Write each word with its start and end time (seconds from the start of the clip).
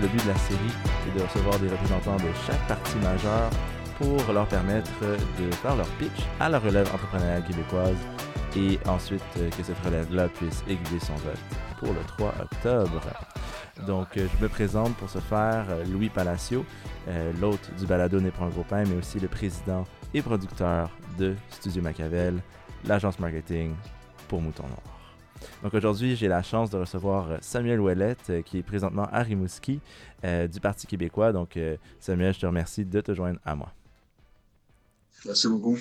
le 0.00 0.08
but 0.08 0.22
de 0.22 0.28
la 0.28 0.38
série 0.38 0.74
est 1.08 1.18
de 1.18 1.22
recevoir 1.22 1.58
des 1.58 1.68
représentants 1.68 2.16
de 2.16 2.30
chaque 2.46 2.66
partie 2.66 2.96
majeure 2.98 3.50
pour 3.98 4.32
leur 4.32 4.46
permettre 4.46 4.90
de 5.00 5.50
faire 5.56 5.76
leur 5.76 5.88
pitch 5.98 6.26
à 6.40 6.48
la 6.48 6.58
relève 6.58 6.88
entrepreneuriale 6.92 7.44
québécoise 7.44 7.96
et 8.56 8.78
ensuite 8.86 9.22
euh, 9.38 9.50
que 9.50 9.62
cette 9.62 9.78
relève-là 9.84 10.28
puisse 10.28 10.62
aiguiller 10.68 11.00
son 11.00 11.14
vote 11.14 11.38
pour 11.78 11.88
le 11.88 12.00
3 12.06 12.34
octobre. 12.42 13.00
Donc, 13.86 14.16
euh, 14.16 14.28
je 14.36 14.42
me 14.42 14.48
présente 14.48 14.94
pour 14.96 15.10
ce 15.10 15.18
faire 15.18 15.66
euh, 15.70 15.84
Louis 15.86 16.08
Palacio, 16.08 16.64
l'hôte 17.40 17.70
du 17.78 17.86
balado 17.86 18.18
Né 18.20 18.30
pour 18.30 18.44
un 18.44 18.48
gros 18.48 18.64
pain, 18.64 18.84
mais 18.86 18.96
aussi 18.96 19.20
le 19.20 19.28
président 19.28 19.84
et 20.14 20.22
producteur 20.22 20.88
de 21.18 21.34
Studio 21.50 21.82
Machiavel, 21.82 22.40
l'agence 22.86 23.18
marketing 23.18 23.74
pour 24.28 24.40
Mouton 24.40 24.62
Noir. 24.62 24.93
Donc 25.62 25.74
aujourd'hui, 25.74 26.16
j'ai 26.16 26.28
la 26.28 26.42
chance 26.42 26.70
de 26.70 26.78
recevoir 26.78 27.38
Samuel 27.40 27.80
Ouellette, 27.80 28.32
qui 28.44 28.58
est 28.58 28.62
présentement 28.62 29.08
à 29.12 29.22
Rimouski 29.22 29.80
du 30.22 30.60
Parti 30.60 30.86
québécois. 30.86 31.32
Donc 31.32 31.58
Samuel, 32.00 32.34
je 32.34 32.40
te 32.40 32.46
remercie 32.46 32.84
de 32.84 33.00
te 33.00 33.14
joindre 33.14 33.38
à 33.44 33.54
moi. 33.54 33.72
Merci 35.24 35.48
beaucoup 35.48 35.78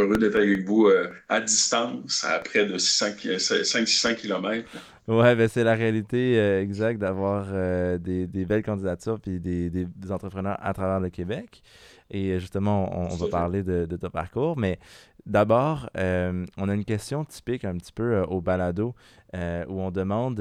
heureux 0.00 0.18
d'être 0.18 0.36
avec 0.36 0.64
vous 0.64 0.86
euh, 0.86 1.10
à 1.28 1.40
distance, 1.40 2.24
à 2.24 2.38
près 2.38 2.66
de 2.66 2.76
500-600 2.76 4.16
km. 4.16 4.68
Ouais, 5.06 5.34
ben 5.34 5.48
c'est 5.48 5.64
la 5.64 5.74
réalité 5.74 6.38
euh, 6.38 6.62
exacte 6.62 7.00
d'avoir 7.00 7.46
euh, 7.50 7.98
des, 7.98 8.26
belles 8.26 8.62
candidatures 8.62 9.18
puis 9.20 9.40
des, 9.40 9.70
des, 9.70 10.12
entrepreneurs 10.12 10.58
à 10.60 10.72
travers 10.74 11.00
le 11.00 11.08
Québec. 11.10 11.62
Et 12.10 12.38
justement, 12.40 13.12
on, 13.12 13.16
va 13.16 13.28
parler 13.28 13.62
de, 13.62 13.84
de, 13.84 13.96
ton 13.96 14.08
parcours. 14.08 14.56
Mais 14.56 14.78
d'abord, 15.28 15.88
on 15.94 16.68
a 16.68 16.74
une 16.74 16.84
question 16.84 17.24
typique 17.24 17.64
un 17.64 17.76
petit 17.76 17.92
peu 17.92 18.22
au 18.22 18.40
balado 18.40 18.94
où 19.34 19.80
on 19.80 19.90
demande 19.90 20.40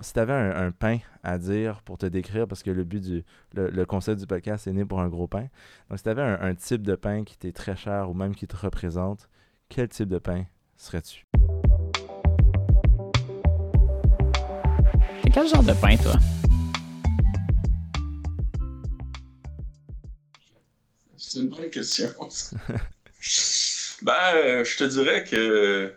si 0.00 0.12
tu 0.12 0.18
avais 0.18 0.32
un, 0.32 0.72
pain 0.72 0.98
à 1.22 1.38
dire 1.38 1.80
pour 1.82 1.98
te 1.98 2.06
décrire, 2.06 2.48
parce 2.48 2.62
que 2.62 2.70
le 2.70 2.84
but 2.84 3.00
du 3.00 3.24
le, 3.54 3.84
concept 3.84 4.20
du 4.20 4.26
podcast 4.26 4.66
est 4.66 4.72
né 4.72 4.84
pour 4.84 5.00
un 5.00 5.08
gros 5.08 5.28
pain. 5.28 5.48
Donc, 5.88 5.98
si 5.98 6.02
tu 6.02 6.08
avais 6.08 6.22
un, 6.22 6.54
type 6.54 6.82
de 6.82 6.94
pain 6.94 7.24
qui 7.24 7.38
t'est 7.38 7.52
très 7.52 7.76
cher 7.76 8.10
ou 8.10 8.14
même 8.14 8.34
qui 8.34 8.46
te 8.46 8.56
représente, 8.56 9.28
quel 9.68 9.88
type 9.88 10.08
de 10.08 10.18
pain 10.18 10.44
serais-tu? 10.76 11.24
Quel 15.32 15.48
genre 15.48 15.64
de 15.64 15.72
pain, 15.72 15.96
toi? 15.96 16.14
C'est 21.16 21.40
une 21.40 21.48
bonne 21.48 21.70
question. 21.70 22.08
ben, 24.02 24.34
euh, 24.34 24.64
je 24.64 24.76
te 24.76 24.84
dirais 24.84 25.24
que 25.24 25.94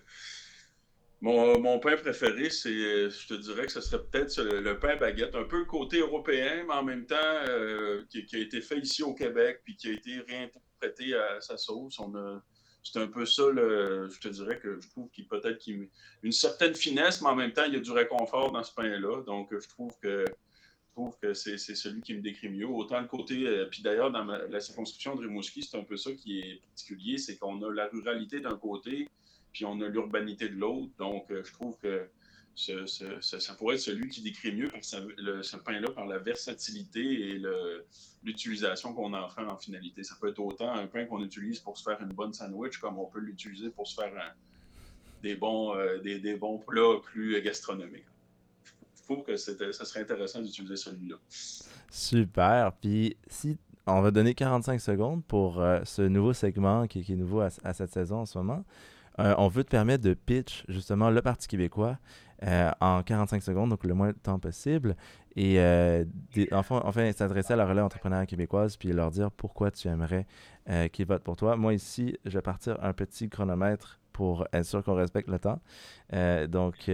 mon, 1.21 1.79
pain 1.79 1.97
préféré, 1.97 2.49
c'est, 2.49 3.09
je 3.09 3.27
te 3.27 3.33
dirais 3.33 3.65
que 3.65 3.71
ce 3.71 3.81
serait 3.81 4.03
peut-être 4.03 4.39
le, 4.41 4.79
pain 4.79 4.95
baguette, 4.97 5.35
un 5.35 5.45
peu 5.45 5.65
côté 5.65 5.99
européen, 5.99 6.63
mais 6.67 6.73
en 6.73 6.83
même 6.83 7.05
temps 7.05 7.15
euh, 7.47 8.03
qui, 8.09 8.35
a 8.35 8.39
été 8.39 8.61
fait 8.61 8.77
ici 8.79 9.03
au 9.03 9.13
Québec, 9.13 9.61
puis 9.63 9.75
qui 9.75 9.89
a 9.89 9.93
été 9.93 10.19
réinterprété 10.27 11.15
à 11.15 11.41
sa 11.41 11.57
sauce. 11.57 11.99
c'est 12.83 12.99
un 12.99 13.07
peu 13.07 13.25
ça, 13.25 13.43
je 13.53 14.19
te 14.19 14.27
dirais 14.27 14.59
que 14.59 14.79
je 14.79 14.87
trouve 14.89 15.09
qu'il 15.09 15.27
peut-être 15.27 15.57
qu'il 15.57 15.89
une 16.21 16.31
certaine 16.31 16.75
finesse, 16.75 17.21
mais 17.21 17.29
en 17.29 17.35
même 17.35 17.51
temps, 17.51 17.65
il 17.65 17.73
y 17.73 17.77
a 17.77 17.81
du 17.81 17.91
réconfort 17.91 18.51
dans 18.51 18.63
ce 18.63 18.73
pain-là. 18.73 19.23
Donc, 19.23 19.49
je 19.51 19.67
trouve 19.67 19.91
que 20.01 20.23
trouve 20.97 21.17
que 21.21 21.33
c'est, 21.35 21.57
celui 21.57 22.01
qui 22.01 22.15
me 22.15 22.21
décrit 22.21 22.49
mieux. 22.49 22.67
Autant 22.67 22.99
le 22.99 23.07
côté, 23.07 23.45
euh, 23.45 23.67
puis 23.69 23.83
d'ailleurs, 23.83 24.11
dans 24.11 24.23
la 24.23 24.59
circonscription 24.59 25.15
de 25.15 25.21
Rimouski, 25.21 25.61
c'est 25.61 25.77
un 25.77 25.83
peu 25.83 25.95
ça 25.95 26.11
qui 26.13 26.39
est 26.39 26.61
particulier, 26.61 27.19
c'est 27.19 27.37
qu'on 27.37 27.61
a 27.61 27.71
la 27.71 27.87
ruralité 27.87 28.39
d'un 28.39 28.57
côté, 28.57 29.07
puis 29.53 29.63
on 29.65 29.79
a 29.81 29.87
l'urbanité 29.87 30.49
de 30.49 30.55
l'autre. 30.55 30.91
Donc, 30.97 31.29
euh, 31.29 31.43
je 31.43 31.53
trouve 31.53 31.77
que 31.77 32.09
ça 32.55 33.53
pourrait 33.53 33.75
être 33.75 33.81
celui 33.81 34.09
qui 34.09 34.21
décrit 34.21 34.51
mieux 34.51 34.71
ce 34.81 35.57
pain-là 35.57 35.91
par 35.91 36.07
la 36.07 36.17
versatilité 36.17 37.29
et 37.29 37.41
l'utilisation 38.23 38.95
qu'on 38.95 39.13
en 39.13 39.29
fait 39.29 39.41
en 39.41 39.57
finalité. 39.57 40.01
Ça 40.03 40.15
peut 40.19 40.29
être 40.29 40.39
autant 40.39 40.73
un 40.73 40.87
pain 40.87 41.05
qu'on 41.05 41.23
utilise 41.23 41.59
pour 41.59 41.77
se 41.77 41.83
faire 41.83 42.01
une 42.01 42.13
bonne 42.13 42.33
sandwich 42.33 42.79
comme 42.79 42.97
on 42.97 43.05
peut 43.05 43.19
l'utiliser 43.19 43.69
pour 43.69 43.87
se 43.87 44.01
faire 44.01 44.11
euh, 45.23 45.99
des, 45.99 46.35
bons 46.35 46.57
plats 46.57 46.99
plus 47.03 47.39
gastronomiques. 47.43 48.05
Que 49.25 49.37
ça 49.37 49.85
serait 49.85 50.01
intéressant 50.01 50.41
d'utiliser 50.41 50.75
celui-là. 50.75 51.15
Super. 51.89 52.73
Puis 52.73 53.15
si 53.27 53.57
on 53.87 54.01
va 54.01 54.11
donner 54.11 54.33
45 54.33 54.81
secondes 54.81 55.23
pour 55.25 55.61
euh, 55.61 55.79
ce 55.85 56.01
nouveau 56.01 56.33
segment 56.33 56.87
qui, 56.87 56.99
est 56.99 57.15
nouveau 57.15 57.41
à, 57.41 57.49
cette 57.49 57.91
saison 57.91 58.19
en 58.19 58.25
ce 58.25 58.37
moment. 58.37 58.65
Euh, 59.19 59.33
on 59.37 59.47
veut 59.47 59.63
te 59.63 59.69
permettre 59.69 60.03
de 60.03 60.13
pitch 60.13 60.65
justement 60.67 61.09
le 61.09 61.21
Parti 61.21 61.47
québécois 61.47 61.97
euh, 62.43 62.69
en 62.81 63.01
45 63.01 63.41
secondes, 63.41 63.69
donc 63.69 63.83
le 63.83 63.93
moins 63.93 64.09
de 64.09 64.17
temps 64.17 64.39
possible. 64.39 64.95
Et 65.35 65.59
enfin, 66.51 66.81
s'adresser 67.13 67.53
à 67.53 67.55
la 67.55 67.65
relève 67.65 67.85
entrepreneuriale 67.85 68.27
québécoise 68.27 68.75
puis 68.75 68.91
leur 68.91 69.11
dire 69.11 69.31
pourquoi 69.31 69.69
tu 69.71 69.87
aimerais 69.87 70.25
qu'ils 70.91 71.05
votent 71.05 71.23
pour 71.23 71.35
toi. 71.35 71.55
Moi, 71.55 71.75
ici, 71.75 72.17
je 72.25 72.31
vais 72.37 72.41
partir 72.41 72.83
un 72.83 72.91
petit 72.93 73.29
chronomètre 73.29 73.99
pour 74.13 74.47
être 74.51 74.65
sûr 74.65 74.83
qu'on 74.83 74.95
respecte 74.95 75.29
le 75.29 75.37
temps. 75.37 75.61
donc, 76.49 76.89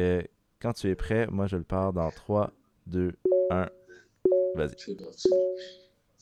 quand 0.63 0.73
tu 0.73 0.89
es 0.89 0.95
prêt, 0.95 1.27
moi, 1.27 1.45
je 1.45 1.57
le 1.57 1.63
pars 1.63 1.91
dans 1.91 2.09
3, 2.09 2.51
2, 2.87 3.13
1. 3.51 3.69
Vas-y. 4.55 4.75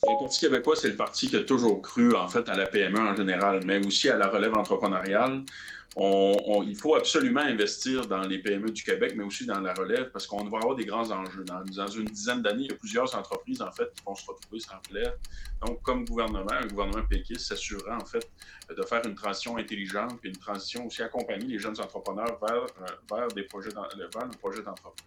Le 0.03 0.19
Parti 0.19 0.39
québécois, 0.39 0.75
c'est 0.75 0.89
le 0.89 0.95
parti 0.95 1.29
qui 1.29 1.35
a 1.35 1.43
toujours 1.43 1.81
cru, 1.81 2.15
en 2.15 2.27
fait, 2.27 2.49
à 2.49 2.55
la 2.55 2.65
PME 2.65 2.99
en 2.99 3.15
général, 3.15 3.61
mais 3.65 3.85
aussi 3.85 4.09
à 4.09 4.17
la 4.17 4.27
relève 4.29 4.55
entrepreneuriale 4.55 5.43
il 5.97 6.75
faut 6.75 6.95
absolument 6.95 7.41
investir 7.41 8.07
dans 8.07 8.21
les 8.21 8.39
PME 8.39 8.71
du 8.71 8.83
Québec, 8.83 9.13
mais 9.15 9.23
aussi 9.23 9.45
dans 9.45 9.59
la 9.59 9.73
relève, 9.73 10.09
parce 10.11 10.25
qu'on 10.25 10.43
va 10.45 10.59
avoir 10.59 10.75
des 10.75 10.85
grands 10.85 11.09
enjeux. 11.11 11.43
Dans, 11.43 11.87
une 11.87 12.05
dizaine 12.05 12.41
d'années, 12.41 12.63
il 12.63 12.71
y 12.71 12.73
a 12.73 12.77
plusieurs 12.77 13.13
entreprises, 13.15 13.61
en 13.61 13.71
fait, 13.71 13.91
qui 13.93 14.03
vont 14.05 14.15
se 14.15 14.25
retrouver 14.25 14.59
sans 14.59 14.77
plaire. 14.89 15.13
Donc, 15.65 15.81
comme 15.81 16.05
gouvernement, 16.05 16.51
un 16.51 16.67
gouvernement 16.67 17.05
péquiste 17.05 17.47
s'assurera, 17.47 17.97
en 17.97 18.05
fait, 18.05 18.29
de 18.69 18.81
faire 18.83 19.05
une 19.05 19.15
transition 19.15 19.57
intelligente, 19.57 20.19
puis 20.21 20.29
une 20.29 20.37
transition 20.37 20.85
aussi 20.87 21.01
accompagner 21.03 21.47
les 21.47 21.59
jeunes 21.59 21.79
entrepreneurs 21.79 22.39
vers, 22.39 22.63
euh, 22.63 23.15
vers 23.17 23.27
des 23.29 23.43
projets 23.43 23.71
d'entreprise. 23.71 25.05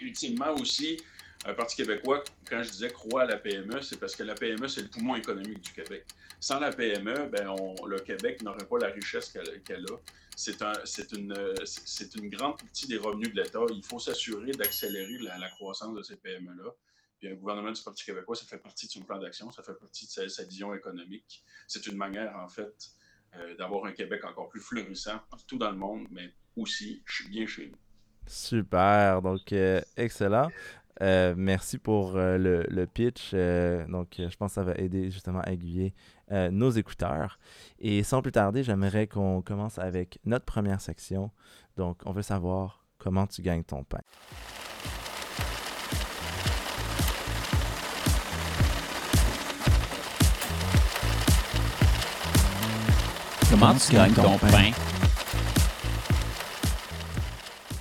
Ultimement 0.00 0.52
aussi, 0.60 0.96
un 1.44 1.54
Parti 1.54 1.76
québécois, 1.76 2.22
quand 2.48 2.62
je 2.62 2.70
disais 2.70 2.90
croit 2.90 3.22
à 3.22 3.26
la 3.26 3.36
PME, 3.36 3.80
c'est 3.82 3.98
parce 3.98 4.14
que 4.14 4.22
la 4.22 4.34
PME, 4.34 4.68
c'est 4.68 4.82
le 4.82 4.88
poumon 4.88 5.16
économique 5.16 5.60
du 5.60 5.72
Québec. 5.72 6.04
Sans 6.38 6.60
la 6.60 6.70
PME, 6.70 7.28
ben, 7.30 7.54
le 7.86 7.98
Québec 7.98 8.42
n'aurait 8.42 8.66
pas 8.66 8.78
la 8.78 8.88
richesse 8.88 9.32
qu'elle 9.64 9.84
a. 9.84 9.96
C'est 10.36 10.62
un, 10.62 10.72
une, 11.12 11.34
une, 12.16 12.30
grande 12.30 12.58
partie 12.58 12.86
des 12.86 12.96
revenus 12.96 13.34
de 13.34 13.42
l'État. 13.42 13.60
Il 13.70 13.84
faut 13.84 13.98
s'assurer 13.98 14.52
d'accélérer 14.52 15.18
la, 15.18 15.48
croissance 15.50 15.94
de 15.94 16.02
ces 16.02 16.16
PME-là. 16.16 16.70
Puis 17.18 17.28
un 17.28 17.34
gouvernement 17.34 17.72
du 17.72 17.82
Parti 17.82 18.04
québécois, 18.04 18.34
ça 18.34 18.46
fait 18.46 18.58
partie 18.58 18.86
de 18.86 18.92
son 18.92 19.02
plan 19.02 19.18
d'action, 19.18 19.50
ça 19.50 19.62
fait 19.62 19.74
partie 19.74 20.06
de 20.06 20.28
sa, 20.28 20.44
vision 20.44 20.74
économique. 20.74 21.44
C'est 21.68 21.86
une 21.86 21.96
manière, 21.96 22.36
en 22.36 22.48
fait, 22.48 22.90
euh, 23.36 23.56
d'avoir 23.56 23.84
un 23.84 23.92
Québec 23.92 24.24
encore 24.24 24.48
plus 24.48 24.60
florissant 24.60 25.20
partout 25.30 25.58
dans 25.58 25.70
le 25.70 25.76
monde, 25.76 26.06
mais 26.10 26.32
aussi 26.56 27.04
bien 27.28 27.46
chez 27.46 27.68
nous. 27.68 27.78
Super, 28.26 29.20
donc 29.20 29.52
euh, 29.52 29.80
excellent. 29.96 30.48
Euh, 31.00 31.34
merci 31.36 31.78
pour 31.78 32.16
euh, 32.16 32.36
le, 32.38 32.86
pitch. 32.86 33.30
Euh, 33.32 33.86
donc, 33.86 34.14
je 34.18 34.36
pense 34.36 34.50
que 34.50 34.54
ça 34.54 34.62
va 34.62 34.74
aider 34.74 35.10
justement 35.10 35.40
à 35.40 35.50
aiguiller 35.50 35.94
nos 36.50 36.70
écouteurs. 36.70 37.38
Et 37.78 38.02
sans 38.02 38.22
plus 38.22 38.32
tarder, 38.32 38.62
j'aimerais 38.62 39.06
qu'on 39.06 39.42
commence 39.42 39.78
avec 39.78 40.18
notre 40.24 40.46
première 40.46 40.80
section. 40.80 41.30
Donc, 41.76 42.00
on 42.06 42.12
veut 42.12 42.22
savoir 42.22 42.82
comment 42.96 43.26
tu 43.26 43.42
gagnes 43.42 43.64
ton 43.64 43.84
pain. 43.84 44.00
Comment 53.50 53.74
tu 53.74 53.92
gagnes 53.92 54.14
ton 54.14 54.38
pain? 54.38 54.70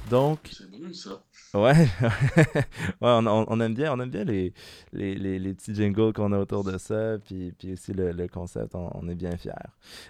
Donc, 0.10 0.40
c'est 0.52 0.94
ça. 0.94 1.24
Ouais, 1.54 1.74
ouais 2.02 2.64
on, 3.02 3.28
on, 3.28 3.60
aime 3.60 3.74
bien, 3.74 3.94
on 3.94 4.00
aime 4.00 4.10
bien 4.10 4.24
les, 4.24 4.54
les, 4.94 5.16
les, 5.16 5.54
petits 5.54 5.76
jingles 5.76 6.14
qu'on 6.14 6.32
a 6.32 6.40
autour 6.40 6.64
de 6.64 6.78
ça, 6.78 7.18
puis, 7.20 7.52
puis 7.52 7.74
aussi 7.74 7.92
le, 7.92 8.14
le 8.14 8.28
concept, 8.30 8.74
on, 8.74 9.10
est 9.10 9.16
bien 9.16 9.36
fiers. 9.36 9.52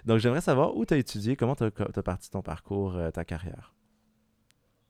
Donc 0.04 0.20
j'aimerais 0.20 0.40
savoir 0.40 0.76
où 0.76 0.86
tu 0.86 0.94
as 0.94 0.98
étudié, 0.98 1.34
comment 1.34 1.56
tu 1.56 1.64
as, 1.64 2.02
parti 2.02 2.30
ton 2.30 2.42
parcours, 2.42 2.96
euh, 2.96 3.10
ta 3.10 3.24
carrière? 3.24 3.74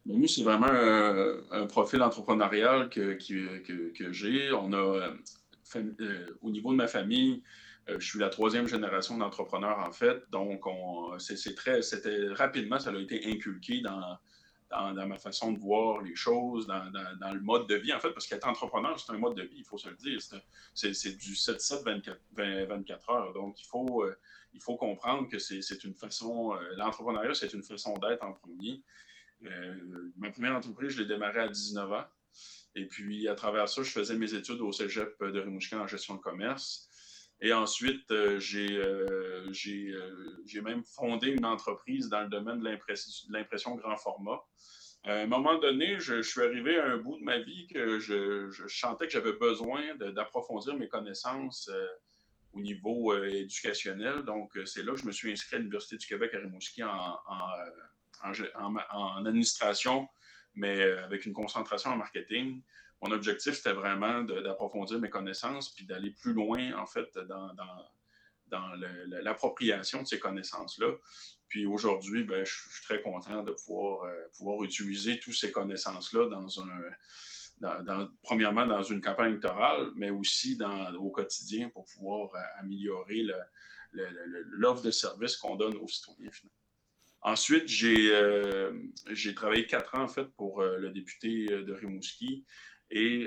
Ben, 0.05 0.19
moi, 0.19 0.29
c'est 0.29 0.43
vraiment 0.43 0.67
un, 0.67 1.67
profil 1.67 2.03
entrepreneurial 2.03 2.91
que, 2.91 3.15
que, 3.15 3.93
que, 3.93 4.13
j'ai. 4.13 4.53
On 4.53 4.75
a, 4.75 4.77
euh, 4.77 6.27
au 6.43 6.51
niveau 6.51 6.73
de 6.73 6.77
ma 6.77 6.89
famille, 6.89 7.43
euh, 7.89 7.99
je 7.99 8.07
suis 8.07 8.19
la 8.19 8.29
troisième 8.29 8.69
génération 8.69 9.17
d'entrepreneurs, 9.17 9.79
en 9.79 9.93
fait. 9.93 10.23
Donc, 10.31 10.65
c'est 11.19 11.55
très, 11.55 11.81
c'était 11.81 12.29
rapidement, 12.33 12.79
ça 12.79 12.91
a 12.91 12.99
été 12.99 13.25
inculqué 13.27 13.81
dans 13.81 14.19
dans, 14.73 15.07
ma 15.07 15.19
façon 15.19 15.53
de 15.53 15.59
voir 15.59 16.01
les 16.01 16.15
choses, 16.15 16.67
dans, 16.67 16.83
le 17.33 17.41
mode 17.41 17.69
de 17.69 17.75
vie, 17.75 17.93
en 17.93 18.01
fait, 18.01 18.11
parce 18.11 18.27
qu'être 18.27 18.47
entrepreneur, 18.49 18.99
c'est 18.99 19.13
un 19.13 19.19
mode 19.19 19.37
de 19.37 19.43
vie, 19.43 19.59
il 19.59 19.65
faut 19.65 19.79
se 19.79 19.89
le 19.89 19.97
dire. 19.97 20.21
C'est 20.75 21.17
du 21.17 21.35
7-7, 21.35 21.85
24, 21.85 22.21
24 22.69 23.11
heures. 23.11 23.33
Donc, 23.33 23.61
il 23.61 23.67
faut, 23.67 24.05
euh, 24.05 24.17
il 24.55 24.61
faut 24.61 24.77
comprendre 24.77 25.29
que 25.29 25.39
c'est 25.39 25.85
une 25.85 25.95
façon, 25.95 26.55
euh, 26.55 26.59
l'entrepreneuriat, 26.77 27.35
c'est 27.35 27.53
une 27.53 27.63
façon 27.63 27.95
d'être 27.95 28.25
en 28.25 28.33
premier. 28.33 28.83
Euh, 29.45 30.13
ma 30.17 30.31
première 30.31 30.57
entreprise, 30.57 30.91
je 30.91 31.03
l'ai 31.03 31.09
démarrée 31.09 31.41
à 31.41 31.49
19 31.49 31.93
ans. 31.93 32.05
Et 32.75 32.87
puis, 32.87 33.29
à 33.29 33.35
travers 33.35 33.69
ça, 33.69 33.83
je 33.83 33.91
faisais 33.91 34.17
mes 34.17 34.33
études 34.35 34.61
au 34.61 34.73
cégep 34.73 35.23
de 35.23 35.41
Rimouski 35.41 35.75
en 35.75 35.87
gestion 35.87 36.15
de 36.15 36.21
commerce. 36.21 36.89
Et 37.45 37.53
ensuite, 37.53 38.11
j'ai 38.39 38.81
même 40.63 40.85
fondé 40.85 41.29
une 41.29 41.45
entreprise 41.45 42.09
dans 42.09 42.23
le 42.23 42.29
domaine 42.29 42.61
de 42.61 42.79
l'impression 43.31 43.75
grand 43.75 43.97
format. 43.97 44.41
À 45.05 45.15
un 45.15 45.27
moment 45.27 45.59
donné, 45.59 45.99
je, 45.99 46.23
suis 46.23 46.41
arrivé 46.41 46.79
à 46.79 46.87
un 46.87 46.97
bout 46.97 47.19
de 47.19 47.25
ma 47.25 47.39
vie 47.39 47.67
que 47.67 47.99
je, 47.99 48.49
je 48.51 48.69
sentais 48.69 49.07
que 49.07 49.13
j'avais 49.13 49.33
besoin 49.33 49.97
d'approfondir 49.97 50.77
mes 50.77 50.87
connaissances 50.87 51.69
euh, 51.73 51.87
au 52.53 52.61
niveau 52.61 53.13
euh, 53.13 53.29
éducationnel. 53.29 54.23
Donc, 54.23 54.57
euh, 54.57 54.65
c'est 54.65 54.85
là 54.85 54.93
que 54.93 55.01
je 55.01 55.07
me 55.07 55.11
suis 55.11 55.33
inscrit 55.33 55.57
à 55.57 55.59
l'Université 55.59 55.97
du 55.97 56.07
Québec 56.07 56.33
à 56.35 56.39
Rimouski 56.39 56.85
en, 56.85 57.19
en, 58.23 59.27
administration, 59.27 60.09
mais 60.55 60.81
avec 60.81 61.27
une 61.27 61.33
concentration 61.33 61.91
en 61.91 61.97
marketing. 61.97 62.63
Mon 63.03 63.11
objectif, 63.11 63.55
c'était 63.55 63.73
vraiment 63.73 64.23
d'approfondir 64.23 65.01
mes 65.01 65.11
connaissances 65.11 65.75
puis 65.75 65.85
d'aller 65.85 66.13
plus 66.13 66.33
loin, 66.33 66.73
en 66.75 66.87
fait, 66.87 67.19
dans, 67.19 67.53
l'appropriation 69.23 70.03
de 70.03 70.07
ces 70.07 70.21
connaissances-là. 70.21 70.95
Puis 71.49 71.67
aujourd'hui, 71.67 72.23
ben, 72.23 72.47
je 72.47 72.53
suis 72.53 72.83
très 72.85 73.03
content 73.03 73.43
de 73.43 73.53
pouvoir, 73.53 74.05
euh, 74.05 74.15
pouvoir 74.37 74.63
utiliser 74.63 75.19
toutes 75.19 75.35
ces 75.35 75.51
connaissances-là 75.51 76.29
dans 76.29 76.63
un, 76.63 78.09
premièrement 78.23 78.67
dans 78.67 78.83
une 78.83 79.01
campagne 79.01 79.33
électorale, 79.33 79.91
mais 79.97 80.11
aussi 80.11 80.59
au 80.99 81.11
quotidien 81.11 81.71
pour 81.71 81.85
pouvoir 81.85 82.35
euh, 82.35 82.61
améliorer 82.61 83.27
l'offre 83.93 84.83
de 84.83 84.91
services 84.91 85.37
qu'on 85.37 85.57
donne 85.57 85.77
aux 85.77 85.89
citoyens. 85.89 86.31
Ensuite, 87.21 87.69
euh, 87.85 88.73
j'ai 89.11 89.35
travaillé 89.35 89.67
quatre 89.67 89.95
ans 89.95 90.05
en 90.05 90.09
fait 90.09 90.25
pour 90.37 90.63
le 90.63 90.91
député 90.91 91.47
de 91.47 91.73
Rimouski. 91.73 92.45
Et 92.95 93.27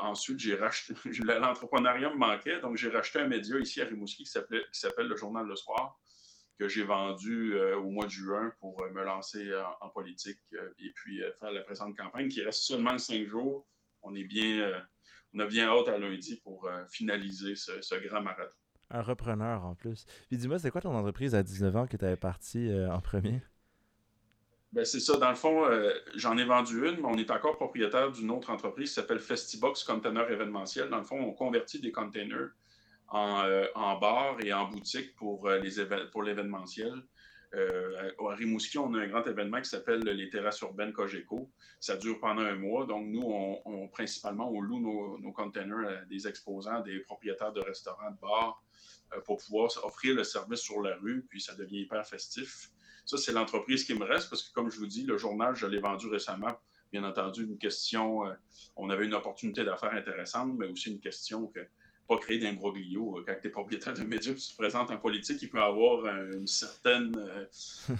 ensuite, 0.00 0.40
j'ai 0.40 0.56
racheté. 0.56 0.94
L'entrepreneuriat 1.24 2.10
me 2.10 2.16
manquait, 2.16 2.60
donc 2.60 2.76
j'ai 2.76 2.88
racheté 2.88 3.20
un 3.20 3.28
média 3.28 3.58
ici 3.58 3.80
à 3.80 3.84
Rimouski 3.84 4.24
qui 4.24 4.30
s'appelle 4.30 5.06
Le 5.06 5.16
Journal 5.16 5.46
Le 5.46 5.56
Soir 5.56 5.98
que 6.58 6.68
j'ai 6.68 6.84
vendu 6.84 7.54
euh, 7.54 7.76
au 7.78 7.90
mois 7.90 8.06
de 8.06 8.10
juin 8.10 8.52
pour 8.60 8.80
euh, 8.82 8.90
me 8.90 9.04
lancer 9.04 9.50
en, 9.80 9.88
politique 9.88 10.40
euh, 10.54 10.70
et 10.78 10.90
puis 10.94 11.20
faire 11.40 11.50
la 11.50 11.62
présente 11.62 11.96
campagne 11.96 12.28
qui 12.28 12.42
reste 12.42 12.62
seulement 12.62 12.98
cinq 12.98 13.26
jours. 13.26 13.66
On 14.02 14.14
est 14.14 14.24
bien, 14.24 14.70
on 15.32 15.38
a 15.38 15.46
bien 15.46 15.68
hâte 15.68 15.88
à 15.88 15.98
lundi 15.98 16.36
pour 16.42 16.68
finaliser 16.90 17.56
ce, 17.56 18.06
grand 18.06 18.20
marathon. 18.20 18.52
Un 18.90 19.00
repreneur 19.00 19.64
en 19.64 19.74
plus. 19.74 20.04
Puis 20.28 20.36
dis-moi, 20.36 20.58
c'est 20.58 20.70
quoi 20.70 20.82
ton 20.82 20.94
entreprise 20.94 21.34
à 21.34 21.42
19 21.42 21.74
ans 21.76 21.86
que 21.86 21.96
tu 21.96 22.04
avais 22.04 22.16
parti 22.16 22.70
en 22.90 23.00
premier? 23.00 23.40
Ben, 24.74 24.84
c'est 24.84 25.00
ça. 25.00 25.16
Dans 25.16 25.30
le 25.30 25.36
fond, 25.36 25.68
j'en 26.16 26.36
ai 26.36 26.44
vendu 26.44 26.88
une, 26.88 26.96
mais 26.96 27.06
on 27.06 27.16
est 27.16 27.30
encore 27.30 27.56
propriétaire 27.56 28.10
d'une 28.10 28.30
autre 28.32 28.50
entreprise 28.50 28.88
qui 28.88 28.94
s'appelle 28.94 29.20
Festibox 29.20 29.84
Container 29.84 30.28
Événementiel. 30.28 30.88
Dans 30.88 30.98
le 30.98 31.04
fond, 31.04 31.20
on 31.20 31.32
convertit 31.32 31.80
des 31.80 31.92
containers 31.92 32.50
euh, 33.12 33.68
en, 33.76 33.96
bar 33.98 34.38
et 34.42 34.52
en 34.52 34.68
boutique 34.68 35.14
pour, 35.14 35.46
euh, 35.46 35.58
les 35.60 35.84
pour 36.10 36.24
l'événementiel. 36.24 36.92
Euh, 37.54 38.10
à 38.18 38.34
Rimouski, 38.34 38.78
on 38.78 38.92
a 38.94 38.98
un 38.98 39.06
grand 39.06 39.24
événement 39.24 39.60
qui 39.60 39.68
s'appelle 39.68 40.00
les 40.00 40.28
terrasses 40.30 40.60
urbaines 40.62 40.92
Cogeco. 40.92 41.48
Ça 41.78 41.96
dure 41.96 42.18
pendant 42.18 42.42
un 42.42 42.56
mois. 42.56 42.86
Donc, 42.86 43.06
nous, 43.06 43.22
on, 43.22 43.86
principalement, 43.88 44.50
on 44.50 44.60
loue 44.60 44.80
nos, 44.80 45.18
nos, 45.20 45.30
containers 45.30 45.88
à 45.88 46.04
des 46.06 46.26
exposants, 46.26 46.80
des 46.80 46.98
propriétaires 47.00 47.52
de 47.52 47.60
restaurants, 47.60 48.10
de 48.10 48.18
bars, 48.20 48.60
pour 49.24 49.36
pouvoir 49.36 49.70
offrir 49.84 50.16
le 50.16 50.24
service 50.24 50.60
sur 50.60 50.80
la 50.80 50.96
rue. 50.96 51.24
Puis, 51.30 51.40
ça 51.40 51.54
devient 51.54 51.82
hyper 51.82 52.04
festif. 52.04 52.72
Ça, 53.04 53.16
c'est 53.16 53.32
l'entreprise 53.32 53.84
qui 53.84 53.94
me 53.94 54.04
reste 54.04 54.30
parce 54.30 54.42
que, 54.42 54.52
comme 54.52 54.70
je 54.70 54.78
vous 54.78 54.86
dis, 54.86 55.04
le 55.04 55.18
journal, 55.18 55.54
je 55.54 55.66
l'ai 55.66 55.80
vendu 55.80 56.08
récemment. 56.08 56.58
Bien 56.92 57.04
entendu, 57.04 57.44
une 57.44 57.58
question, 57.58 58.22
on 58.76 58.88
avait 58.88 59.04
une 59.04 59.14
opportunité 59.14 59.64
d'affaires 59.64 59.92
intéressante, 59.94 60.54
mais 60.56 60.68
aussi 60.68 60.90
une 60.90 61.00
question 61.00 61.48
que 61.48 61.60
pas 62.06 62.18
créer 62.18 62.38
d'imbroglio. 62.38 63.22
Quand 63.26 63.34
tu 63.40 63.48
es 63.48 63.50
propriétaire 63.50 63.94
d'un 63.94 64.04
média 64.04 64.34
tu 64.34 64.40
te 64.40 64.56
présentes 64.56 64.90
en 64.90 64.98
politique, 64.98 65.40
il 65.42 65.48
peut 65.48 65.62
avoir 65.62 66.06
une 66.06 66.46
certaine. 66.46 67.14
Euh, 67.16 67.46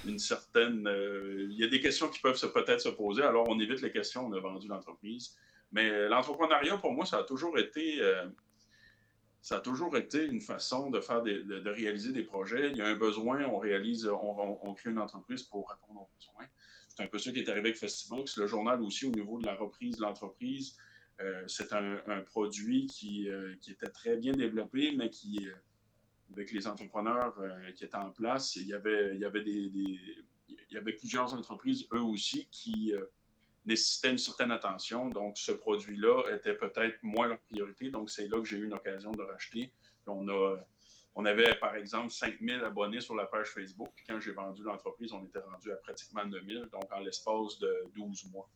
une 0.07 0.19
certaine 0.19 0.87
euh, 0.87 1.47
il 1.51 1.59
y 1.59 1.65
a 1.65 1.69
des 1.69 1.81
questions 1.81 2.09
qui 2.09 2.21
peuvent 2.21 2.39
peut-être 2.53 2.81
se 2.81 2.91
poser, 2.91 3.23
alors 3.23 3.49
on 3.49 3.59
évite 3.59 3.81
les 3.81 3.93
questions, 3.93 4.27
on 4.27 4.33
a 4.33 4.41
vendu 4.41 4.69
l'entreprise. 4.69 5.37
Mais 5.73 5.89
euh, 5.89 6.09
l'entrepreneuriat, 6.09 6.77
pour 6.79 6.93
moi, 6.93 7.05
ça 7.07 7.19
a 7.19 7.23
toujours 7.25 7.59
été. 7.59 8.01
Ça 9.45 9.59
a 9.59 9.61
toujours 9.61 9.95
été 9.99 10.25
une 10.25 10.41
façon 10.41 10.89
de 10.89 11.03
faire 11.03 11.23
de, 11.23 11.69
réaliser 11.69 12.13
des 12.13 12.23
projets. 12.23 12.71
Il 12.71 12.79
y 12.79 12.81
a 12.81 12.87
un 12.87 12.97
besoin, 12.97 13.45
on 13.45 13.59
réalise, 13.59 14.07
on, 14.09 14.73
crée 14.73 14.89
une 14.89 14.99
entreprise 14.99 15.43
pour 15.43 15.69
répondre 15.69 16.01
aux 16.01 16.09
besoins. 16.17 16.47
C'est 16.89 17.03
un 17.03 17.07
peu 17.09 17.19
ça 17.19 17.31
qui 17.31 17.41
est 17.41 17.49
arrivé 17.51 17.69
avec 17.69 17.77
Festibooks. 17.77 18.39
Le 18.39 18.47
journal 18.47 18.81
aussi, 18.81 19.05
au 19.05 19.11
niveau 19.11 19.39
de 19.39 19.45
la 19.45 19.55
reprise 19.55 19.99
de 19.99 20.01
l'entreprise, 20.01 20.79
euh, 21.21 21.45
c'est 21.47 21.75
un, 21.75 22.23
produit 22.25 22.89
euh, 23.29 23.55
qui, 23.61 23.71
était 23.71 23.91
très 23.91 24.17
bien 24.17 24.33
développé, 24.33 24.93
mais 24.97 25.11
qui, 25.11 25.47
euh, 25.47 25.53
avec 26.33 26.51
les 26.51 26.67
entrepreneurs 26.67 27.37
qui 27.77 27.85
étaient 27.85 27.97
en 27.97 28.13
place, 28.13 28.57
il 28.57 28.67
y 28.67 28.73
avait, 28.73 29.15
il 29.15 29.21
y 29.21 29.27
avait, 29.27 29.45
des, 29.45 29.51
il 29.51 30.71
y 30.71 30.79
avait 30.79 30.95
plusieurs 30.95 31.35
entreprises, 31.35 31.87
eux 31.93 32.01
aussi, 32.01 32.49
qui 32.51 32.95
nécessitaient 33.65 34.11
une 34.11 34.19
certaine 34.19 34.51
attention. 34.51 35.09
Donc, 35.09 35.39
ce 35.39 35.53
produit-là 35.53 36.25
était 36.35 36.55
peut-être 36.55 37.03
moins 37.03 37.29
leur 37.29 37.39
priorité. 37.41 37.91
Donc, 37.91 38.11
c'est 38.11 38.29
là 38.29 38.39
que 38.39 38.45
j'ai 38.45 38.59
eu 38.59 38.67
une 38.67 38.75
occasion 38.75 39.11
de 39.13 39.23
racheter. 39.23 39.73
On, 40.07 40.29
a, 40.29 40.57
on 41.15 41.25
avait, 41.25 41.55
par 41.57 41.75
exemple, 41.77 42.11
5000 42.11 42.61
abonnés 42.65 43.01
sur 43.01 43.15
la 43.15 43.27
page 43.27 43.49
Facebook. 43.49 43.93
Quand 44.09 44.21
j'ai 44.21 44.33
vendu 44.33 44.63
l'entreprise, 44.63 45.13
on 45.13 45.25
était 45.25 45.39
rendu 45.39 45.73
à 45.73 45.77
pratiquement 45.77 46.25
9000, 46.25 46.69
donc 46.73 46.93
en 46.93 47.01
l'espace 47.01 47.59
de 47.59 47.85
12 47.95 48.27
mois. 48.33 48.49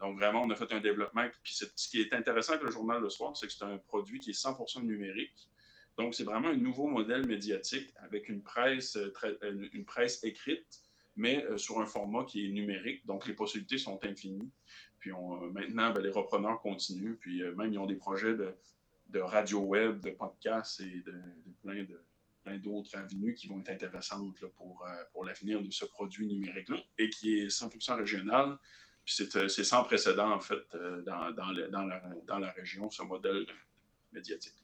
Donc, 0.00 0.18
vraiment, 0.18 0.42
on 0.42 0.50
a 0.50 0.54
fait 0.54 0.72
un 0.72 0.80
développement. 0.80 1.26
Puis, 1.42 1.54
ce 1.54 1.88
qui 1.88 2.00
est 2.00 2.12
intéressant 2.12 2.52
avec 2.52 2.64
le 2.64 2.70
journal 2.70 3.00
le 3.00 3.10
soir, 3.10 3.36
c'est 3.36 3.46
que 3.46 3.52
c'est 3.52 3.64
un 3.64 3.78
produit 3.78 4.18
qui 4.18 4.30
est 4.30 4.40
100% 4.40 4.82
numérique. 4.82 5.48
Donc, 5.96 6.14
c'est 6.14 6.24
vraiment 6.24 6.48
un 6.48 6.56
nouveau 6.56 6.86
modèle 6.86 7.26
médiatique 7.26 7.92
avec 7.98 8.28
une 8.28 8.42
presse, 8.42 8.96
euh, 8.96 9.12
euh, 9.24 9.68
une 9.72 9.84
presse 9.84 10.24
écrite, 10.24 10.80
mais 11.16 11.44
euh, 11.44 11.58
sur 11.58 11.80
un 11.80 11.86
format 11.86 12.24
qui 12.24 12.46
est 12.46 12.50
numérique. 12.50 13.04
Donc, 13.06 13.26
les 13.26 13.34
possibilités 13.34 13.78
sont 13.78 13.98
infinies. 14.04 14.50
Puis, 14.98 15.12
on, 15.12 15.50
maintenant, 15.50 15.92
ben, 15.92 16.02
les 16.02 16.10
repreneurs 16.10 16.60
continuent. 16.60 17.16
Puis, 17.16 17.42
même, 17.56 17.72
ils 17.72 17.78
ont 17.78 17.86
des 17.86 17.96
projets 17.96 18.34
de, 18.34 19.20
radio 19.20 19.60
web, 19.60 20.00
de 20.00 20.10
podcast 20.10 20.80
et 20.80 21.02
de, 21.02 21.14
plein 21.62 21.84
de 21.84 22.00
plein 22.44 22.58
d'autres 22.58 22.96
avenues 22.96 23.34
qui 23.34 23.46
vont 23.46 23.60
être 23.60 23.70
intéressantes 23.70 24.44
pour, 24.56 24.84
pour 25.12 25.24
l'avenir 25.24 25.62
de 25.62 25.70
ce 25.70 25.84
produit 25.84 26.26
numérique-là 26.26 26.76
et 26.98 27.08
qui 27.08 27.38
est 27.38 27.46
100% 27.46 27.94
régional, 27.94 28.58
euh, 29.36 29.48
c'est 29.48 29.64
sans 29.64 29.84
précédent, 29.84 30.30
en 30.30 30.40
fait, 30.40 30.62
euh, 30.74 31.02
dans, 31.02 31.30
dans, 31.32 32.38
la, 32.38 32.50
région, 32.50 32.90
ce 32.90 33.02
modèle 33.02 33.46
médiatique. 34.12 34.54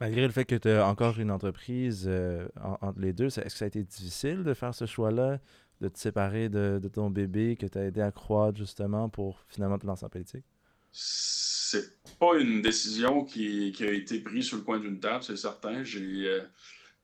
Malgré 0.00 0.22
le 0.22 0.32
fait 0.32 0.44
que 0.44 0.56
tu 0.56 0.68
as 0.68 0.86
encore 0.86 1.18
une 1.18 1.30
entreprise 1.30 2.06
euh, 2.08 2.48
entre 2.80 3.00
les 3.00 3.12
deux, 3.12 3.26
est-ce 3.26 3.40
que 3.40 3.50
ça 3.50 3.64
a 3.64 3.68
été 3.68 3.82
difficile 3.82 4.44
de 4.44 4.54
faire 4.54 4.74
ce 4.74 4.86
choix-là, 4.86 5.38
de 5.82 5.88
te 5.88 5.98
séparer 5.98 6.48
de, 6.48 6.80
ton 6.92 7.10
bébé 7.10 7.56
que 7.56 7.66
tu 7.66 7.76
as 7.76 7.84
aidé 7.84 8.00
à 8.00 8.12
croître 8.12 8.56
justement 8.56 9.08
pour 9.08 9.44
finalement 9.48 9.78
te 9.78 9.86
lancer 9.86 10.06
en 10.06 10.08
politique? 10.08 10.44
C'est 10.92 11.90
pas 12.18 12.38
une 12.38 12.62
décision 12.62 13.24
qui, 13.24 13.74
a 13.80 13.90
été 13.90 14.20
prise 14.20 14.46
sur 14.46 14.58
le 14.58 14.62
coin 14.62 14.78
d'une 14.78 15.00
table, 15.00 15.24
c'est 15.24 15.36
certain. 15.36 15.82
J'ai 15.82 16.40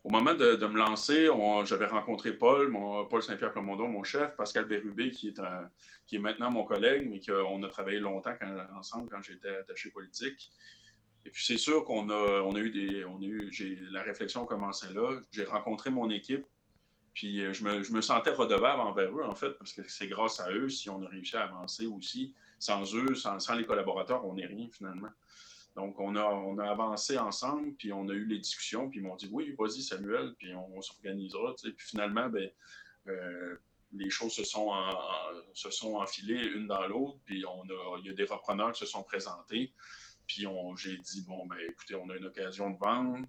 au 0.04 0.11
moment 0.11 0.35
de, 0.35 0.64
me 0.66 0.78
lancer, 0.78 1.28
j'avais 1.64 1.87
rencontré 1.87 2.32
Paul, 2.32 2.73
Paul 3.11 3.23
Saint-Pierre 3.23 3.52
Plamondon, 3.52 3.88
mon 3.88 4.04
chef, 4.04 4.37
Pascal 4.37 4.66
Bérubé, 4.66 5.11
qui 5.11 5.28
est, 5.28 5.40
qui 6.06 6.16
est 6.16 6.20
maintenant 6.20 6.50
mon 6.50 6.64
collègue, 6.64 7.08
mais 7.11 7.20
qu'on 7.20 7.62
a 7.64 7.68
travaillé 7.68 7.99
longtemps 7.99 8.35
ensemble 8.76 9.08
quand 9.11 9.23
j'étais 9.23 9.56
attaché 9.56 9.90
politique. 9.90 10.52
Et 11.26 11.30
puis 11.30 11.44
c'est 11.44 11.58
sûr 11.58 11.85
qu'on 11.85 12.08
a, 12.11 12.42
on 12.42 12.54
a 12.54 12.58
eu 12.61 12.70
des. 12.70 13.04
On 13.04 13.20
a 13.20 13.25
eu, 13.25 13.50
la 13.90 14.02
réflexion 14.02 14.44
a 14.44 14.47
commencé 14.47 14.87
là. 14.94 15.20
J'ai 15.32 15.44
rencontré 15.44 15.90
mon 15.90 16.08
équipe, 16.11 16.47
puis 17.19 17.45
euh, 17.45 17.53
je 17.53 17.65
me, 17.65 17.83
je 17.83 17.93
me, 17.93 18.01
sentais 18.01 18.31
redevable 18.31 18.81
envers 18.81 19.11
eux, 19.11 19.25
en 19.25 19.35
fait, 19.35 19.51
parce 19.59 19.73
que 19.73 19.83
c'est 19.89 20.07
grâce 20.07 20.39
à 20.39 20.53
eux 20.53 20.69
si 20.69 20.89
on 20.89 21.03
a 21.03 21.09
réussi 21.09 21.37
à 21.37 21.43
avancer 21.43 21.85
aussi. 21.85 22.33
Sans 22.61 22.95
eux, 22.95 23.17
sans, 23.17 23.41
sans 23.41 23.57
les 23.57 23.67
collaborateurs, 23.67 24.25
on 24.25 24.35
n'est 24.35 24.47
rien 24.47 24.69
finalement. 24.71 25.09
Donc, 25.75 25.99
on 25.99 26.15
a, 26.15 26.23
on 26.23 26.59
a 26.59 26.71
avancé 26.71 27.19
ensemble, 27.19 27.75
puis 27.75 27.93
on 27.93 28.09
a 28.09 28.13
eu 28.13 28.25
les 28.25 28.39
discussions, 28.39 28.89
puis 28.89 29.01
ils 29.01 29.03
m'ont 29.03 29.17
dit 29.17 29.29
Oui, 29.33 29.53
vas-y, 29.59 29.83
Samuel, 29.83 30.37
puis 30.39 30.55
on, 30.55 30.81
s'organisera. 30.81 31.57
Puis 31.61 31.75
finalement, 31.77 32.29
ben, 32.29 32.49
euh, 33.09 33.57
les 33.95 34.11
choses 34.11 34.35
se 34.35 34.45
sont, 34.45 34.71
se 35.55 35.73
sont 35.73 35.97
enfilées 35.97 36.47
une 36.55 36.69
dans 36.69 36.87
l'autre, 36.87 37.19
puis 37.25 37.45
on 37.47 37.63
a, 37.63 37.99
il 37.99 38.07
y 38.07 38.11
a 38.11 38.15
des 38.15 38.27
repreneurs 38.27 38.71
qui 38.71 38.79
se 38.79 38.87
sont 38.87 39.03
présentés. 39.03 39.73
Puis 40.29 40.47
j'ai 40.77 40.97
dit 40.99 41.25
Bon, 41.27 41.47
ben, 41.47 41.59
écoutez, 41.69 41.97
on 41.97 42.09
a 42.11 42.15
une 42.15 42.27
occasion 42.27 42.71
de 42.71 42.79
vendre. 42.79 43.27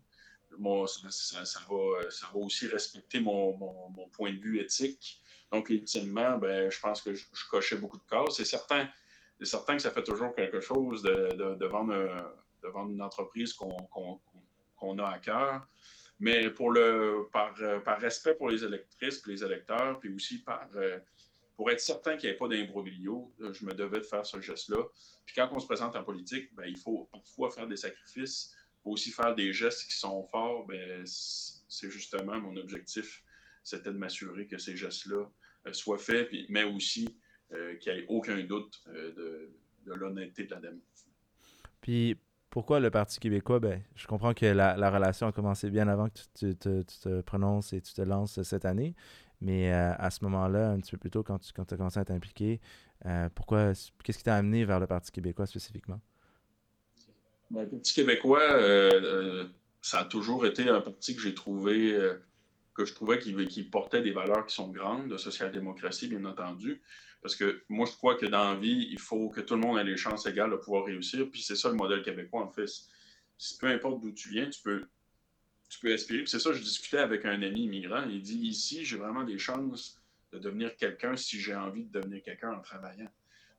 Moi, 0.57 0.87
ça, 0.87 1.39
va, 1.69 2.11
ça 2.11 2.27
va 2.33 2.39
aussi 2.39 2.67
respecter 2.67 3.19
mon, 3.19 3.55
mon, 3.57 4.07
point 4.09 4.33
de 4.33 4.39
vue 4.39 4.59
éthique. 4.59 5.21
Donc, 5.51 5.69
ultimement, 5.69 6.37
ben, 6.37 6.69
je 6.69 6.79
pense 6.79 7.01
que 7.01 7.13
je, 7.13 7.25
cochais 7.49 7.77
beaucoup 7.77 7.97
de 7.97 8.03
cases. 8.09 8.35
C'est 8.35 8.45
certain, 8.45 8.87
certain 9.41 9.75
que 9.75 9.81
ça 9.81 9.91
fait 9.91 10.03
toujours 10.03 10.33
quelque 10.35 10.59
chose 10.59 11.01
de, 11.01 11.55
de, 11.55 11.65
vendre, 11.65 11.93
une 12.89 13.01
entreprise 13.01 13.53
qu'on 13.53 14.99
a 14.99 15.07
à 15.07 15.19
cœur. 15.19 15.67
Mais 16.19 16.49
pour 16.49 16.71
le, 16.71 17.29
par, 17.31 17.53
par 17.85 17.99
respect 17.99 18.35
pour 18.35 18.49
les 18.49 18.63
électrices 18.63 19.23
et 19.25 19.31
les 19.31 19.43
électeurs, 19.43 19.99
puis 19.99 20.13
aussi 20.13 20.39
par, 20.39 20.67
pour 21.59 21.69
être 21.71 21.81
certain 21.81 22.15
qu'il 22.15 22.29
n'y 22.29 22.35
ait 22.35 22.37
pas 22.37 22.47
d'imbroglio, 22.47 23.33
je 23.37 23.65
me 23.65 23.73
devais 23.73 23.97
de 23.97 24.05
faire 24.05 24.25
ce 24.25 24.39
geste-là. 24.39 24.81
Puis 25.25 25.35
quand 25.35 25.49
on 25.51 25.59
se 25.59 25.65
présente 25.65 25.93
en 25.93 26.05
politique, 26.05 26.55
ben, 26.55 26.63
il 26.65 26.77
faut 26.77 27.09
parfois 27.11 27.51
faire 27.51 27.67
des 27.67 27.75
sacrifices, 27.75 28.55
aussi 28.83 29.12
faire 29.12 29.36
des 29.36 29.53
gestes 29.53 29.88
qui 29.88 29.98
sont 29.98 30.24
forts. 30.27 30.65
Ben, 30.67 31.03
c'est 31.05 31.89
justement 31.89 32.39
mon 32.39 32.55
objectif, 32.57 33.24
c'était 33.63 33.91
de 33.91 33.98
m'assurer 33.98 34.48
que 34.48 34.57
ces 34.57 34.75
gestes-là 34.75 35.29
euh, 35.67 35.74
soient 35.74 35.98
faits, 35.98 36.29
mais 36.50 36.63
aussi 36.63 37.19
euh, 37.51 37.75
qu'il 37.77 37.93
n'y 37.93 38.00
ait 38.00 38.05
aucun 38.07 38.43
doute 38.43 38.81
euh, 38.88 39.50
de, 39.86 39.93
l'honnêteté 39.93 40.45
de 40.45 40.51
la 40.51 40.62
démocratie. 40.62 41.12
Puis 41.81 42.17
pourquoi 42.50 42.79
le 42.79 42.91
Parti 42.91 43.19
québécois? 43.19 43.59
Ben, 43.59 43.81
je 43.95 44.07
comprends 44.07 44.33
que 44.33 44.45
la, 44.45 44.89
relation 44.89 45.27
a 45.27 45.31
commencé 45.31 45.69
bien 45.69 45.88
avant 45.88 46.09
que 46.09 46.19
tu, 46.38 46.55
te 46.55 47.21
prononces 47.21 47.74
et 47.74 47.81
tu 47.81 47.93
te 47.93 48.01
lances 48.01 48.41
cette 48.43 48.65
année. 48.65 48.95
Mais 49.41 49.71
à 49.71 50.09
ce 50.09 50.24
moment-là, 50.25 50.71
un 50.71 50.79
petit 50.81 50.91
peu 50.91 50.98
plus 50.98 51.12
tôt, 51.12 51.24
quand 51.24 51.39
tu 51.39 51.53
as 51.57 51.77
commencé 51.77 51.98
à 51.98 52.03
t'impliquer, 52.03 52.59
pourquoi 53.36 53.71
qu'est-ce 54.03 54.17
qui 54.17 54.24
t'a 54.24 54.36
amené 54.36 54.65
vers 54.65 54.81
le 54.81 54.88
Parti 54.88 55.12
québécois 55.12 55.45
spécifiquement? 55.45 56.01
Le 57.51 57.67
Parti 57.67 57.93
québécois, 57.93 58.47
ça 59.81 59.99
a 59.99 60.05
toujours 60.05 60.45
été 60.45 60.69
un 60.69 60.81
parti 60.81 61.15
que 61.15 61.21
j'ai 61.21 61.33
trouvé 61.33 61.97
que 62.79 62.85
je 62.85 62.93
trouvais 62.93 63.19
qu'il 63.19 63.69
portait 63.69 64.01
des 64.01 64.11
valeurs 64.11 64.45
qui 64.45 64.55
sont 64.55 64.69
grandes, 64.69 65.09
de 65.09 65.17
social-démocratie, 65.17 66.07
bien 66.07 66.23
entendu. 66.23 66.81
Parce 67.21 67.35
que 67.35 67.63
moi, 67.67 67.85
je 67.85 67.91
crois 67.91 68.15
que 68.15 68.25
dans 68.25 68.53
la 68.53 68.55
vie, 68.57 68.87
il 68.89 68.99
faut 68.99 69.29
que 69.29 69.41
tout 69.41 69.55
le 69.55 69.59
monde 69.59 69.77
ait 69.77 69.83
les 69.83 69.97
chances 69.97 70.25
égales 70.25 70.51
de 70.51 70.55
pouvoir 70.55 70.85
réussir. 70.85 71.29
Puis 71.29 71.41
c'est 71.41 71.57
ça 71.57 71.67
le 71.67 71.75
modèle 71.75 72.01
québécois, 72.01 72.41
en 72.41 72.49
fait. 72.49 72.69
Peu 73.59 73.67
importe 73.67 74.01
d'où 74.01 74.13
tu 74.13 74.29
viens, 74.29 74.49
tu 74.49 74.61
peux, 74.61 74.85
tu 75.69 75.79
peux 75.79 75.93
aspirer. 75.93 76.25
c'est 76.25 76.39
ça, 76.39 76.53
je 76.53 76.61
discutais 76.61 76.99
avec 76.99 77.25
un 77.25 77.41
ami 77.41 77.63
immigrant. 77.63 78.05
Il 78.09 78.21
dit 78.21 78.37
Ici, 78.37 78.85
j'ai 78.85 78.95
vraiment 78.95 79.25
des 79.25 79.37
chances 79.37 79.99
de 80.31 80.39
devenir 80.39 80.75
quelqu'un 80.77 81.17
si 81.17 81.39
j'ai 81.41 81.55
envie 81.55 81.83
de 81.83 81.99
devenir 81.99 82.23
quelqu'un 82.23 82.53
en 82.53 82.61
travaillant. 82.61 83.11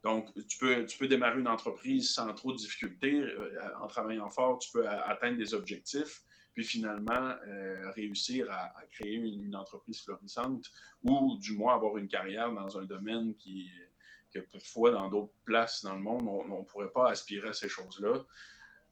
Donc, 0.03 0.33
tu 0.49 0.59
peux, 0.59 0.87
tu 0.87 0.99
peux 0.99 1.09
démarrer 1.09 1.41
une 1.41 1.49
entreprise 1.49 2.13
sans 2.13 2.33
trop 2.35 2.53
de 2.53 2.57
difficultés. 2.57 3.21
Euh, 3.21 3.59
en 3.81 3.87
travaillant 3.87 4.31
fort, 4.31 4.59
tu 4.59 4.71
peux 4.73 4.89
atteindre 4.89 5.37
des 5.37 5.55
objectifs 5.55 6.23
puis 6.53 6.65
finalement 6.65 7.37
euh, 7.47 7.91
réussir 7.93 8.51
à, 8.51 8.73
créer 8.91 9.15
une, 9.15 9.55
entreprise 9.55 10.03
florissante 10.03 10.65
ou 11.03 11.37
du 11.39 11.53
moins 11.53 11.75
avoir 11.75 11.97
une 11.97 12.09
carrière 12.09 12.53
dans 12.53 12.77
un 12.77 12.85
domaine 12.85 13.37
qui, 13.37 13.71
que 14.33 14.41
parfois 14.41 14.91
dans 14.91 15.09
d'autres 15.09 15.33
places 15.45 15.85
dans 15.85 15.95
le 15.95 16.01
monde, 16.01 16.27
on 16.27 16.61
ne 16.61 16.65
pourrait 16.65 16.91
pas 16.91 17.11
aspirer 17.11 17.51
à 17.51 17.53
ces 17.53 17.69
choses-là. 17.69 18.25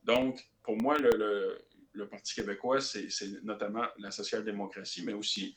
Donc, 0.04 0.48
pour 0.62 0.76
moi, 0.80 0.98
le, 0.98 1.58
le, 1.92 2.08
Parti 2.08 2.36
québécois, 2.36 2.80
c'est 2.80 3.08
notamment 3.42 3.84
la 3.98 4.12
social-démocratie, 4.12 5.04
mais 5.04 5.14
aussi, 5.14 5.56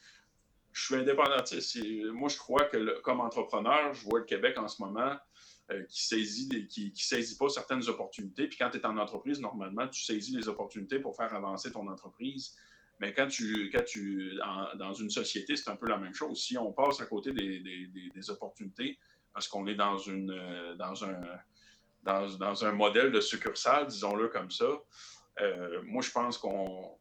je 0.72 0.86
suis 0.86 0.96
indépendantiste. 0.96 1.78
Moi, 2.12 2.30
je 2.30 2.38
crois 2.38 2.66
que 2.66 3.00
comme 3.02 3.20
entrepreneur, 3.20 3.94
je 3.94 4.04
vois 4.06 4.20
le 4.20 4.26
Québec 4.26 4.58
en 4.58 4.68
ce 4.68 4.82
moment 4.82 5.16
euh, 5.72 5.84
qui 5.90 6.06
saisit 6.06 6.68
qui, 6.68 6.92
saisit 6.96 7.38
pas 7.38 7.50
certaines 7.50 7.88
opportunités. 7.88 8.48
Puis 8.48 8.58
quand 8.58 8.70
tu 8.70 8.78
es 8.78 8.86
en 8.86 8.98
entreprise, 8.98 9.40
normalement, 9.40 9.88
tu 9.88 10.02
saisis 10.02 10.36
les 10.36 10.48
opportunités 10.48 11.00
pour 11.00 11.16
faire 11.16 11.34
avancer 11.34 11.72
ton 11.72 11.88
entreprise. 11.88 12.56
Mais 13.00 13.14
quand 13.14 13.28
tu, 13.28 13.70
quand 13.72 13.84
tu 13.84 14.38
dans 14.78 14.94
une 14.94 15.10
société, 15.10 15.56
c'est 15.56 15.70
un 15.70 15.76
peu 15.76 15.88
la 15.88 15.98
même 15.98 16.14
chose. 16.14 16.42
Si 16.42 16.58
on 16.58 16.72
passe 16.72 17.02
à 17.02 17.06
côté 17.06 17.32
des, 17.32 18.30
opportunités, 18.30 19.00
parce 19.34 19.48
qu'on 19.48 19.66
est 19.66 19.76
dans, 19.76 19.98
une, 19.98 20.32
euh, 20.32 20.76
dans, 20.76 21.04
un, 21.04 21.22
dans, 22.04 22.66
un 22.66 22.72
modèle 22.74 23.12
de 23.12 23.20
succursale, 23.20 23.88
disons-le 23.88 24.28
comme 24.28 24.52
ça, 24.52 24.68
euh, 25.42 25.82
moi, 25.84 26.02
je 26.02 26.12
pense 26.12 26.38
qu'on 26.38 27.00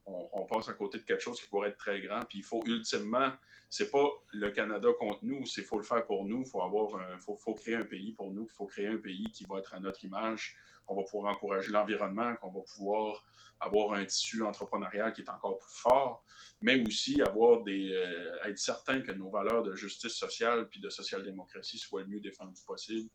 passe 0.49 0.69
à 0.69 0.73
côté 0.73 0.99
de 0.99 1.05
quelque 1.05 1.23
chose 1.23 1.41
qui 1.41 1.49
pourrait 1.49 1.71
être 1.71 1.79
très 1.79 2.01
grand. 2.01 2.21
Puis 2.25 2.39
il 2.39 2.45
faut 2.45 2.63
ultimement 2.67 3.31
c'est 3.71 3.91
pas 3.93 4.11
le 4.33 4.51
Canada 4.51 4.89
contre 4.99 5.21
nous, 5.23 5.47
c'est 5.47 5.63
faut 5.63 5.79
le 5.79 5.85
faire 5.85 6.05
pour 6.05 6.25
nous. 6.25 6.45
Faut 6.45 6.61
avoir, 6.61 7.01
faut, 7.21 7.55
créer 7.55 7.77
un 7.77 7.85
pays 7.85 8.13
pour 8.13 8.33
nous. 8.33 8.49
Il 8.51 8.55
faut 8.55 8.67
créer 8.67 8.89
un 8.89 8.99
pays 8.99 9.31
qui 9.31 9.45
va 9.45 9.61
être 9.61 9.73
à 9.75 9.81
notre 9.81 10.05
image, 10.05 10.57
qu'on 10.85 10.97
va 10.97 11.05
pouvoir 11.05 11.33
encourager 11.33 11.71
l'environnement, 11.71 12.35
qu'on 12.37 12.51
va 12.51 12.63
pouvoir 12.63 13.25
avoir 13.61 13.93
un 13.93 14.05
tissu 14.05 14.43
entrepreneurial 14.43 15.13
qui 15.13 15.21
est 15.21 15.31
encore 15.31 15.59
plus 15.59 15.73
fort, 15.73 16.25
mais 16.63 16.85
aussi 16.85 17.23
avoir 17.23 17.63
des, 17.63 17.93
euh, 17.93 18.45
être 18.45 18.59
certain 18.59 19.03
que 19.03 19.13
nos 19.13 19.31
valeurs 19.31 19.63
de 19.63 19.77
justice 19.77 20.15
sociale 20.15 20.69
puis 20.69 20.81
de 20.81 20.89
social-démocratie 20.89 21.79
soient 21.79 22.01
le 22.01 22.09
mieux 22.09 22.21
défendues 22.21 22.61
possible. 22.67 23.09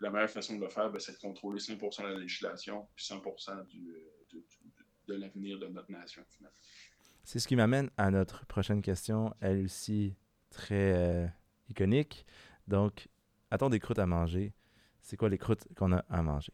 la 0.00 0.10
meilleure 0.10 0.28
façon 0.28 0.56
de 0.56 0.60
le 0.60 0.68
faire, 0.68 0.90
ben, 0.90 0.98
c'est 0.98 1.12
de 1.12 1.18
contrôler 1.18 1.60
5 1.60 1.78
de 1.78 2.02
la 2.02 2.18
législation 2.18 2.88
puis 2.96 3.04
100% 3.04 3.66
du, 3.68 3.96
de 5.12 5.20
l'avenir 5.20 5.58
de 5.58 5.66
notre 5.66 5.90
nation, 5.90 6.22
finalement. 6.30 6.56
C'est 7.24 7.38
ce 7.38 7.46
qui 7.46 7.56
m'amène 7.56 7.90
à 7.96 8.10
notre 8.10 8.46
prochaine 8.46 8.82
question, 8.82 9.34
elle 9.40 9.64
aussi 9.64 10.16
très 10.50 10.92
euh, 10.94 11.26
iconique. 11.68 12.26
Donc, 12.66 13.08
a-t-on 13.50 13.68
des 13.68 13.78
croûtes 13.78 13.98
à 13.98 14.06
manger? 14.06 14.54
C'est 15.02 15.16
quoi 15.16 15.28
les 15.28 15.38
croûtes 15.38 15.68
qu'on 15.76 15.92
a 15.92 16.04
à 16.08 16.22
manger? 16.22 16.52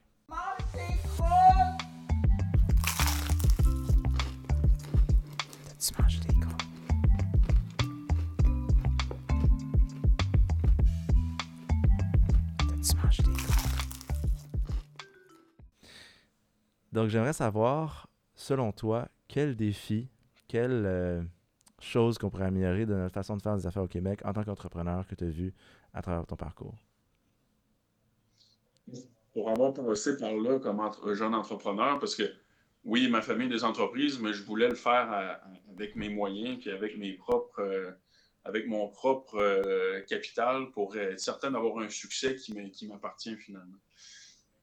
T'as-tu 5.78 6.20
des 6.20 6.34
croûtes? 6.40 6.62
T'as-tu 12.68 13.22
des 13.22 13.32
croûtes? 13.32 13.58
Donc, 16.92 17.08
j'aimerais 17.08 17.32
savoir, 17.32 18.07
selon 18.48 18.72
toi, 18.72 19.08
quel 19.28 19.56
défi 19.56 20.08
quelle 20.48 20.86
euh, 20.86 21.20
chose 21.80 22.16
qu'on 22.16 22.30
pourrait 22.30 22.46
améliorer 22.46 22.86
de 22.86 22.94
notre 22.94 23.12
façon 23.12 23.36
de 23.36 23.42
faire 23.42 23.54
des 23.54 23.66
affaires 23.66 23.82
au 23.82 23.88
Québec 23.88 24.20
en 24.24 24.32
tant 24.32 24.42
qu'entrepreneur 24.42 25.06
que 25.06 25.14
tu 25.14 25.24
as 25.24 25.28
vu 25.28 25.52
à 25.92 26.00
travers 26.00 26.24
ton 26.24 26.36
parcours? 26.36 26.74
Pour 29.34 29.50
avoir 29.50 29.74
passé 29.74 30.16
par 30.16 30.32
là 30.32 30.58
comme 30.58 30.80
jeune 31.14 31.34
entrepreneur, 31.34 31.98
parce 31.98 32.16
que 32.16 32.22
oui, 32.84 33.10
ma 33.10 33.20
famille 33.20 33.50
des 33.50 33.64
entreprises, 33.64 34.18
mais 34.18 34.32
je 34.32 34.42
voulais 34.42 34.70
le 34.70 34.76
faire 34.76 35.38
avec 35.70 35.94
mes 35.94 36.08
moyens 36.08 36.58
puis 36.58 36.70
avec 36.70 36.96
mes 36.96 37.12
propres. 37.12 37.60
Euh, 37.60 37.90
avec 38.44 38.66
mon 38.66 38.88
propre 38.88 39.36
euh, 39.36 40.00
capital 40.08 40.70
pour 40.70 40.96
être 40.96 41.20
certain 41.20 41.50
d'avoir 41.50 41.80
un 41.80 41.90
succès 41.90 42.34
qui 42.36 42.86
m'appartient 42.86 43.36
finalement. 43.36 43.76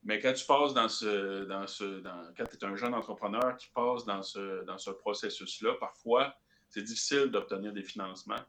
Mais 0.06 0.20
quand 0.20 0.32
tu 0.32 0.46
passes 0.46 0.72
dans 0.72 0.88
ce, 0.88 1.44
dans 1.46 1.66
ce, 1.66 2.00
quand 2.36 2.44
tu 2.44 2.56
es 2.56 2.64
un 2.64 2.76
jeune 2.76 2.94
entrepreneur 2.94 3.56
qui 3.56 3.66
passe 3.74 4.04
dans 4.04 4.22
ce, 4.22 4.64
dans 4.64 4.78
ce 4.78 4.90
processus-là, 4.90 5.74
parfois, 5.80 6.32
c'est 6.68 6.82
difficile 6.82 7.26
d'obtenir 7.26 7.72
des 7.72 7.82
financements. 7.82 8.40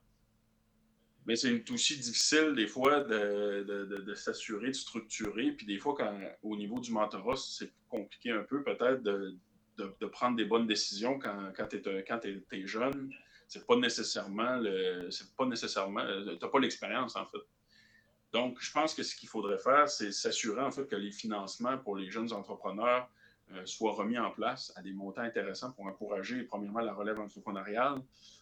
Mais 1.25 1.35
c'est 1.35 1.69
aussi 1.71 1.97
difficile, 1.97 2.53
des 2.55 2.67
fois, 2.67 2.99
de, 2.99 3.65
de, 3.67 3.85
de, 3.85 4.13
s'assurer, 4.13 4.67
de 4.67 4.73
structurer. 4.73 5.51
Puis 5.51 5.65
des 5.65 5.79
fois, 5.79 5.95
quand, 5.97 6.15
au 6.43 6.55
niveau 6.55 6.79
du 6.79 6.91
mentorat, 6.91 7.35
c'est 7.35 7.73
compliqué 7.89 8.29
un 8.29 8.43
peu, 8.43 8.63
peut-être, 8.63 9.01
de, 9.01 9.35
prendre 10.11 10.37
des 10.37 10.45
bonnes 10.45 10.67
décisions 10.67 11.17
quand, 11.17 11.51
quand 11.55 11.67
tu 11.67 11.77
es, 11.77 12.43
es, 12.51 12.67
jeune. 12.67 13.11
C'est 13.47 13.65
pas 13.65 13.77
nécessairement. 13.77 14.61
C'est 15.09 15.35
pas 15.35 15.47
nécessairement. 15.47 16.05
Tu 16.05 16.37
n'as 16.39 16.49
pas 16.49 16.59
l'expérience, 16.59 17.15
en 17.15 17.25
fait. 17.25 17.39
Donc, 18.33 18.57
je 18.59 18.71
pense 18.71 18.93
que 18.93 19.03
ce 19.03 19.15
qu'il 19.15 19.29
faudrait 19.29 19.57
faire, 19.57 19.89
c'est 19.89 20.11
s'assurer 20.11 20.61
en 20.61 20.71
fait 20.71 20.87
que 20.87 20.95
les 20.95 21.11
financements 21.11 21.77
pour 21.77 21.95
les 21.95 22.09
jeunes 22.09 22.33
entrepreneurs 22.33 23.09
euh, 23.53 23.65
soient 23.65 23.93
remis 23.93 24.17
en 24.17 24.31
place 24.31 24.73
à 24.75 24.81
des 24.81 24.91
montants 24.91 25.21
intéressants 25.21 25.71
pour 25.71 25.85
encourager, 25.85 26.43
premièrement, 26.43 26.81
la 26.81 26.93
relève 26.93 27.19
entrepreneuriale, 27.19 28.01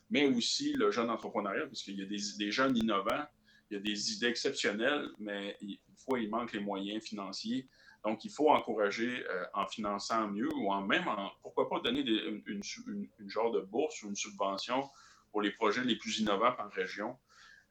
mais 0.09 0.27
aussi 0.27 0.73
le 0.73 0.89
jeune 0.89 1.11
entrepreneuriat, 1.11 1.67
parce 1.67 1.83
qu'il 1.83 1.99
y 1.99 2.01
a 2.01 2.05
des, 2.05 2.51
jeunes 2.51 2.75
innovants, 2.75 3.25
il 3.69 3.75
y 3.75 3.77
a 3.77 3.79
des 3.79 4.13
idées 4.13 4.27
exceptionnelles, 4.27 5.09
mais 5.19 5.55
il, 5.61 5.79
faut, 5.97 6.17
il 6.17 6.29
manque 6.29 6.53
les 6.53 6.59
moyens 6.59 7.03
financiers. 7.03 7.67
Donc, 8.03 8.25
il 8.25 8.31
faut 8.31 8.49
encourager 8.49 9.23
euh, 9.29 9.45
en 9.53 9.67
finançant 9.67 10.27
mieux 10.27 10.51
ou 10.55 10.71
en 10.71 10.81
même, 10.81 11.05
pourquoi 11.43 11.69
pas 11.69 11.79
donner 11.79 12.01
une, 12.01 12.41
une, 12.47 13.29
genre 13.29 13.51
de 13.51 13.61
bourse 13.61 14.01
ou 14.01 14.09
une 14.09 14.15
subvention 14.15 14.89
pour 15.31 15.43
les 15.43 15.51
projets 15.51 15.83
les 15.83 15.97
plus 15.97 16.19
innovants 16.19 16.53
par 16.53 16.71
région. 16.71 17.15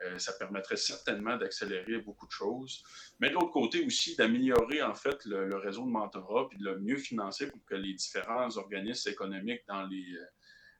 Euh, 0.03 0.19
ça 0.19 0.33
permettrait 0.33 0.77
certainement 0.77 1.37
d'accélérer 1.37 1.99
beaucoup 1.99 2.27
de 2.27 2.33
choses. 2.33 2.83
Mais 3.21 3.29
de 3.29 3.35
l'autre 3.35 3.53
côté 3.53 3.85
aussi, 3.87 4.17
d'améliorer 4.17 4.83
en 4.83 4.95
fait 4.95 5.25
le, 5.25 5.57
réseau 5.57 5.85
de 5.85 5.91
mentorat 5.91 6.49
puis 6.49 6.59
de 6.59 6.65
le 6.65 6.81
mieux 6.81 6.97
financer 6.97 7.49
pour 7.49 7.65
que 7.65 7.75
les 7.75 7.95
différents 7.95 8.57
organismes 8.57 9.11
économiques 9.11 9.63
dans, 9.69 9.85
les, 9.85 10.17
euh, 10.17 10.25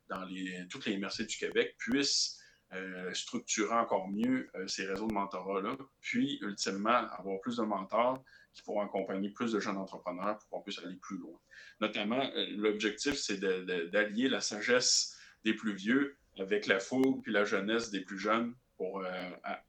dans 0.09 0.25
les, 0.25 0.67
toutes 0.69 0.87
les 0.87 0.99
MRC 0.99 1.27
du 1.27 1.37
Québec 1.37 1.77
puissent 1.79 2.41
euh, 2.73 3.15
structurer 3.15 3.75
encore 3.75 4.09
mieux 4.09 4.51
ces 4.67 4.85
réseaux 4.85 5.07
de 5.07 5.15
mentorat-là, 5.15 5.77
puis 6.01 6.39
ultimement 6.43 7.09
avoir 7.13 7.41
plus 7.41 7.59
de 7.59 7.63
mentors 7.63 8.21
qui 8.53 8.63
pourront 8.63 8.83
accompagner 8.83 9.31
plus 9.31 9.53
de 9.53 9.61
jeunes 9.61 9.77
entrepreneurs 9.77 10.39
pour 10.39 10.49
qu'on 10.49 10.63
puisse 10.63 10.81
aller 10.81 10.97
plus 10.97 11.19
loin. 11.19 11.39
Notamment, 11.81 12.29
l'objectif, 12.57 13.15
c'est 13.15 13.39
d'allier 13.39 14.29
la 14.29 14.41
sagesse 14.41 15.17
des 15.45 15.55
plus 15.55 15.75
vieux 15.75 16.17
avec 16.39 16.67
la 16.67 16.81
fougue 16.81 17.23
puis 17.23 17.33
la 17.33 17.45
jeunesse 17.45 17.91
des 17.91 18.01
plus 18.01 18.19
jeunes 18.19 18.55
pour 18.77 19.05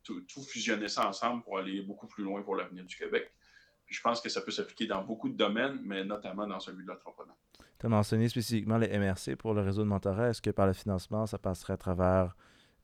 tout, 0.03 0.23
fusionner 0.43 0.87
ça 0.87 1.07
ensemble 1.07 1.43
pour 1.43 1.57
aller 1.57 1.81
beaucoup 1.81 2.07
plus 2.07 2.23
loin 2.23 2.41
pour 2.41 2.55
l'avenir 2.55 2.85
du 2.85 2.95
Québec. 2.95 3.31
je 3.87 4.01
pense 4.01 4.21
que 4.21 4.29
ça 4.29 4.41
peut 4.41 4.51
s'appliquer 4.51 4.87
dans 4.87 5.03
beaucoup 5.03 5.29
de 5.29 5.37
domaines, 5.37 5.79
mais 5.83 6.03
notamment 6.03 6.47
dans 6.47 6.59
celui 6.59 6.83
de 6.83 6.89
l'entrepreneuriat. 6.89 7.37
Tu 7.79 7.85
as 7.85 7.89
mentionné 7.89 8.29
spécifiquement 8.29 8.77
les 8.77 8.97
MRC 8.97 9.35
pour 9.35 9.53
le 9.53 9.61
réseau 9.61 9.83
de 9.83 9.87
mentorat. 9.87 10.29
Est-ce 10.29 10.41
que 10.41 10.49
par 10.49 10.67
le 10.67 10.73
financement, 10.73 11.25
ça 11.25 11.37
passerait 11.37 11.73
à 11.73 11.77
travers 11.77 12.35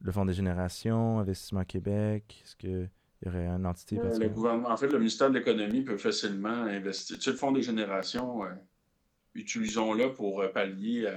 le 0.02 0.12
Fonds 0.12 0.26
des 0.26 0.34
générations, 0.34 1.20
Investissement 1.20 1.64
Québec? 1.64 2.42
Est-ce 2.44 2.56
qu'il 2.56 2.90
y 3.24 3.28
aurait 3.28 3.48
une 3.48 3.66
entité 3.66 3.98
euh, 4.00 4.18
le 4.20 4.30
gouvernement, 4.30 4.70
En 4.70 4.78
fait, 4.78 4.88
le 4.88 4.98
ministère 4.98 5.30
de 5.30 5.38
l'Économie 5.38 5.82
peut 5.82 5.98
facilement 5.98 6.50
investir. 6.50 7.18
Tu 7.18 7.24
sais, 7.24 7.32
le 7.32 7.38
Fonds 7.38 7.52
des 7.52 7.62
générations, 7.62 8.44
euh, 8.44 8.50
utilisons-le 9.34 10.12
pour 10.14 10.42
euh, 10.42 10.50
pallier 10.50 11.10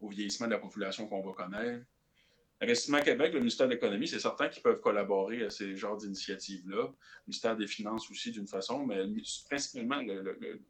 au 0.00 0.08
vieillissement 0.08 0.46
de 0.46 0.52
la 0.52 0.58
population 0.58 1.06
qu'on 1.08 1.22
va 1.22 1.32
connaître. 1.32 1.84
Investissement 2.62 3.00
Québec, 3.00 3.32
le 3.32 3.38
ministère 3.38 3.68
de 3.68 3.72
l'Économie, 3.72 4.06
c'est 4.06 4.18
certain 4.18 4.48
qu'ils 4.48 4.62
peuvent 4.62 4.80
collaborer 4.80 5.44
à 5.44 5.50
ces 5.50 5.76
genres 5.76 5.96
d'initiatives-là. 5.96 6.82
Le 6.82 6.92
ministère 7.26 7.56
des 7.56 7.66
Finances 7.66 8.10
aussi, 8.10 8.32
d'une 8.32 8.46
façon, 8.46 8.84
mais 8.84 9.02
principalement 9.48 10.02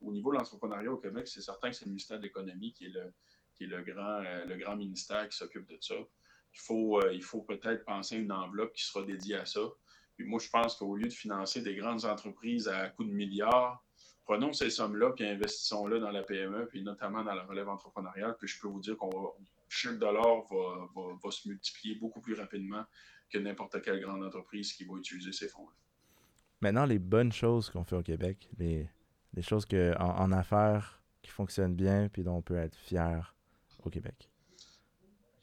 au 0.00 0.12
niveau 0.12 0.30
de 0.30 0.36
l'entrepreneuriat 0.36 0.92
au 0.92 0.98
Québec, 0.98 1.26
c'est 1.26 1.40
certain 1.40 1.70
que 1.70 1.76
c'est 1.76 1.86
le 1.86 1.90
ministère 1.90 2.18
de 2.18 2.22
l'Économie 2.22 2.72
qui 2.72 2.86
est 2.86 2.90
le, 2.90 3.12
le, 3.60 4.56
grand, 4.56 4.76
ministère 4.76 5.28
qui 5.28 5.36
s'occupe 5.36 5.68
de 5.68 5.78
ça 5.80 5.96
il 6.54 6.60
faut, 6.60 7.00
euh, 7.00 7.12
il 7.12 7.22
faut 7.22 7.42
peut-être 7.42 7.84
penser 7.84 8.16
à 8.16 8.18
une 8.18 8.32
enveloppe 8.32 8.72
qui 8.72 8.84
sera 8.84 9.04
dédiée 9.04 9.36
à 9.36 9.46
ça. 9.46 9.60
Puis 10.16 10.24
moi, 10.24 10.40
je 10.40 10.50
pense 10.50 10.76
qu'au 10.76 10.96
lieu 10.96 11.08
de 11.08 11.12
financer 11.12 11.62
des 11.62 11.76
grandes 11.76 12.04
entreprises 12.04 12.68
à 12.68 12.88
coût 12.88 13.04
de 13.04 13.12
milliards, 13.12 13.82
prenons 14.24 14.52
ces 14.52 14.70
sommes-là 14.70 15.12
puis 15.12 15.24
investissons-les 15.24 16.00
dans 16.00 16.10
la 16.10 16.22
PME, 16.22 16.66
puis 16.66 16.82
notamment 16.82 17.22
dans 17.24 17.34
la 17.34 17.44
relève 17.44 17.68
entrepreneuriale. 17.68 18.36
Puis 18.38 18.48
je 18.48 18.60
peux 18.60 18.68
vous 18.68 18.80
dire 18.80 18.96
qu'on 18.96 19.32
chaque 19.70 19.98
dollar 19.98 20.44
va, 20.50 21.30
se 21.30 21.48
multiplier 21.48 21.94
beaucoup 21.96 22.20
plus 22.20 22.34
rapidement 22.34 22.84
que 23.30 23.38
n'importe 23.38 23.80
quelle 23.82 24.00
grande 24.00 24.24
entreprise 24.24 24.72
qui 24.72 24.84
va 24.84 24.96
utiliser 24.96 25.32
ces 25.32 25.48
fonds-là. 25.48 25.72
Maintenant, 26.60 26.84
les 26.84 26.98
bonnes 26.98 27.32
choses 27.32 27.70
qu'on 27.70 27.84
fait 27.84 27.96
au 27.96 28.02
Québec, 28.02 28.48
les, 28.58 28.88
choses 29.40 29.64
que, 29.64 29.96
en 29.98 30.32
affaires 30.32 31.02
qui 31.22 31.30
fonctionnent 31.30 31.74
bien 31.74 32.08
puis 32.08 32.22
dont 32.22 32.36
on 32.36 32.42
peut 32.42 32.56
être 32.56 32.76
fier 32.76 33.34
au 33.84 33.90
Québec 33.90 34.30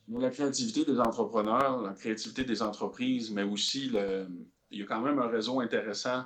la 0.09 0.29
créativité 0.29 0.85
des 0.85 0.99
entrepreneurs, 0.99 1.81
la 1.81 1.93
créativité 1.93 2.43
des 2.43 2.61
entreprises, 2.61 3.31
mais 3.31 3.43
aussi 3.43 3.89
le, 3.89 4.27
il 4.71 4.79
y 4.79 4.83
a 4.83 4.85
quand 4.85 5.01
même 5.01 5.19
un 5.19 5.27
réseau 5.27 5.59
intéressant 5.59 6.25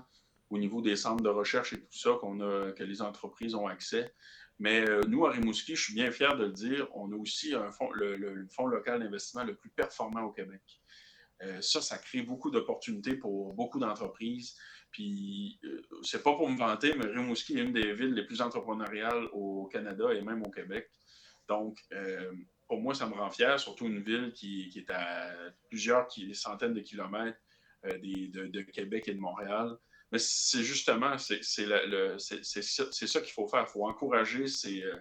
au 0.50 0.58
niveau 0.58 0.82
des 0.82 0.96
centres 0.96 1.24
de 1.24 1.30
recherche 1.30 1.74
et 1.74 1.80
tout 1.80 1.98
ça 1.98 2.12
qu'on 2.20 2.42
a, 2.42 2.72
que 2.74 2.84
les 2.84 3.02
entreprises 3.02 3.56
ont 3.56 3.68
accès. 3.68 4.14
Mais 4.62 4.88
euh, 4.88 5.02
nous, 5.08 5.26
à 5.26 5.32
Rimouski, 5.32 5.76
je 5.76 5.84
suis 5.86 5.94
bien 5.96 6.12
fier 6.12 6.38
de 6.38 6.46
le 6.46 6.52
dire, 6.52 6.88
on 6.94 7.12
a 7.12 7.16
aussi 7.16 7.54
fonds, 7.72 7.92
le, 7.94 8.48
fonds 8.52 8.68
local 8.68 9.00
d'investissement 9.00 9.44
le 9.44 9.56
plus 9.56 9.72
performant 9.72 10.22
au 10.22 10.32
Québec. 10.32 10.62
Euh, 11.42 11.60
ça, 11.62 11.82
ça 11.82 11.98
crée 11.98 12.22
beaucoup 12.22 12.52
d'opportunités 12.52 13.16
pour 13.16 13.54
beaucoup 13.54 13.80
d'entreprises. 13.80 14.56
Puis, 14.92 15.60
euh, 15.64 15.82
c'est 16.04 16.22
pas 16.22 16.36
pour 16.36 16.48
me 16.48 16.58
vanter, 16.58 16.94
mais 16.96 17.08
Rimouski 17.08 17.58
est 17.58 17.64
une 17.64 17.74
des 17.74 17.94
villes 17.94 18.14
les 18.14 18.24
plus 18.24 18.40
entrepreneuriales 18.40 19.28
au 19.34 19.66
Canada 19.66 20.14
et 20.14 20.22
même 20.22 20.44
au 20.46 20.52
Québec. 20.52 20.90
Donc, 21.48 21.84
pour 22.68 22.80
moi, 22.80 22.94
ça 22.94 23.06
me 23.06 23.14
rend 23.14 23.30
fier, 23.30 23.60
surtout 23.60 23.88
une 23.88 24.02
ville 24.02 24.32
qui, 24.32 24.72
est 24.78 24.90
à 24.92 25.34
plusieurs 25.70 26.08
centaines 26.34 26.74
de 26.74 26.80
kilomètres 26.80 27.38
euh, 27.86 27.98
de, 27.98 28.62
Québec 28.62 29.08
et 29.08 29.14
de 29.14 29.20
Montréal. 29.20 29.76
Mais 30.12 30.20
c'est 30.20 30.64
justement, 30.64 31.18
c'est 31.18 31.42
ça 31.42 33.22
qu'il 33.22 33.34
faut 33.34 33.48
faire. 33.48 33.66
Il 33.68 33.72
faut 33.72 33.88
encourager 33.88 34.46
euh, 34.66 34.96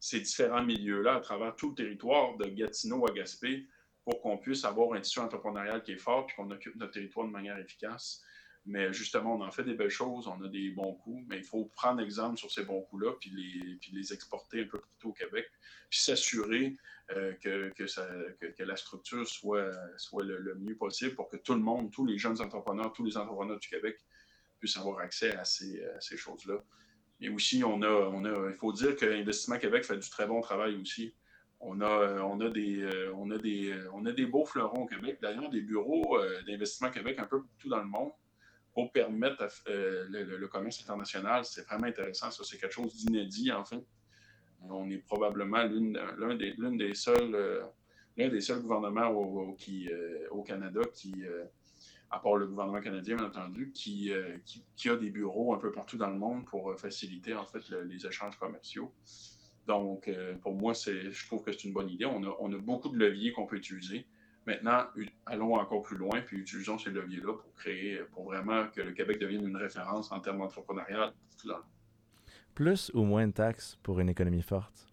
ces, 0.00 0.20
différents 0.20 0.64
milieux-là 0.64 1.16
à 1.16 1.20
travers 1.20 1.54
tout 1.54 1.70
le 1.70 1.74
territoire, 1.74 2.36
de 2.38 2.46
Gatineau 2.46 3.06
à 3.06 3.12
Gaspé, 3.12 3.66
pour 4.04 4.22
qu'on 4.22 4.38
puisse 4.38 4.64
avoir 4.64 4.94
un 4.94 5.00
tissu 5.00 5.20
entrepreneurial 5.20 5.82
qui 5.82 5.92
est 5.92 5.98
fort 5.98 6.26
et 6.30 6.34
qu'on 6.34 6.50
occupe 6.50 6.76
notre 6.76 6.92
territoire 6.92 7.26
de 7.26 7.32
manière 7.32 7.58
efficace. 7.58 8.22
Mais 8.64 8.92
justement, 8.92 9.36
on 9.36 9.42
en 9.42 9.50
fait 9.50 9.64
des 9.64 9.74
belles 9.74 9.90
choses, 9.90 10.26
on 10.26 10.42
a 10.42 10.48
des 10.48 10.70
bons 10.70 10.94
coups, 10.94 11.24
mais 11.28 11.38
il 11.38 11.44
faut 11.44 11.66
prendre 11.66 12.00
exemple 12.02 12.38
sur 12.38 12.50
ces 12.50 12.64
bons 12.64 12.82
coups-là, 12.82 13.12
puis 13.20 13.30
les, 13.30 13.76
puis 13.76 13.92
les 13.92 14.12
exporter 14.12 14.62
un 14.62 14.66
peu 14.66 14.78
partout 14.78 15.10
au 15.10 15.12
Québec, 15.12 15.46
puis 15.88 16.00
s'assurer 16.00 16.76
euh, 17.16 17.32
que, 17.34 17.70
que, 17.70 18.62
la 18.62 18.76
structure 18.76 19.26
soit, 19.26 19.70
soit 19.96 20.24
le, 20.24 20.54
mieux 20.56 20.76
possible 20.76 21.14
pour 21.14 21.28
que 21.28 21.36
tout 21.36 21.54
le 21.54 21.60
monde, 21.60 21.90
tous 21.90 22.04
les 22.04 22.18
jeunes 22.18 22.40
entrepreneurs, 22.40 22.92
tous 22.92 23.04
les 23.04 23.16
entrepreneurs 23.16 23.58
du 23.58 23.68
Québec 23.68 23.98
puissent 24.58 24.76
avoir 24.76 24.98
accès 24.98 25.34
à 25.36 25.44
ces, 25.44 25.82
ces 26.00 26.16
choses-là. 26.16 26.62
Mais 27.20 27.28
aussi, 27.28 27.64
on 27.64 27.82
a, 27.82 27.88
on 27.88 28.24
a, 28.24 28.48
il 28.48 28.54
faut 28.54 28.72
dire 28.72 28.94
que 28.96 29.06
Investissement 29.06 29.58
Québec 29.58 29.84
fait 29.84 29.98
du 29.98 30.08
très 30.08 30.26
bon 30.26 30.40
travail 30.40 30.76
aussi. 30.76 31.14
On 31.60 31.80
a, 31.80 32.22
on 32.22 32.40
a, 32.40 32.48
des, 32.50 32.88
on 33.16 33.30
a, 33.30 33.38
des, 33.38 33.74
on 33.92 34.06
a 34.06 34.12
des 34.12 34.26
beaux 34.26 34.44
fleurons 34.44 34.82
au 34.82 34.86
Québec. 34.86 35.18
D'ailleurs, 35.20 35.50
des 35.50 35.60
bureaux 35.60 36.18
euh, 36.18 36.40
d'Investissement 36.42 36.90
Québec 36.90 37.18
un 37.18 37.24
peu 37.24 37.42
partout 37.42 37.68
dans 37.68 37.80
le 37.80 37.88
monde 37.88 38.12
pour 38.78 38.92
permettre 38.92 39.44
euh, 39.68 40.06
le, 40.08 40.46
commerce 40.46 40.80
international. 40.80 41.44
C'est 41.44 41.66
vraiment 41.66 41.86
intéressant. 41.88 42.30
Ça, 42.30 42.44
c'est 42.44 42.58
quelque 42.58 42.74
chose 42.74 42.94
d'inédit, 42.94 43.50
en 43.50 43.64
fait. 43.64 43.84
On 44.62 44.88
est 44.88 44.98
probablement 44.98 45.64
l'un 45.64 46.36
des, 46.36 46.54
des, 46.54 46.94
seuls, 46.94 47.34
euh, 47.34 47.64
des 48.16 48.40
seuls 48.40 48.60
gouvernements 48.60 49.10
euh, 49.10 50.28
au 50.30 50.42
Canada 50.44 50.80
qui, 50.94 51.12
à 52.10 52.18
part 52.18 52.36
le 52.36 52.46
gouvernement 52.46 52.80
canadien, 52.80 53.16
bien 53.16 53.26
entendu, 53.26 53.70
qui, 53.72 54.12
qui, 54.76 54.88
a 54.88 54.96
des 54.96 55.10
bureaux 55.10 55.54
un 55.54 55.58
peu 55.58 55.70
partout 55.70 55.96
dans 55.96 56.10
le 56.10 56.18
monde 56.18 56.44
pour 56.46 56.78
faciliter, 56.78 57.34
en 57.34 57.44
fait, 57.44 57.68
les 57.86 58.06
échanges 58.06 58.38
commerciaux. 58.38 58.92
Donc, 59.66 60.10
pour 60.40 60.54
moi, 60.54 60.72
je 60.72 61.26
trouve 61.26 61.44
que 61.44 61.52
c'est 61.52 61.64
une 61.64 61.74
bonne 61.74 61.90
idée. 61.90 62.06
On 62.06 62.22
a, 62.24 62.34
on 62.40 62.52
a 62.52 62.58
beaucoup 62.58 62.88
de 62.88 62.96
leviers 62.96 63.32
qu'on 63.32 63.46
peut 63.46 63.56
utiliser. 63.56 64.06
Maintenant, 64.46 64.86
allons 65.26 65.56
encore 65.56 65.82
plus 65.82 65.98
loin, 65.98 66.22
puis 66.22 66.38
utilisons 66.38 66.78
ces 66.78 66.88
leviers-là 66.88 67.34
pour 67.34 67.54
créer, 67.54 67.98
pour 68.12 68.24
vraiment 68.24 68.66
que 68.68 68.80
le 68.80 68.92
Québec 68.92 69.18
devienne 69.20 69.46
une 69.46 69.56
référence 69.56 70.10
en 70.10 70.20
termes 70.20 70.40
entrepreneurial. 70.40 71.12
Plus 72.54 72.90
ou 72.94 73.02
moins 73.02 73.26
de 73.26 73.32
taxes 73.32 73.78
pour 73.82 74.00
une 74.00 74.08
économie 74.08 74.40
forte? 74.40 74.87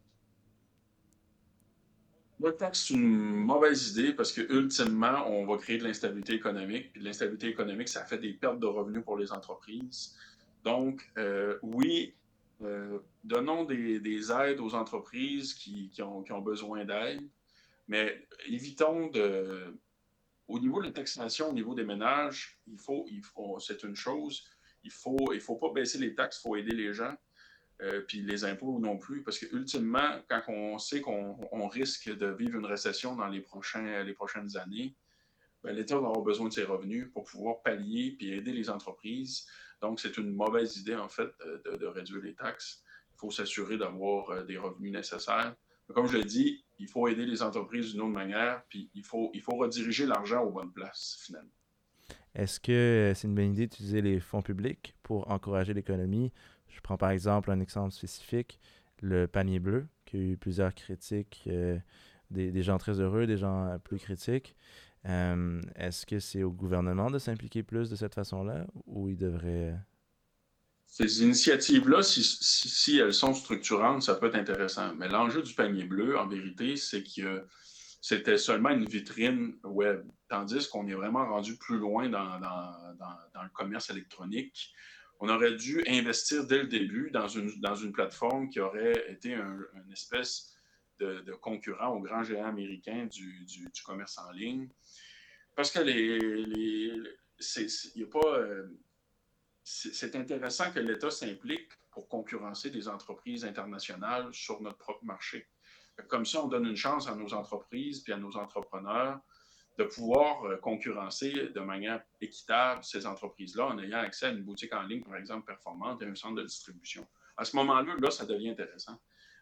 La 2.40 2.52
taxe, 2.52 2.88
c'est 2.88 2.94
une 2.96 3.36
mauvaise 3.36 3.92
idée 3.92 4.14
parce 4.14 4.32
que 4.32 4.42
ultimement, 4.54 5.28
on 5.30 5.46
va 5.46 5.58
créer 5.58 5.78
de 5.78 5.84
l'instabilité 5.84 6.34
économique. 6.34 6.92
Puis 6.92 7.02
l'instabilité 7.02 7.48
économique, 7.48 7.88
ça 7.88 8.04
fait 8.04 8.18
des 8.18 8.34
pertes 8.34 8.60
de 8.60 8.66
revenus 8.66 9.04
pour 9.04 9.18
les 9.18 9.32
entreprises. 9.32 10.16
Donc, 10.64 11.10
euh, 11.18 11.58
oui, 11.62 12.14
euh, 12.62 13.00
donnons 13.24 13.64
des, 13.64 14.32
aides 14.32 14.60
aux 14.60 14.76
entreprises 14.76 15.54
qui 15.54 15.92
ont 16.02 16.42
besoin 16.42 16.84
d'aide 16.84 17.22
mais 17.88 18.28
évitons 18.48 19.08
de. 19.08 19.78
Au 20.48 20.60
niveau 20.60 20.80
de 20.80 20.88
la 20.88 20.92
taxation, 20.92 21.50
au 21.50 21.54
niveau 21.54 21.74
des 21.74 21.84
ménages, 21.84 22.60
il 22.68 22.78
faut, 22.78 23.06
il 23.10 23.24
faut 23.24 23.60
c'est 23.60 23.82
une 23.84 23.96
chose. 23.96 24.44
Il 24.84 24.90
ne 24.90 24.94
faut, 24.94 25.34
il 25.34 25.42
faut 25.42 25.56
pas 25.56 25.72
baisser 25.74 25.98
les 25.98 26.14
taxes, 26.14 26.40
il 26.40 26.42
faut 26.48 26.56
aider 26.56 26.76
les 26.76 26.94
gens. 26.94 27.16
Euh, 27.82 28.02
puis 28.08 28.22
les 28.22 28.46
impôts 28.46 28.80
non 28.80 28.98
plus, 28.98 29.22
parce 29.22 29.38
que 29.38 29.54
ultimement, 29.54 30.22
quand 30.30 30.42
on 30.48 30.78
sait 30.78 31.02
qu'on 31.02 31.68
risque 31.68 32.10
de 32.16 32.28
vivre 32.28 32.58
une 32.58 32.66
récession 32.66 33.16
dans 33.16 33.28
les, 33.28 33.42
prochains, 33.42 34.04
les 34.04 34.14
prochaines 34.14 34.56
années, 34.56 34.96
ben, 35.64 35.76
l'État 35.76 35.96
va 35.96 36.08
avoir 36.08 36.22
besoin 36.22 36.48
de 36.48 36.54
ses 36.54 36.64
revenus 36.64 37.12
pour 37.12 37.26
pouvoir 37.26 37.62
pallier 37.64 38.16
puis 38.18 38.32
aider 38.32 38.54
les 38.54 38.70
entreprises. 38.70 39.46
Donc, 39.82 40.00
c'est 40.00 40.18
une 40.18 40.34
mauvaise 40.34 40.78
idée, 40.78 40.96
en 40.96 41.10
fait, 41.10 41.30
de, 41.66 41.76
de 41.76 41.86
réduire 41.86 42.22
les 42.22 42.34
taxes. 42.34 42.82
Il 43.14 43.18
faut 43.18 43.32
s'assurer 43.32 43.78
d'avoir 43.78 44.30
euh, 44.30 44.44
des 44.44 44.58
revenus 44.58 44.94
nécessaires 44.94 45.56
comme 45.94 46.08
je 46.08 46.18
l'ai 46.18 46.24
dit, 46.24 46.64
il 46.80 46.88
faut 46.88 47.08
aider 47.08 47.26
les 47.26 47.42
entreprises 47.42 47.92
d'une 47.92 48.02
autre 48.02 48.14
manière, 48.14 48.64
puis 48.70 48.90
il 48.96 49.04
faut, 49.04 49.30
il 49.34 49.42
faut 49.42 49.56
rediriger 49.56 50.06
l'argent 50.06 50.44
aux 50.44 50.52
bonnes 50.52 50.72
places, 50.72 51.18
finalement. 51.24 51.52
Est-ce 52.34 52.60
que 52.60 53.14
c'est 53.16 53.28
une 53.28 53.36
bonne 53.36 53.54
idée 53.54 53.68
d'utiliser 53.68 54.02
les 54.02 54.20
fonds 54.20 54.42
publics 54.42 54.96
pour 55.04 55.30
encourager 55.32 55.74
l'économie? 55.74 56.34
Je 56.76 56.82
prends 56.82 56.98
par 56.98 57.10
exemple 57.10 57.50
un 57.50 57.60
exemple 57.60 57.92
spécifique, 57.92 58.60
le 59.02 59.28
panier 59.28 59.60
bleu, 59.60 59.88
qui 60.06 60.18
a 60.18 60.20
eu 60.20 60.38
plusieurs 60.38 60.76
critiques, 60.76 61.44
euh, 61.48 61.80
des, 62.30 62.64
gens 62.64 62.78
très 62.78 63.00
heureux, 63.00 63.26
des 63.26 63.38
gens 63.38 63.80
plus 63.84 63.98
critiques. 63.98 64.56
Euh, 65.06 65.62
est-ce 65.76 66.06
que 66.06 66.20
c'est 66.20 66.44
au 66.44 66.52
gouvernement 66.52 67.10
de 67.10 67.20
s'impliquer 67.20 67.64
plus 67.64 67.90
de 67.90 67.96
cette 67.96 68.16
façon-là 68.16 68.66
ou 68.86 69.08
il 69.08 69.18
devrait 69.18 69.76
ces 70.98 71.24
initiatives-là, 71.24 72.04
si, 72.04 72.98
elles 73.00 73.14
sont 73.14 73.34
structurantes, 73.34 74.04
ça 74.04 74.16
peut 74.16 74.28
être 74.28 74.36
intéressant. 74.36 74.96
Mais 74.96 75.10
l'enjeu 75.10 75.42
du 75.42 75.54
panier 75.54 75.84
bleu, 75.84 76.18
en 76.18 76.26
vérité, 76.26 76.78
c'est 76.78 77.04
que 77.04 77.46
c'était 78.02 78.38
seulement 78.38 78.70
une 78.70 78.86
vitrine 78.86 79.58
web, 79.66 80.06
tandis 80.30 80.70
qu'on 80.70 80.88
est 80.88 80.94
vraiment 80.94 81.28
rendu 81.28 81.58
plus 81.58 81.80
loin 81.80 82.08
dans, 82.08 82.40
le 82.40 83.50
commerce 83.54 83.90
électronique. 83.90 84.74
On 85.20 85.30
aurait 85.30 85.56
dû 85.56 85.84
investir 85.88 86.46
dès 86.46 86.60
le 86.60 86.68
début 86.68 87.10
dans 87.12 87.28
une, 87.28 87.50
dans 87.62 87.76
une 87.76 87.92
plateforme 87.92 88.50
qui 88.50 88.60
aurait 88.60 89.12
été 89.12 89.34
un, 89.34 89.60
une 89.74 89.92
espèce 89.92 90.56
de, 91.00 91.34
concurrent 91.42 91.90
au 91.90 92.00
grand 92.00 92.24
géant 92.24 92.48
américain 92.48 93.06
du, 93.06 93.46
commerce 93.86 94.18
en 94.18 94.32
ligne. 94.32 94.70
Parce 95.56 95.72
que 95.72 95.80
les, 95.80 96.20
les, 96.20 96.92
a 97.00 98.08
pas. 98.12 98.38
Euh, 98.40 98.68
c'est 99.64 100.16
intéressant 100.16 100.72
que 100.72 100.80
l'État 100.80 101.10
s'implique 101.10 101.72
pour 101.90 102.08
concurrencer 102.08 102.70
des 102.70 102.88
entreprises 102.88 103.46
internationales 103.46 104.32
sur 104.32 104.62
notre 104.62 104.78
propre 104.78 105.04
marché. 105.06 105.48
Comme 106.08 106.26
ça, 106.26 106.44
on 106.44 106.48
donne 106.48 106.68
une 106.68 106.76
chance 106.76 107.08
à 107.08 107.16
nos 107.16 107.34
entreprises 107.34 108.04
et 108.08 108.12
à 108.12 108.18
nos 108.18 108.36
entrepreneurs 108.36 109.20
de 109.78 109.84
pouvoir 109.84 110.60
concurrencer 110.62 111.32
de 111.32 111.60
manière 111.60 112.02
équitable 112.22 112.84
ces 112.84 113.06
entreprises-là 113.06 113.68
en 113.68 113.80
ayant 113.80 114.00
accès 114.00 114.28
à 114.28 114.30
une 114.30 114.44
boutique 114.44 114.74
en 114.74 114.84
ligne, 114.84 115.04
par 115.04 115.18
exemple, 115.18 115.46
performante 115.46 116.02
et 116.02 116.06
un 116.06 116.16
centre 116.16 116.36
de 116.36 116.44
distribution. 116.44 117.06
À 117.38 117.44
ce 117.44 117.56
moment-là, 117.58 117.96
là, 118.00 118.12
ça 118.12 118.26
devient 118.26 118.50
intéressant. 118.50 118.98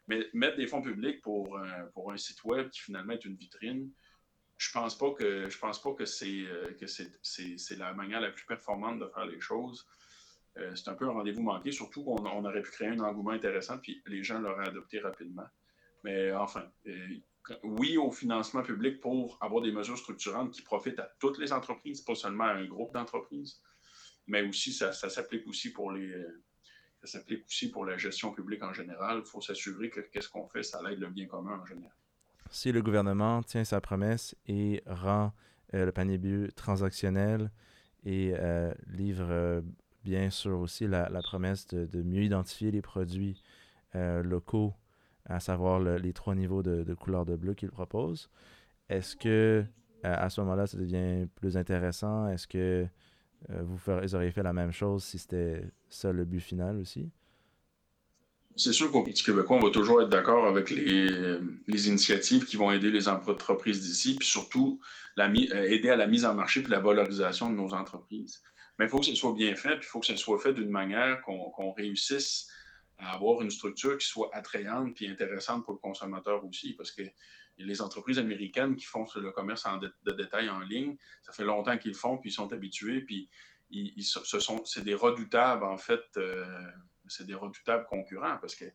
Mais 0.08 0.28
mettre 0.34 0.56
des 0.56 0.66
fonds 0.66 0.82
publics 0.82 1.22
pour, 1.22 1.58
pour 1.92 2.12
un 2.12 2.16
site 2.16 2.42
web 2.44 2.68
qui 2.70 2.80
finalement 2.80 3.12
est 3.12 3.24
une 3.24 3.36
vitrine, 3.36 3.90
je 4.58 4.70
pense 4.72 4.96
pense 4.96 5.82
pas 5.82 5.92
que 5.94 6.04
c'est 6.04 6.44
que 6.80 6.86
c'est 6.86 7.76
la 7.76 7.92
manière 7.94 8.20
la 8.20 8.30
plus 8.30 8.46
performante 8.46 8.98
de 8.98 9.06
faire 9.06 9.26
les 9.26 9.40
choses. 9.40 9.86
c'est 10.74 10.88
un 10.88 10.94
peu 10.94 11.06
un 11.06 11.12
rendez-vous 11.12 11.42
manqué, 11.42 11.72
surtout 11.72 12.04
qu'on 12.04 12.24
on 12.26 12.44
aurait 12.44 12.62
pu 12.62 12.70
créer 12.70 12.88
un 12.88 13.00
engouement 13.00 13.30
intéressant, 13.30 13.78
puis 13.78 14.02
les 14.06 14.22
gens 14.22 14.38
l'auraient 14.40 14.68
adopté 14.68 15.00
rapidement. 15.00 15.46
Mais 16.02 16.32
enfin, 16.32 16.70
oui 17.62 17.96
au 17.96 18.10
financement 18.10 18.62
public 18.62 19.00
pour 19.00 19.38
avoir 19.40 19.62
des 19.62 19.72
mesures 19.72 19.98
structurantes 19.98 20.52
qui 20.52 20.62
profitent 20.62 20.98
à 20.98 21.10
toutes 21.18 21.38
les 21.38 21.52
entreprises, 21.52 22.00
pas 22.00 22.14
seulement 22.14 22.44
à 22.44 22.54
un 22.54 22.66
groupe 22.66 22.92
d'entreprises, 22.94 23.60
mais 24.26 24.42
aussi 24.42 24.72
ça, 24.72 24.92
s'applique 24.92 25.46
aussi 25.46 25.72
pour 25.72 25.92
les 25.92 26.14
ça 27.02 27.18
s'applique 27.18 27.44
aussi 27.44 27.70
pour 27.70 27.84
la 27.84 27.98
gestion 27.98 28.32
publique 28.32 28.62
en 28.62 28.72
général. 28.72 29.20
Il 29.24 29.28
faut 29.28 29.42
s'assurer 29.42 29.90
que 29.90 30.00
qu'est-ce 30.00 30.28
qu'on 30.28 30.48
fait, 30.48 30.62
ça 30.62 30.80
aide 30.90 31.00
le 31.00 31.10
bien 31.10 31.26
commun 31.26 31.60
en 31.60 31.66
général. 31.66 31.92
Si 32.50 32.72
le 32.72 32.82
gouvernement 32.82 33.42
tient 33.42 33.64
sa 33.64 33.80
promesse 33.80 34.34
et 34.46 34.82
rend 34.86 35.32
euh, 35.74 35.84
le 35.84 35.92
panier 35.92 36.18
bio 36.18 36.50
transactionnel 36.52 37.50
et 38.04 38.32
euh, 38.34 38.72
livre 38.86 39.26
euh, 39.28 39.60
bien 40.02 40.30
sûr 40.30 40.58
aussi 40.60 40.86
la, 40.86 41.08
promesse 41.22 41.66
de, 41.66 42.02
mieux 42.02 42.22
identifier 42.22 42.70
les 42.70 42.82
produits 42.82 43.42
locaux 43.94 44.74
à 45.26 45.40
savoir 45.40 45.80
les 45.80 46.12
trois 46.12 46.34
niveaux 46.34 46.62
de, 46.62 46.94
couleur 46.94 47.24
de 47.24 47.36
bleu 47.36 47.54
qu'il 47.54 47.70
propose. 47.70 48.30
Est-ce 48.88 49.16
que 49.16 49.64
à 50.02 50.28
ce 50.28 50.40
moment-là, 50.42 50.66
ça 50.66 50.76
devient 50.76 51.26
plus 51.34 51.56
intéressant? 51.56 52.28
Est-ce 52.28 52.46
que 52.46 52.86
euh, 53.50 53.62
vous, 53.62 54.14
auriez 54.14 54.30
fait 54.30 54.42
la 54.42 54.52
même 54.52 54.72
chose 54.72 55.02
si 55.02 55.18
c'était 55.18 55.64
ça 55.88 56.12
le 56.12 56.24
but 56.24 56.40
final 56.40 56.78
aussi? 56.78 57.08
C'est 58.56 58.72
sûr 58.72 58.92
qu'au 58.92 59.02
Petit 59.02 59.24
québécois, 59.24 59.56
on 59.56 59.60
va 59.60 59.70
toujours 59.70 60.02
être 60.02 60.10
d'accord 60.10 60.46
avec 60.46 60.70
les, 60.70 61.88
initiatives 61.88 62.44
qui 62.44 62.56
vont 62.56 62.70
aider 62.70 62.90
les 62.90 63.08
entreprises 63.08 63.80
d'ici, 63.80 64.14
puis 64.16 64.28
surtout 64.28 64.78
euh, 65.18 65.64
aider 65.64 65.90
à 65.90 65.96
la 65.96 66.06
mise 66.06 66.24
en 66.24 66.34
marché 66.34 66.60
et 66.60 66.68
la 66.68 66.80
valorisation 66.80 67.50
de 67.50 67.56
nos 67.56 67.74
entreprises. 67.74 68.42
Mais 68.78 68.86
il 68.86 68.88
faut 68.88 68.98
que 68.98 69.06
ce 69.06 69.14
soit 69.14 69.32
bien 69.32 69.54
fait, 69.56 69.76
puis 69.76 69.86
il 69.86 69.90
faut 69.90 70.00
que 70.00 70.06
ce 70.06 70.16
soit 70.16 70.38
fait 70.38 70.52
d'une 70.52 70.70
manière 70.70 71.20
qu'on 71.22 71.72
réussisse 71.72 72.48
à 72.98 73.14
avoir 73.14 73.42
une 73.42 73.50
structure 73.50 73.98
qui 73.98 74.06
soit 74.06 74.30
attrayante 74.32 75.00
et 75.02 75.08
intéressante 75.08 75.64
pour 75.64 75.74
le 75.74 75.78
consommateur 75.78 76.44
aussi, 76.44 76.74
parce 76.74 76.92
que 76.92 77.02
les 77.58 77.80
entreprises 77.80 78.18
américaines 78.18 78.76
qui 78.76 78.84
font 78.84 79.06
le 79.14 79.30
commerce 79.30 79.66
en 79.66 79.78
de, 79.78 79.92
détail 80.12 80.48
en 80.48 80.60
ligne, 80.60 80.96
ça 81.22 81.32
fait 81.32 81.44
longtemps 81.44 81.78
qu'ils 81.78 81.92
le 81.92 81.96
font, 81.96 82.18
puis 82.18 82.30
ils 82.30 82.32
sont 82.32 82.52
habitués, 82.52 83.00
puis 83.00 83.28
ils, 83.70 84.02
ce 84.02 84.40
sont, 84.40 84.64
c'est 84.64 84.84
des 84.84 84.94
redoutables, 84.94 85.64
en 85.64 85.78
fait, 85.78 86.02
euh, 86.16 86.44
c'est 87.08 87.26
des 87.26 87.34
redoutables 87.34 87.86
concurrents, 87.86 88.38
parce 88.38 88.54
que 88.54 88.66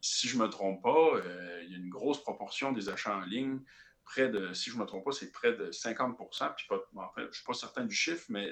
si 0.00 0.28
je 0.28 0.38
ne 0.38 0.42
me 0.42 0.48
trompe 0.48 0.82
pas, 0.82 1.16
euh, 1.16 1.62
il 1.64 1.72
y 1.72 1.74
a 1.74 1.78
une 1.78 1.90
grosse 1.90 2.22
proportion 2.22 2.72
des 2.72 2.88
achats 2.88 3.16
en 3.16 3.22
ligne, 3.22 3.60
près 4.04 4.28
de, 4.28 4.52
si 4.52 4.70
je 4.70 4.76
ne 4.76 4.80
me 4.82 4.86
trompe 4.86 5.04
pas, 5.04 5.12
c'est 5.12 5.32
près 5.32 5.52
de 5.54 5.70
50 5.70 6.16
puis 6.56 6.66
pas, 6.68 7.12
je 7.16 7.22
ne 7.22 7.32
suis 7.32 7.44
pas 7.44 7.54
certain 7.54 7.84
du 7.84 7.94
chiffre, 7.94 8.24
mais 8.28 8.50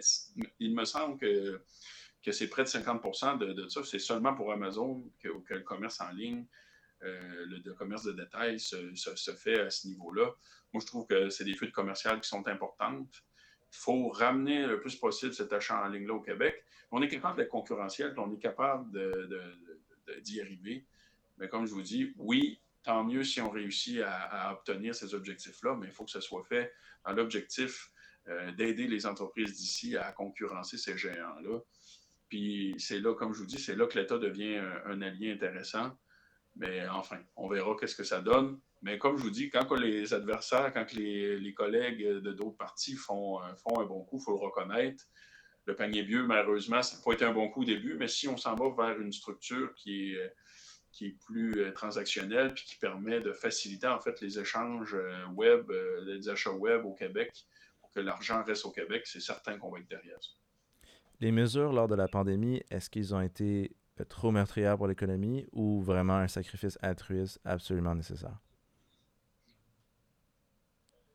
il 0.58 0.74
me 0.74 0.84
semble 0.84 1.18
que 1.18 1.62
que 2.22 2.32
c'est 2.32 2.48
près 2.48 2.64
de 2.64 2.68
50 2.68 3.38
de, 3.38 3.68
ça, 3.68 3.82
c'est 3.84 3.98
seulement 3.98 4.34
pour 4.34 4.52
Amazon 4.52 5.02
que, 5.20 5.28
le 5.48 5.60
commerce 5.60 6.00
en 6.00 6.10
ligne, 6.10 6.46
euh, 7.02 7.46
le, 7.46 7.72
commerce 7.72 8.04
de 8.04 8.12
détail 8.12 8.60
se, 8.60 9.34
fait 9.36 9.60
à 9.60 9.70
ce 9.70 9.88
niveau-là. 9.88 10.30
Moi, 10.72 10.80
je 10.80 10.86
trouve 10.86 11.06
que 11.06 11.30
c'est 11.30 11.44
des 11.44 11.54
fuites 11.54 11.72
commerciales 11.72 12.20
qui 12.20 12.28
sont 12.28 12.46
importantes. 12.46 13.08
Il 13.72 13.76
faut 13.76 14.08
ramener 14.08 14.66
le 14.66 14.80
plus 14.80 14.96
possible 14.96 15.32
cet 15.32 15.52
achat 15.52 15.82
en 15.82 15.88
ligne-là 15.88 16.14
au 16.14 16.20
Québec. 16.20 16.62
On 16.90 17.00
est 17.02 17.08
capable 17.08 17.38
d'être 17.38 17.48
concurrentiel, 17.48 18.14
on 18.18 18.32
est 18.34 18.38
capable 18.38 18.90
d'y 20.22 20.40
arriver. 20.40 20.86
Mais 21.38 21.48
comme 21.48 21.66
je 21.66 21.72
vous 21.72 21.82
dis, 21.82 22.12
oui, 22.16 22.60
tant 22.82 23.04
mieux 23.04 23.24
si 23.24 23.40
on 23.40 23.50
réussit 23.50 24.00
à, 24.04 24.52
obtenir 24.52 24.94
ces 24.94 25.14
objectifs-là, 25.14 25.76
mais 25.76 25.86
il 25.86 25.92
faut 25.92 26.04
que 26.04 26.10
ce 26.10 26.20
soit 26.20 26.44
fait 26.44 26.72
dans 27.04 27.12
l'objectif 27.12 27.92
euh, 28.28 28.52
d'aider 28.52 28.86
les 28.86 29.06
entreprises 29.06 29.56
d'ici 29.56 29.96
à 29.96 30.12
concurrencer 30.12 30.76
ces 30.76 30.98
géants-là. 30.98 31.60
Puis 32.30 32.74
c'est 32.78 33.00
là, 33.00 33.14
comme 33.14 33.34
je 33.34 33.40
vous 33.40 33.46
dis, 33.46 33.58
c'est 33.58 33.76
là 33.76 33.86
que 33.86 33.98
l'État 33.98 34.16
devient 34.16 34.56
un, 34.86 35.02
allié 35.02 35.32
intéressant. 35.32 35.90
Mais 36.56 36.88
enfin, 36.88 37.18
on 37.36 37.48
verra 37.48 37.76
qu'est-ce 37.78 37.94
que 37.94 38.04
ça 38.04 38.22
donne. 38.22 38.58
Mais 38.82 38.96
comme 38.98 39.18
je 39.18 39.22
vous 39.22 39.30
dis, 39.30 39.50
quand 39.50 39.70
les 39.74 40.14
adversaires, 40.14 40.72
quand 40.72 40.92
les, 40.94 41.54
collègues 41.54 42.02
de 42.02 42.32
d'autres 42.32 42.56
partis 42.56 42.94
font, 42.94 43.38
font 43.56 43.80
un 43.80 43.84
bon 43.84 44.04
coup, 44.04 44.18
il 44.18 44.24
faut 44.24 44.32
le 44.32 44.46
reconnaître. 44.46 45.04
Le 45.66 45.76
panier 45.76 46.02
vieux, 46.02 46.24
malheureusement, 46.24 46.82
ça 46.82 46.96
peut 47.04 47.12
être 47.12 47.22
un 47.22 47.32
bon 47.32 47.50
coup 47.50 47.62
au 47.62 47.66
début, 47.66 47.94
mais 47.94 48.08
si 48.08 48.26
on 48.28 48.38
s'en 48.38 48.54
va 48.54 48.88
vers 48.88 49.00
une 49.00 49.12
structure 49.12 49.74
qui 49.74 50.14
est, 50.14 50.32
qui 50.92 51.06
est 51.06 51.16
plus 51.26 51.52
euh, 51.60 51.72
transactionnelle 51.72 52.54
puis 52.54 52.64
qui 52.64 52.76
permet 52.76 53.20
de 53.20 53.32
faciliter 53.32 53.86
en 53.86 54.00
fait 54.00 54.20
les 54.20 54.38
échanges 54.38 54.94
euh, 54.94 55.26
web, 55.34 55.70
euh, 55.70 56.00
les 56.04 56.28
achats 56.28 56.52
web 56.52 56.84
au 56.84 56.94
Québec 56.94 57.32
pour 57.80 57.90
que 57.90 58.00
l'argent 58.00 58.42
reste 58.42 58.64
au 58.64 58.70
Québec, 58.70 59.06
c'est 59.06 59.20
certain 59.20 59.58
qu'on 59.58 59.70
va 59.70 59.78
être 59.78 59.88
derrière 59.88 60.22
ça. 60.22 60.39
Les 61.20 61.32
mesures 61.32 61.72
lors 61.72 61.86
de 61.86 61.94
la 61.94 62.08
pandémie, 62.08 62.62
est-ce 62.70 62.88
qu'ils 62.88 63.14
ont 63.14 63.20
été 63.20 63.76
euh, 64.00 64.04
trop 64.04 64.30
meurtrières 64.30 64.78
pour 64.78 64.86
l'économie 64.86 65.46
ou 65.52 65.82
vraiment 65.82 66.14
un 66.14 66.28
sacrifice 66.28 66.78
altruiste 66.80 67.38
absolument 67.44 67.94
nécessaire? 67.94 68.38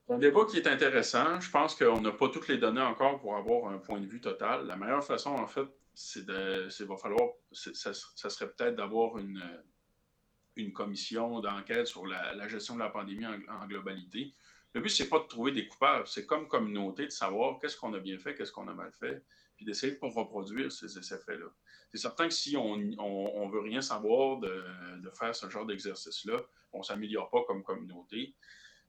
Un 0.07 0.19
débat 0.19 0.45
qui 0.45 0.57
est 0.57 0.67
intéressant. 0.67 1.39
Je 1.39 1.49
pense 1.49 1.73
qu'on 1.73 2.01
n'a 2.01 2.11
pas 2.11 2.29
toutes 2.29 2.47
les 2.47 2.59
données 2.59 2.81
encore 2.81 3.19
pour 3.19 3.35
avoir 3.35 3.73
un 3.73 3.79
point 3.79 3.99
de 3.99 4.05
vue 4.05 4.21
total. 4.21 4.67
La 4.67 4.75
meilleure 4.75 5.03
façon, 5.03 5.31
en 5.31 5.47
fait, 5.47 5.65
c'est 5.95 6.27
de, 6.27 6.85
va 6.85 6.97
falloir, 6.97 7.27
ça, 7.51 7.93
serait 7.93 8.51
peut-être 8.51 8.75
d'avoir 8.75 9.17
une, 9.17 9.41
commission 10.73 11.39
d'enquête 11.39 11.87
sur 11.87 12.05
la, 12.05 12.47
gestion 12.47 12.75
de 12.75 12.81
la 12.81 12.89
pandémie 12.89 13.25
en, 13.25 13.65
globalité. 13.65 14.35
Le 14.73 14.81
but, 14.81 14.89
c'est 14.89 15.09
pas 15.09 15.17
de 15.19 15.25
trouver 15.25 15.51
des 15.53 15.67
coupables. 15.67 16.05
C'est 16.05 16.27
comme 16.27 16.47
communauté 16.47 17.05
de 17.05 17.11
savoir 17.11 17.57
qu'est-ce 17.59 17.77
qu'on 17.77 17.93
a 17.95 17.99
bien 17.99 18.19
fait, 18.19 18.35
qu'est-ce 18.35 18.51
qu'on 18.51 18.67
a 18.67 18.75
mal 18.75 18.91
fait, 18.91 19.23
puis 19.55 19.65
d'essayer 19.65 19.93
de 19.93 19.99
reproduire 20.01 20.71
ces 20.71 20.97
effets-là. 20.97 21.47
C'est 21.91 22.01
certain 22.01 22.27
que 22.27 22.33
si 22.33 22.57
on 22.57 22.77
ne 22.77 23.51
veut 23.51 23.61
rien 23.61 23.81
savoir 23.81 24.39
de, 24.39 24.63
faire 25.13 25.35
ce 25.35 25.49
genre 25.49 25.65
d'exercice-là, 25.65 26.37
on 26.73 26.79
ne 26.79 26.83
s'améliore 26.83 27.29
pas 27.29 27.43
comme 27.45 27.63
communauté. 27.63 28.35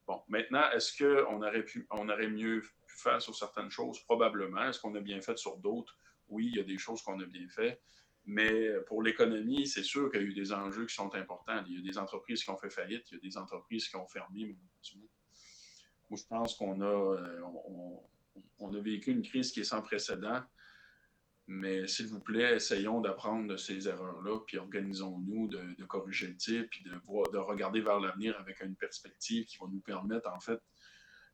Bon, 0.06 0.20
maintenant, 0.28 0.70
est-ce 0.70 0.96
qu'on 1.02 1.42
aurait, 1.42 1.64
pu, 1.64 1.86
on 1.90 2.08
aurait 2.08 2.28
mieux 2.28 2.62
pu 2.62 2.96
faire 2.96 3.20
sur 3.22 3.34
certaines 3.34 3.70
choses? 3.70 4.00
Probablement. 4.00 4.64
Est-ce 4.64 4.80
qu'on 4.80 4.94
a 4.94 5.00
bien 5.00 5.20
fait 5.20 5.38
sur 5.38 5.56
d'autres? 5.58 5.96
Oui, 6.28 6.46
il 6.46 6.56
y 6.56 6.60
a 6.60 6.64
des 6.64 6.78
choses 6.78 7.02
qu'on 7.02 7.18
a 7.20 7.26
bien 7.26 7.48
fait. 7.48 7.80
Mais 8.24 8.72
pour 8.88 9.02
l'économie, 9.02 9.68
c'est 9.68 9.84
sûr 9.84 10.10
qu'il 10.10 10.20
y 10.20 10.24
a 10.24 10.26
eu 10.26 10.34
des 10.34 10.52
enjeux 10.52 10.86
qui 10.86 10.94
sont 10.94 11.14
importants. 11.14 11.62
Il 11.68 11.76
y 11.76 11.78
a 11.78 11.82
des 11.82 11.98
entreprises 11.98 12.42
qui 12.42 12.50
ont 12.50 12.56
fait 12.56 12.70
faillite, 12.70 13.04
il 13.12 13.14
y 13.14 13.18
a 13.18 13.20
des 13.20 13.36
entreprises 13.36 13.88
qui 13.88 13.94
ont 13.94 14.08
fermé, 14.08 14.56
Moi, 16.10 16.18
je 16.18 16.24
pense 16.28 16.56
qu'on 16.56 16.80
a, 16.80 16.84
euh, 16.84 17.40
on 18.58 18.74
a 18.74 18.80
vécu 18.80 19.12
une 19.12 19.22
crise 19.22 19.52
qui 19.52 19.60
est 19.60 19.64
sans 19.64 19.80
précédent. 19.80 20.42
Mais 21.48 21.86
s'il 21.86 22.08
vous 22.08 22.20
plaît, 22.20 22.56
essayons 22.56 23.00
d'apprendre 23.00 23.46
de 23.46 23.56
ces 23.56 23.88
erreurs-là, 23.88 24.40
puis 24.46 24.58
organisons-nous 24.58 25.48
de, 25.48 25.84
corriger 25.84 26.26
le 26.26 26.36
tir, 26.36 26.64
puis 26.70 26.82
de, 26.82 26.90
de 26.90 27.38
regarder 27.38 27.80
vers 27.80 28.00
l'avenir 28.00 28.36
avec 28.40 28.60
une 28.62 28.74
perspective 28.74 29.44
qui 29.46 29.56
va 29.58 29.66
nous 29.70 29.80
permettre, 29.80 30.28
en 30.28 30.40
fait, 30.40 30.60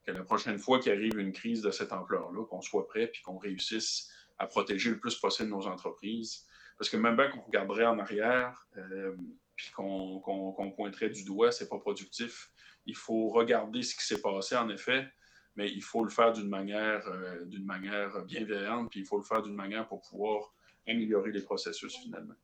que 0.05 0.11
la 0.11 0.23
prochaine 0.23 0.59
fois 0.59 0.81
qu'il 0.81 0.93
arrive 0.93 1.19
une 1.19 1.33
crise 1.33 1.63
de 1.63 1.71
cette 1.71 1.93
ampleur-là, 1.93 2.45
qu'on 2.47 2.61
soit 2.61 2.87
prêt, 2.87 3.07
puis 3.07 3.23
qu'on 3.23 3.39
réussisse 3.39 4.11
à 4.39 4.47
protéger 4.47 4.91
le 4.91 4.99
plus 4.99 5.17
possible 5.17 5.49
nos 5.49 5.67
entreprises. 5.67 6.47
Parce 6.77 6.91
que 6.91 6.97
même 6.97 7.17
bien 7.17 7.31
qu'on 7.31 7.41
regarderait 7.43 7.87
en 7.87 7.99
arrière, 7.99 8.67
euh, 8.77 9.17
puis 9.55 9.71
qu'on 9.71 10.73
pointerait 10.77 11.11
du 11.11 11.25
doigt, 11.25 11.53
c'est 11.53 11.69
pas 11.69 11.79
productif. 11.79 12.51
Il 12.85 12.97
faut 12.97 13.29
regarder 13.29 13.83
ce 13.83 13.95
qui 13.95 14.05
s'est 14.05 14.21
passé, 14.21 14.57
en 14.57 14.69
effet, 14.69 15.07
mais 15.57 15.71
il 15.71 15.83
faut 15.83 16.05
le 16.05 16.11
faire 16.11 16.33
d'une 16.33 16.49
manière, 16.49 17.07
euh, 17.07 17.45
d'une 17.45 17.65
manière 17.65 18.25
bienveillante, 18.25 18.91
puis 18.91 19.01
il 19.01 19.07
faut 19.07 19.19
le 19.19 19.25
faire 19.25 19.43
d'une 19.43 19.55
manière 19.55 19.87
pour 19.87 20.01
pouvoir 20.01 20.55
améliorer 20.87 21.31
les 21.31 21.43
processus 21.43 21.97
finalement. 21.97 22.35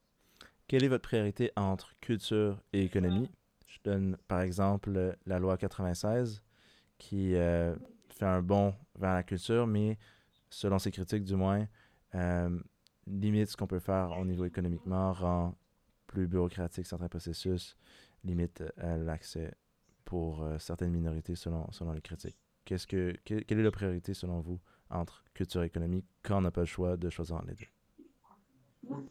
Quelle 0.66 0.84
est 0.84 0.88
votre 0.88 1.08
priorité 1.08 1.50
entre 1.56 1.94
culture 2.00 2.60
et 2.72 2.84
économie? 2.84 3.30
Je 3.66 3.78
donne 3.84 4.16
par 4.28 4.42
exemple 4.42 5.16
la 5.24 5.38
loi 5.38 5.56
96 5.56 6.42
qui 6.98 7.34
euh, 7.34 7.74
fait 8.10 8.26
un 8.26 8.42
bond 8.42 8.74
vers 8.98 9.14
la 9.14 9.22
culture, 9.22 9.66
mais 9.66 9.98
selon 10.50 10.78
ses 10.78 10.90
critiques 10.90 11.24
du 11.24 11.36
moins, 11.36 11.66
euh, 12.14 12.58
limite 13.06 13.48
ce 13.48 13.56
qu'on 13.56 13.66
peut 13.66 13.78
faire 13.78 14.18
au 14.18 14.24
niveau 14.24 14.44
économiquement, 14.44 15.12
rend 15.12 15.54
plus 16.06 16.26
bureaucratique 16.26 16.86
certains 16.86 17.08
processus, 17.08 17.76
limite 18.24 18.64
l'accès 18.78 19.54
pour 20.04 20.46
certaines 20.58 20.90
minorités 20.90 21.34
selon, 21.34 21.70
selon 21.70 21.92
les 21.92 22.00
critiques. 22.00 22.38
Que, 22.68 23.12
quelle 23.24 23.58
est 23.60 23.62
la 23.62 23.70
priorité 23.70 24.14
selon 24.14 24.40
vous 24.40 24.60
entre 24.90 25.24
culture 25.34 25.62
et 25.62 25.66
économie 25.66 26.04
quand 26.22 26.38
on 26.38 26.40
n'a 26.42 26.50
pas 26.50 26.60
le 26.60 26.66
choix 26.66 26.96
de 26.96 27.08
choisir 27.08 27.42
les 27.46 27.54
deux? 27.54 27.66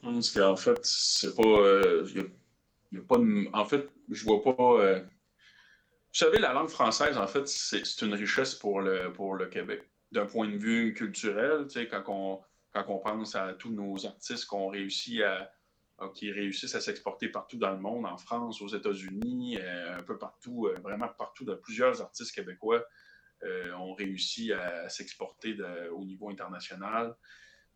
Pense 0.01 0.31
qu'en 0.31 0.55
fait, 0.55 0.79
c'est 0.83 1.35
pas. 1.35 1.43
Euh, 1.43 2.05
pas 3.07 3.17
en 3.53 3.65
fait, 3.65 3.89
je 4.09 4.23
vois 4.23 4.43
pas. 4.43 4.81
Euh, 4.81 5.01
savez, 6.17 6.39
la 6.39 6.53
langue 6.53 6.69
française, 6.69 7.17
en 7.17 7.27
fait, 7.27 7.47
c'est 7.47 8.01
une 8.01 8.13
richesse 8.13 8.55
pour 8.55 8.81
le, 8.81 9.13
pour 9.13 9.35
le 9.35 9.45
Québec. 9.45 9.83
D'un 10.11 10.25
point 10.25 10.47
de 10.47 10.57
vue 10.57 10.93
culturel, 10.93 11.67
quand 11.91 12.03
on, 12.07 12.41
quand 12.73 12.85
on 12.87 12.99
pense 12.99 13.35
à 13.35 13.53
tous 13.53 13.71
nos 13.71 14.05
artistes 14.05 14.47
réussit 14.51 15.21
à, 15.21 15.51
qui 16.13 16.31
réussissent 16.31 16.75
à 16.75 16.81
s'exporter 16.81 17.29
partout 17.29 17.57
dans 17.57 17.71
le 17.71 17.79
monde, 17.79 18.05
en 18.05 18.17
France, 18.17 18.61
aux 18.61 18.67
États-Unis, 18.67 19.59
euh, 19.59 19.97
un 19.97 20.03
peu 20.03 20.17
partout, 20.17 20.67
euh, 20.67 20.75
vraiment 20.81 21.07
partout, 21.07 21.43
de 21.43 21.53
plusieurs 21.53 22.01
artistes 22.01 22.33
québécois 22.33 22.77
euh, 22.77 22.83
ont 23.77 23.93
réussi 23.93 24.51
à 24.53 24.89
s'exporter 24.89 25.55
au 25.91 26.03
niveau 26.03 26.29
international. 26.29 27.15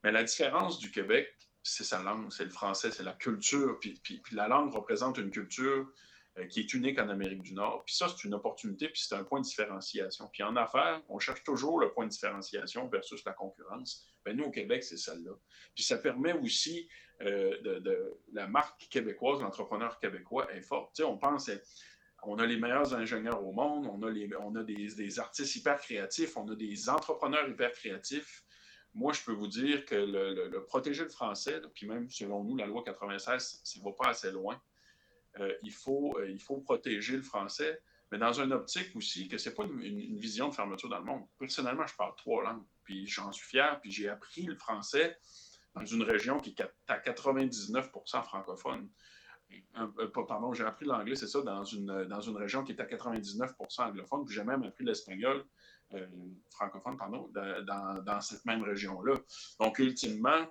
Mais 0.04 0.12
la 0.12 0.24
différence 0.24 0.80
du 0.80 0.92
Québec, 0.92 1.28
c'est 1.64 1.84
sa 1.84 2.02
langue, 2.02 2.32
c'est 2.32 2.46
le 2.46 2.50
français, 2.50 2.92
c'est 2.92 3.04
la 3.04 3.14
culture. 3.14 3.80
Puis, 3.80 4.02
la 4.32 4.48
langue 4.48 4.74
représente 4.74 5.18
une 5.18 5.30
culture 5.30 5.88
qui 6.50 6.62
est 6.62 6.74
unique 6.74 6.98
en 7.00 7.10
Amérique 7.10 7.42
du 7.42 7.54
Nord. 7.54 7.84
Puis 7.86 7.96
ça, 7.96 8.08
c'est 8.08 8.24
une 8.26 8.34
opportunité, 8.34 8.88
puis 8.88 9.02
c'est 9.02 9.16
un 9.16 9.24
point 9.24 9.42
de 9.42 9.46
différenciation. 9.46 10.30
Puis 10.32 10.44
en 10.44 10.56
affaires, 10.56 11.02
on 11.10 11.20
cherche 11.20 11.44
toujours 11.44 11.80
le 11.80 11.92
point 11.92 12.06
de 12.06 12.10
différenciation 12.10 12.88
versus 12.88 13.24
la 13.26 13.34
concurrence. 13.34 14.08
Bien, 14.26 14.36
nous, 14.36 14.46
au 14.46 14.52
Québec, 14.52 14.84
c'est 14.84 14.98
celle-là. 14.98 15.34
Puis 15.76 15.84
ça 15.84 15.98
permet 15.98 16.34
aussi 16.34 16.88
euh, 17.22 17.80
de, 17.80 18.20
la 18.32 18.48
marque 18.48 18.88
québécoise, 18.90 19.42
l'entrepreneur 19.42 20.00
québécois 20.00 20.52
est 20.54 20.62
forte. 20.62 21.00
on 21.02 21.18
pense, 21.18 21.50
on 22.24 22.38
a 22.38 22.46
les 22.46 22.58
meilleurs 22.58 22.94
ingénieurs 22.94 23.44
au 23.44 23.52
monde, 23.52 23.88
on 23.88 24.02
a, 24.04 24.10
les, 24.10 24.28
des, 24.96 25.20
artistes 25.20 25.56
hyper 25.56 25.80
créatifs, 25.80 26.38
on 26.38 26.48
a 26.50 26.56
des 26.56 26.90
entrepreneurs 26.90 27.48
hyper 27.50 27.72
créatifs. 27.72 28.44
Moi, 28.94 29.14
je 29.14 29.24
peux 29.24 29.32
vous 29.32 29.48
dire 29.48 29.86
que 29.86 29.96
le, 29.96 30.64
protéger 30.66 31.04
le 31.04 31.10
français, 31.10 31.62
puis 31.74 31.88
même 31.88 32.10
selon 32.10 32.44
nous, 32.44 32.56
la 32.56 32.68
loi 32.68 32.84
96, 32.84 33.62
ça 33.64 33.80
ne 33.80 33.86
va 33.86 33.92
pas 33.94 34.10
assez 34.10 34.32
loin. 34.32 34.62
Euh, 35.40 35.54
il, 35.64 35.72
faut, 35.72 36.14
euh, 36.20 36.30
il 36.30 36.42
faut 36.42 36.58
protéger 36.58 37.16
le 37.16 37.24
français, 37.24 37.82
mais 38.12 38.18
dans 38.18 38.34
une 38.34 38.52
optique 38.52 38.94
aussi 38.96 39.30
que 39.30 39.38
ce 39.38 39.50
n'est 39.50 39.56
pas 39.56 39.64
une, 39.64 40.18
vision 40.18 40.50
de 40.50 40.54
fermeture 40.54 40.90
dans 40.90 41.00
le 41.00 41.06
monde. 41.06 41.24
Personnellement, 41.40 41.88
je 41.88 41.96
parle 41.96 42.14
trois 42.18 42.44
langues, 42.44 42.66
puis 42.84 43.08
j'en 43.08 43.32
suis 43.32 43.48
fier, 43.48 43.80
puis 43.80 43.92
j'ai 43.92 44.10
appris 44.10 44.44
le 44.44 44.56
français 44.56 45.18
dans 45.74 45.86
une 45.86 46.04
région 46.04 46.38
qui 46.38 46.50
est 46.50 46.62
à 46.90 47.00
99% 47.00 48.24
francophone. 48.24 48.90
Euh, 49.78 50.08
pardon, 50.28 50.54
j'ai 50.54 50.64
appris 50.64 50.86
l'anglais, 50.86 51.16
c'est 51.16 51.28
ça, 51.28 51.42
dans 51.42 51.64
une, 51.64 52.06
dans 52.06 52.22
une 52.22 52.38
région 52.38 52.64
qui 52.64 52.74
est 52.74 52.82
à 52.82 52.86
99% 52.86 53.82
anglophone, 53.82 54.26
puis 54.26 54.36
j'ai 54.36 54.44
même 54.44 54.64
appris 54.64 54.84
l'espagnol 54.84 55.46
euh, 55.94 56.08
francophone, 56.50 56.98
pardon, 56.98 57.30
dans, 57.34 58.22
cette 58.22 58.46
même 58.46 58.64
région-là. 58.64 59.16
Donc, 59.60 59.80
ultimement, 59.80 60.50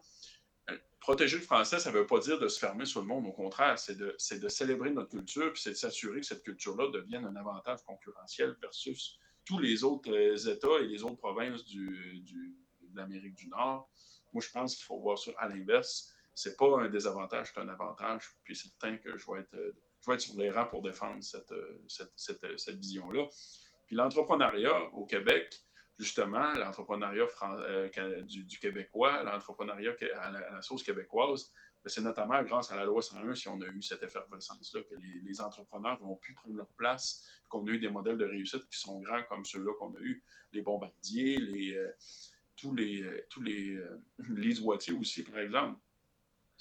euh, 0.70 0.78
protéger 1.00 1.36
le 1.36 1.42
français, 1.42 1.78
ça 1.78 1.90
ne 1.90 1.98
veut 1.98 2.06
pas 2.06 2.18
dire 2.18 2.38
de 2.38 2.48
se 2.48 2.58
fermer 2.58 2.84
sur 2.84 3.00
le 3.00 3.06
monde. 3.06 3.26
Au 3.26 3.32
contraire, 3.32 3.78
c'est 3.78 3.96
de, 3.96 4.16
de, 4.38 4.48
célébrer 4.48 4.90
notre 4.90 5.10
culture, 5.10 5.52
puis 5.52 5.62
c'est 5.62 5.70
de 5.70 5.76
s'assurer 5.76 6.20
que 6.20 6.26
cette 6.26 6.42
culture-là 6.42 6.90
devienne 6.90 7.24
un 7.24 7.36
avantage 7.36 7.82
concurrentiel 7.84 8.56
versus 8.60 9.18
tous 9.44 9.58
les 9.58 9.84
autres 9.84 10.48
États 10.48 10.78
et 10.80 10.86
les 10.86 11.02
autres 11.02 11.16
provinces 11.16 11.64
du, 11.64 12.20
du, 12.20 12.56
de 12.82 12.96
l'Amérique 12.96 13.34
du 13.34 13.48
Nord. 13.48 13.90
Moi, 14.32 14.42
je 14.46 14.50
pense 14.50 14.76
qu'il 14.76 14.84
faut 14.84 15.00
voir 15.00 15.18
ça 15.18 15.30
à 15.38 15.48
l'inverse. 15.48 16.12
C'est 16.40 16.56
pas 16.56 16.80
un 16.80 16.88
désavantage, 16.88 17.52
c'est 17.52 17.60
un 17.60 17.68
avantage. 17.68 18.24
Puis 18.44 18.56
c'est 18.56 18.68
certain 18.68 18.96
que 18.96 19.16
je 19.16 19.30
vais 19.30 19.40
être, 19.40 19.74
je 20.00 20.06
vais 20.06 20.14
être 20.14 20.20
sur 20.20 20.38
les 20.38 20.50
rangs 20.50 20.66
pour 20.66 20.80
défendre 20.80 21.22
cette, 21.22 21.52
cette, 21.86 22.12
cette, 22.16 22.58
cette 22.58 22.78
vision-là. 22.78 23.26
Puis 23.86 23.96
l'entrepreneuriat 23.96 24.84
au 24.94 25.04
Québec, 25.04 25.54
justement, 25.98 26.52
l'entrepreneuriat 26.54 27.26
euh, 27.42 28.22
du, 28.22 28.58
québécois, 28.58 29.22
l'entrepreneuriat 29.22 29.94
à, 30.16 30.30
la 30.30 30.62
sauce 30.62 30.82
québécoise, 30.82 31.52
ben, 31.84 31.90
c'est 31.90 32.00
notamment 32.00 32.42
grâce 32.42 32.72
à 32.72 32.76
la 32.76 32.84
loi 32.84 33.02
101 33.02 33.34
si 33.34 33.48
on 33.48 33.60
a 33.60 33.66
eu 33.66 33.82
cette 33.82 34.02
effervescence-là, 34.02 34.82
que 34.82 34.94
les, 34.94 35.40
entrepreneurs 35.40 35.98
vont 36.00 36.16
pu 36.16 36.32
prendre 36.34 36.56
leur 36.56 36.72
place, 36.74 37.22
qu'on 37.48 37.66
a 37.66 37.70
eu 37.70 37.78
des 37.78 37.90
modèles 37.90 38.16
de 38.16 38.24
réussite 38.24 38.66
qui 38.68 38.78
sont 38.78 39.00
grands 39.00 39.22
comme 39.24 39.44
ceux-là 39.44 39.72
qu'on 39.78 39.94
a 39.94 40.00
eu, 40.00 40.24
les 40.52 40.62
bombardiers, 40.62 41.36
les, 41.36 41.74
euh, 41.74 41.90
tous 42.56 42.74
les, 42.74 43.02
euh, 43.02 43.26
tous 43.30 43.42
les, 43.42 43.74
euh, 43.74 44.02
les 44.28 44.60
oitiers 44.60 44.94
aussi, 44.94 45.22
par 45.22 45.38
exemple. 45.38 45.78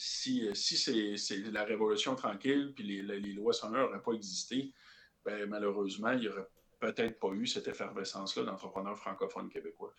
Si, 0.02 0.48
euh, 0.48 0.54
si 0.54 0.78
c'est 1.18 1.38
la 1.52 1.66
révolution 1.66 2.16
tranquille 2.16 2.72
puis 2.74 2.86
les, 2.86 3.02
les 3.02 3.34
lois 3.34 3.52
101 3.52 3.72
n'auraient 3.72 4.02
pas 4.02 4.14
existé, 4.14 4.72
ben, 5.26 5.46
malheureusement, 5.50 6.12
il 6.12 6.22
n'y 6.22 6.28
aurait 6.30 6.48
peut-être 6.80 7.20
pas 7.20 7.30
eu 7.34 7.46
cette 7.46 7.68
effervescence-là 7.68 8.44
d'entrepreneurs 8.44 8.98
francophones 8.98 9.50
québécois. 9.50 9.94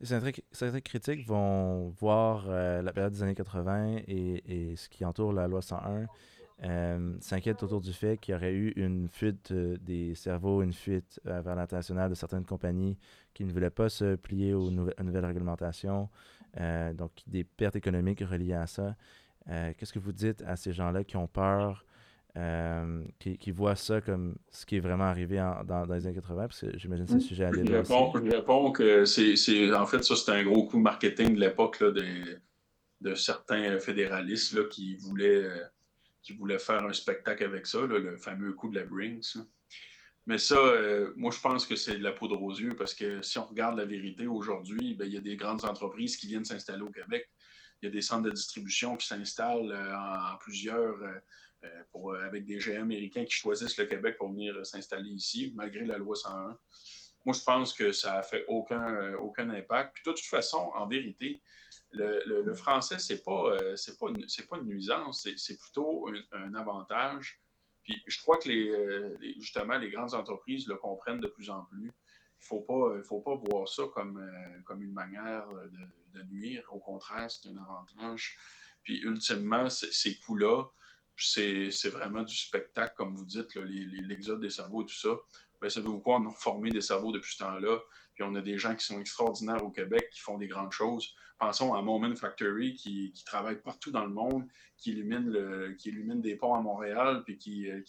Certains 0.00 0.80
critiques 0.80 1.24
vont 1.24 1.90
voir 1.90 2.48
la 2.48 2.92
période 2.92 3.12
des 3.12 3.22
années 3.22 3.36
80 3.36 3.98
et, 4.08 4.70
et, 4.72 4.76
ce 4.76 4.88
qui 4.88 5.04
entoure 5.04 5.32
la 5.32 5.46
loi 5.46 5.62
101 5.62 6.08
euh, 6.64 7.16
s'inquiète 7.20 7.62
autour 7.64 7.80
du 7.80 7.92
fait 7.92 8.18
qu'il 8.18 8.32
y 8.32 8.36
aurait 8.36 8.52
eu 8.52 8.72
une 8.76 9.08
fuite 9.08 9.50
euh, 9.50 9.76
des 9.80 10.14
cerveaux, 10.14 10.62
une 10.62 10.72
fuite 10.72 11.20
euh, 11.26 11.40
vers 11.40 11.56
l'international 11.56 12.08
de 12.08 12.14
certaines 12.14 12.44
compagnies 12.44 12.96
qui 13.34 13.44
ne 13.44 13.52
voulaient 13.52 13.70
pas 13.70 13.88
se 13.88 14.14
plier 14.14 14.54
aux, 14.54 14.70
nouvelles 14.70 15.24
réglementations, 15.24 16.08
donc 16.56 17.12
des 17.26 17.44
pertes 17.44 17.76
économiques 17.76 18.20
reliées 18.20 18.54
à 18.54 18.66
ça. 18.66 18.96
Qu'est-ce 19.46 19.92
que 19.92 19.98
vous 19.98 20.12
dites 20.12 20.42
à 20.42 20.56
ces 20.56 20.72
gens-là 20.72 21.04
qui 21.04 21.16
ont 21.16 21.26
peur, 21.26 21.84
qui, 23.18 23.50
voient 23.50 23.76
ça 23.76 24.00
comme 24.00 24.36
ce 24.50 24.64
qui 24.66 24.76
est 24.76 24.80
vraiment 24.80 25.04
arrivé 25.04 25.36
dans, 25.64 25.84
les 25.84 26.06
années 26.06 26.14
80, 26.14 26.48
parce 26.48 26.60
que 26.60 26.78
j'imagine 26.78 27.04
que 27.06 27.10
c'est 27.10 27.16
le 27.16 27.22
sujet 27.22 27.44
à 27.44 27.52
je 27.52 27.60
réponds, 27.60 28.12
je 28.14 28.30
réponds 28.30 28.72
que 28.72 29.04
c'est, 29.04 29.74
en 29.74 29.86
fait, 29.86 30.02
ça, 30.02 30.16
c'est 30.16 30.30
un 30.30 30.42
gros 30.44 30.66
coup 30.66 30.78
marketing 30.78 31.34
de 31.34 31.40
l'époque 31.40 31.82
de, 31.82 32.40
de 33.00 33.14
certains 33.14 33.78
fédéralistes 33.78 34.54
là, 34.54 34.64
qui 34.70 34.96
voulaient 34.96 35.48
qui 36.22 36.32
voulait 36.32 36.58
faire 36.58 36.84
un 36.84 36.92
spectacle 36.92 37.44
avec 37.44 37.66
ça, 37.66 37.80
le 37.80 38.16
fameux 38.16 38.52
coup 38.52 38.68
de 38.68 38.78
la 38.78 38.84
Brinks. 38.84 39.36
Mais 40.26 40.38
ça, 40.38 40.56
euh, 40.56 41.12
moi, 41.16 41.32
je 41.32 41.40
pense 41.40 41.66
que 41.66 41.74
c'est 41.74 41.98
de 41.98 42.02
la 42.02 42.12
poudre 42.12 42.40
aux 42.40 42.52
yeux 42.52 42.76
parce 42.76 42.94
que 42.94 43.22
si 43.22 43.38
on 43.38 43.46
regarde 43.46 43.76
la 43.76 43.84
vérité 43.84 44.26
aujourd'hui, 44.28 44.94
ben, 44.94 45.04
il 45.06 45.14
y 45.14 45.16
a 45.16 45.20
des 45.20 45.36
grandes 45.36 45.64
entreprises 45.64 46.16
qui 46.16 46.28
viennent 46.28 46.44
s'installer 46.44 46.82
au 46.82 46.90
Québec. 46.90 47.28
Il 47.80 47.86
y 47.86 47.88
a 47.88 47.90
des 47.90 48.02
centres 48.02 48.22
de 48.22 48.30
distribution 48.30 48.96
qui 48.96 49.06
s'installent 49.06 49.72
euh, 49.72 49.96
en, 49.96 50.36
plusieurs, 50.38 50.96
euh, 51.64 52.24
avec 52.24 52.44
des 52.44 52.60
géants 52.60 52.82
américains 52.82 53.24
qui 53.24 53.34
choisissent 53.34 53.76
le 53.78 53.86
Québec 53.86 54.16
pour 54.16 54.30
venir 54.30 54.64
s'installer 54.64 55.10
ici, 55.10 55.52
malgré 55.56 55.84
la 55.84 55.98
loi 55.98 56.14
101. 56.14 56.56
Moi, 57.24 57.34
je 57.34 57.42
pense 57.42 57.72
que 57.72 57.92
ça 57.92 58.14
n'a 58.14 58.22
fait 58.22 58.44
aucun, 58.48 59.50
impact. 59.50 59.94
Puis 59.94 60.02
de 60.06 60.12
toute 60.12 60.24
façon, 60.24 60.70
en 60.74 60.86
vérité, 60.86 61.40
le, 61.92 62.54
français, 62.54 62.98
ce 62.98 63.12
n'est 63.12 63.20
pas, 63.20 63.56
pas, 63.56 64.08
une, 64.08 64.26
pas 64.48 64.56
une 64.58 64.66
nuisance, 64.66 65.28
c'est 65.36 65.58
plutôt 65.58 66.08
un, 66.32 66.54
avantage. 66.54 67.40
Puis 67.84 68.02
je 68.06 68.20
crois 68.20 68.38
que 68.38 68.48
euh, 68.48 69.16
les, 69.20 69.34
justement, 69.34 69.78
les 69.78 69.90
grandes 69.90 70.14
entreprises 70.14 70.66
le 70.66 70.76
comprennent 70.76 71.20
de 71.20 71.28
plus 71.28 71.50
en 71.50 71.64
plus. 71.64 71.86
Il 71.86 71.86
ne 71.86 72.58
faut 72.58 72.60
pas, 72.60 73.02
faut 73.02 73.20
pas 73.20 73.34
voir 73.34 73.68
ça 73.68 73.84
comme, 73.94 74.18
euh, 74.18 74.60
comme 74.64 74.82
une 74.82 74.92
manière 74.92 75.46
de, 76.14 76.22
nuire. 76.24 76.64
Au 76.70 76.78
contraire, 76.78 77.30
c'est 77.30 77.48
un 77.48 77.56
avantage. 77.56 78.36
Puis 78.82 79.00
ultimement, 79.00 79.68
ces 79.70 80.18
coûts-là, 80.18 80.64
c'est 81.16 81.88
vraiment 81.90 82.22
du 82.22 82.36
spectacle, 82.36 82.94
comme 82.96 83.14
vous 83.14 83.24
dites, 83.24 83.54
l'exode 83.54 84.40
des 84.40 84.50
cerveaux 84.50 84.82
et 84.82 84.86
tout 84.86 84.94
ça. 84.94 85.16
Ben, 85.60 85.70
savez-vous 85.70 86.00
quoi? 86.00 86.16
On 86.16 86.28
a 86.28 86.32
formé 86.32 86.70
des 86.70 86.80
cerveaux 86.80 87.12
depuis 87.12 87.34
ce 87.34 87.38
temps-là. 87.38 87.78
Puis 88.14 88.24
on 88.24 88.34
a 88.34 88.40
des 88.40 88.58
gens 88.58 88.74
qui 88.74 88.84
sont 88.84 89.00
extraordinaires 89.00 89.64
au 89.64 89.70
Québec, 89.70 90.08
qui 90.12 90.20
font 90.20 90.38
des 90.38 90.48
grandes 90.48 90.72
choses. 90.72 91.14
Pensons 91.42 91.74
à 91.74 91.82
Moment 91.82 92.14
Factory, 92.14 92.74
qui, 92.74 93.12
travaille 93.26 93.60
partout 93.60 93.90
dans 93.90 94.04
le 94.04 94.12
monde, 94.12 94.46
qui 94.76 94.92
illumine, 94.92 95.76
qui 95.76 95.88
illumine 95.88 96.20
des 96.20 96.36
ponts 96.36 96.54
à 96.54 96.60
Montréal, 96.60 97.22
puis 97.24 97.36
qui, 97.36 97.68
euh, 97.68 97.82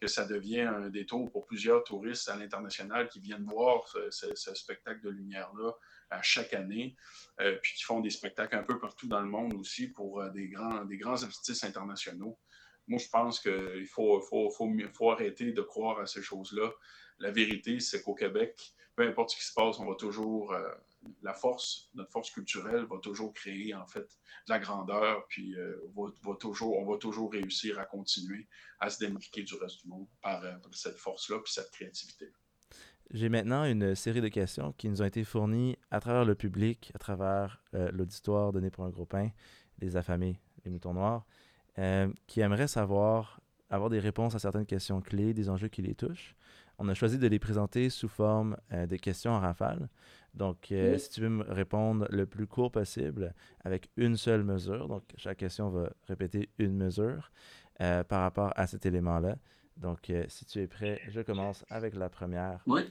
que 0.00 0.06
ça 0.06 0.24
devient 0.24 0.60
un 0.60 0.88
détour 0.88 1.28
pour 1.32 1.46
plusieurs 1.46 1.82
touristes 1.82 2.28
à 2.28 2.36
l'international 2.36 3.08
qui 3.08 3.18
viennent 3.18 3.44
voir 3.44 3.88
ce, 4.10 4.32
ce, 4.36 4.54
spectacle 4.54 5.00
de 5.02 5.10
lumière-là 5.10 5.72
à 6.10 6.22
chaque 6.22 6.54
année, 6.54 6.94
euh, 7.40 7.56
puis 7.60 7.74
qui 7.74 7.82
font 7.82 7.98
des 7.98 8.10
spectacles 8.10 8.54
un 8.54 8.62
peu 8.62 8.78
partout 8.78 9.08
dans 9.08 9.20
le 9.20 9.28
monde 9.28 9.54
aussi 9.54 9.88
pour 9.88 10.20
euh, 10.20 10.30
des, 10.30 10.48
grands, 10.48 10.84
des 10.84 10.96
grands 10.96 11.20
artistes 11.24 11.64
internationaux. 11.64 12.38
Moi, 12.86 13.00
je 13.00 13.08
pense 13.08 13.40
qu'il 13.40 13.86
faut, 13.86 14.20
faut, 14.20 14.48
faut, 14.50 14.70
faut 14.92 15.10
arrêter 15.10 15.50
de 15.52 15.62
croire 15.62 15.98
à 15.98 16.06
ces 16.06 16.22
choses-là. 16.22 16.70
La 17.18 17.32
vérité, 17.32 17.80
c'est 17.80 18.02
qu'au 18.02 18.14
Québec, 18.14 18.74
peu 18.94 19.06
importe 19.06 19.30
ce 19.30 19.36
qui 19.36 19.44
se 19.44 19.54
passe, 19.54 19.78
on 19.78 19.86
va 19.86 19.94
toujours 19.94 20.54
la 21.22 21.34
force, 21.34 21.90
notre 21.94 22.10
force 22.10 22.30
culturelle 22.30 22.84
va 22.84 22.98
toujours 22.98 23.32
créer 23.32 23.74
en 23.74 23.86
fait 23.86 24.02
de 24.02 24.52
la 24.52 24.58
grandeur, 24.58 25.26
puis 25.28 25.54
euh, 25.56 25.76
va, 26.24 26.34
toujours, 26.36 26.78
on 26.78 26.90
va 26.90 26.98
toujours 26.98 27.32
réussir 27.32 27.78
à 27.78 27.84
continuer 27.84 28.48
à 28.80 28.90
se 28.90 28.98
démarquer 29.04 29.42
du 29.42 29.54
reste 29.54 29.82
du 29.82 29.88
monde 29.88 30.06
par, 30.20 30.42
euh, 30.44 30.52
cette 30.72 30.96
force-là, 30.96 31.38
puis 31.42 31.52
cette 31.52 31.70
créativité. 31.70 32.30
J'ai 33.10 33.28
maintenant 33.28 33.64
une 33.64 33.94
série 33.94 34.20
de 34.20 34.28
questions 34.28 34.72
qui 34.72 34.88
nous 34.88 35.02
ont 35.02 35.04
été 35.04 35.24
fournies 35.24 35.76
à 35.90 36.00
travers 36.00 36.24
le 36.24 36.34
public, 36.34 36.90
à 36.94 36.98
travers 36.98 37.62
euh, 37.74 37.90
l'auditoire 37.92 38.52
donné 38.52 38.70
pour 38.70 38.84
un 38.84 38.90
gros 38.90 39.06
pain, 39.06 39.30
les 39.80 39.96
affamés, 39.96 40.40
les 40.64 40.70
moutons 40.70 40.94
noirs, 40.94 41.26
qui 42.26 42.40
aimeraient 42.40 42.68
savoir, 42.68 43.40
avoir 43.70 43.88
des 43.88 43.98
réponses 43.98 44.34
à 44.34 44.38
certaines 44.38 44.66
questions 44.66 45.00
clés, 45.00 45.32
des 45.32 45.48
enjeux 45.48 45.68
qui 45.68 45.80
les 45.80 45.94
touchent. 45.94 46.36
On 46.84 46.88
a 46.88 46.94
choisi 46.94 47.16
de 47.16 47.28
les 47.28 47.38
présenter 47.38 47.90
sous 47.90 48.08
forme 48.08 48.56
de 48.72 48.96
questions 48.96 49.30
en 49.30 49.38
rafale. 49.38 49.88
Donc, 50.34 50.72
euh, 50.72 50.98
si 50.98 51.10
tu 51.10 51.20
veux 51.20 51.28
me 51.28 51.44
répondre 51.44 52.08
le 52.10 52.26
plus 52.26 52.48
court 52.48 52.72
possible 52.72 53.34
avec 53.64 53.88
une 53.96 54.16
seule 54.16 54.42
mesure, 54.42 54.88
donc 54.88 55.04
chaque 55.16 55.36
question 55.36 55.68
va 55.68 55.92
répéter 56.08 56.48
une 56.58 56.74
mesure 56.74 57.30
euh, 57.80 58.02
par 58.02 58.22
rapport 58.22 58.52
à 58.56 58.66
cet 58.66 58.84
élément-là. 58.84 59.36
Donc, 59.76 60.10
euh, 60.10 60.24
si 60.28 60.44
tu 60.44 60.60
es 60.60 60.66
prêt, 60.66 61.00
je 61.08 61.20
commence 61.20 61.64
avec 61.68 61.94
la 61.94 62.08
première. 62.08 62.60
Oui. 62.66 62.82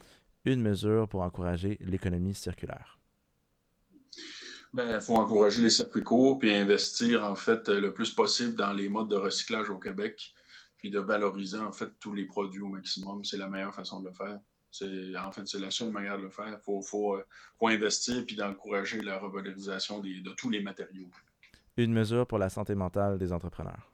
Une 0.45 0.61
mesure 0.61 1.09
pour 1.09 1.21
encourager 1.21 1.77
l'économie 1.81 2.33
circulaire. 2.33 2.97
Ben, 4.73 4.95
il 4.95 5.01
faut 5.01 5.17
encourager 5.17 5.61
les 5.61 5.69
circuits 5.69 6.03
courts 6.03 6.39
puis 6.39 6.53
investir 6.53 7.25
en 7.25 7.35
fait 7.35 7.67
le 7.67 7.91
plus 7.91 8.11
possible 8.11 8.55
dans 8.55 8.71
les 8.71 8.87
modes 8.87 9.09
de 9.09 9.17
recyclage 9.17 9.69
au 9.69 9.77
Québec, 9.77 10.33
puis 10.81 10.89
de 10.89 10.99
valoriser 10.99 11.59
en 11.59 11.71
fait 11.71 11.91
tous 11.99 12.13
les 12.13 12.25
produits 12.25 12.61
au 12.61 12.67
maximum. 12.67 13.23
C'est 13.23 13.37
la 13.37 13.47
meilleure 13.47 13.73
façon 13.73 14.01
de 14.01 14.07
le 14.09 14.13
faire. 14.13 14.39
C'est, 14.71 15.15
en 15.17 15.31
fait, 15.31 15.47
c'est 15.47 15.59
la 15.59 15.69
seule 15.69 15.91
manière 15.91 16.17
de 16.17 16.23
le 16.23 16.29
faire. 16.29 16.47
Il 16.47 16.63
faut, 16.63 16.81
faut, 16.81 17.15
euh, 17.15 17.25
faut, 17.59 17.67
investir 17.67 18.25
puis 18.25 18.35
d'encourager 18.35 19.01
la 19.01 19.19
revalorisation 19.19 19.99
des, 19.99 20.21
de 20.21 20.31
tous 20.31 20.49
les 20.49 20.61
matériaux. 20.61 21.09
Une 21.77 21.93
mesure 21.93 22.25
pour 22.25 22.39
la 22.39 22.49
santé 22.49 22.73
mentale 22.73 23.17
des 23.17 23.31
entrepreneurs. 23.31 23.91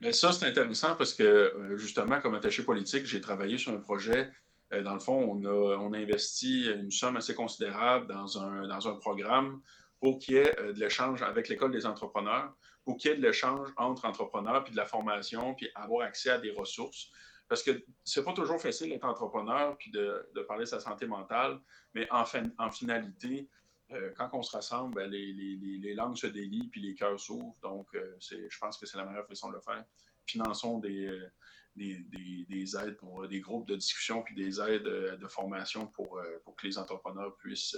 Mais 0.00 0.12
ça, 0.12 0.32
c'est 0.32 0.46
intéressant 0.46 0.96
parce 0.96 1.14
que, 1.14 1.22
euh, 1.22 1.76
justement, 1.76 2.20
comme 2.20 2.34
attaché 2.34 2.64
politique, 2.64 3.06
j'ai 3.06 3.20
travaillé 3.20 3.58
sur 3.58 3.72
un 3.72 3.78
projet. 3.78 4.30
Euh, 4.72 4.82
dans 4.82 4.94
le 4.94 5.00
fond, 5.00 5.14
on 5.14 5.44
a, 5.44 5.76
on 5.76 5.92
a 5.92 5.98
investi 5.98 6.68
une 6.70 6.90
somme 6.90 7.16
assez 7.16 7.34
considérable 7.34 8.08
dans 8.08 8.38
un, 8.38 8.66
dans 8.66 8.88
un 8.88 8.94
programme 8.94 9.60
pour 10.00 10.18
qu'il 10.18 10.34
y 10.34 10.38
ait 10.38 10.54
de 10.58 10.80
l'échange 10.80 11.22
avec 11.22 11.48
l'École 11.48 11.70
des 11.70 11.86
entrepreneurs, 11.86 12.52
pour 12.84 12.96
qu'il 12.96 13.10
y 13.10 13.14
ait 13.14 13.16
de 13.16 13.22
l'échange 13.22 13.68
entre 13.76 14.04
entrepreneurs, 14.04 14.64
puis 14.64 14.72
de 14.72 14.76
la 14.76 14.86
formation, 14.86 15.54
puis 15.54 15.68
avoir 15.74 16.06
accès 16.06 16.30
à 16.30 16.38
des 16.38 16.50
ressources. 16.50 17.10
Parce 17.48 17.62
que 17.62 17.84
c'est 18.04 18.24
pas 18.24 18.32
toujours 18.32 18.60
facile 18.60 18.88
d'être 18.88 19.04
entrepreneur 19.04 19.76
puis 19.76 19.90
de, 19.90 20.26
parler 20.48 20.64
de 20.64 20.68
sa 20.68 20.80
santé 20.80 21.06
mentale, 21.06 21.60
mais 21.94 22.10
en, 22.10 22.24
fin, 22.24 22.44
en 22.58 22.70
finalité, 22.70 23.48
euh, 23.90 24.10
quand 24.16 24.30
on 24.32 24.42
se 24.42 24.56
rassemble, 24.56 24.94
ben, 24.94 25.10
les, 25.10 25.94
langues 25.94 26.16
se 26.16 26.26
délient 26.26 26.68
puis 26.68 26.80
les 26.80 26.94
cœurs 26.94 27.20
s'ouvrent. 27.20 27.54
Donc, 27.62 27.88
euh, 27.94 28.16
je 28.20 28.58
pense 28.58 28.78
que 28.78 28.86
c'est 28.86 28.96
la 28.96 29.04
meilleure 29.04 29.26
façon 29.26 29.50
de 29.50 29.56
le 29.56 29.60
faire. 29.60 29.84
Finançons 30.24 30.78
des, 30.78 31.06
euh, 31.06 31.30
des, 31.76 32.76
aides 32.76 32.96
pour 32.96 33.28
des 33.28 33.40
groupes 33.40 33.68
de 33.68 33.76
discussion 33.76 34.22
puis 34.22 34.34
des 34.34 34.60
aides 34.60 34.84
de 34.84 35.28
formation 35.28 35.86
pour, 35.88 36.20
pour 36.44 36.56
que 36.56 36.66
les 36.66 36.78
entrepreneurs 36.78 37.36
puissent 37.36 37.76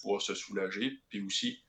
pouvoir 0.00 0.22
se 0.22 0.34
soulager. 0.34 0.92
Puis 1.08 1.24
aussi, 1.24 1.64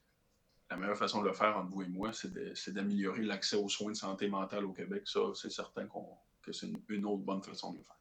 la 0.70 0.76
meilleure 0.76 0.96
façon 0.96 1.20
de 1.20 1.26
le 1.26 1.32
faire 1.32 1.56
entre 1.56 1.70
vous 1.70 1.82
et 1.82 1.88
moi, 1.88 2.10
c'est 2.12 2.72
d'améliorer 2.72 3.22
l'accès 3.22 3.56
aux 3.56 3.68
soins 3.68 3.90
de 3.90 3.96
santé 3.96 4.28
mentale 4.28 4.64
au 4.64 4.72
Québec. 4.72 5.02
Ça, 5.04 5.20
c'est 5.34 5.50
certain 5.50 5.86
qu'on 5.86 6.06
que 6.42 6.52
c'est 6.52 6.68
une, 6.88 7.04
autre 7.04 7.22
bonne 7.22 7.42
façon 7.42 7.72
de 7.72 7.78
le 7.78 7.82
faire. 7.82 7.96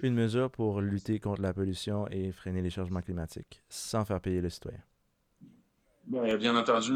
Une 0.00 0.14
mesure 0.14 0.50
pour 0.50 0.80
lutter 0.80 1.20
contre 1.20 1.40
la 1.40 1.54
pollution 1.54 2.06
et 2.08 2.32
freiner 2.32 2.60
les 2.60 2.70
changements 2.70 3.00
climatiques, 3.00 3.62
sans 3.68 4.04
faire 4.04 4.20
payer 4.20 4.40
le 4.40 4.50
citoyen. 4.50 4.82
Bien, 6.04 6.36
bien 6.36 6.56
entendu, 6.56 6.92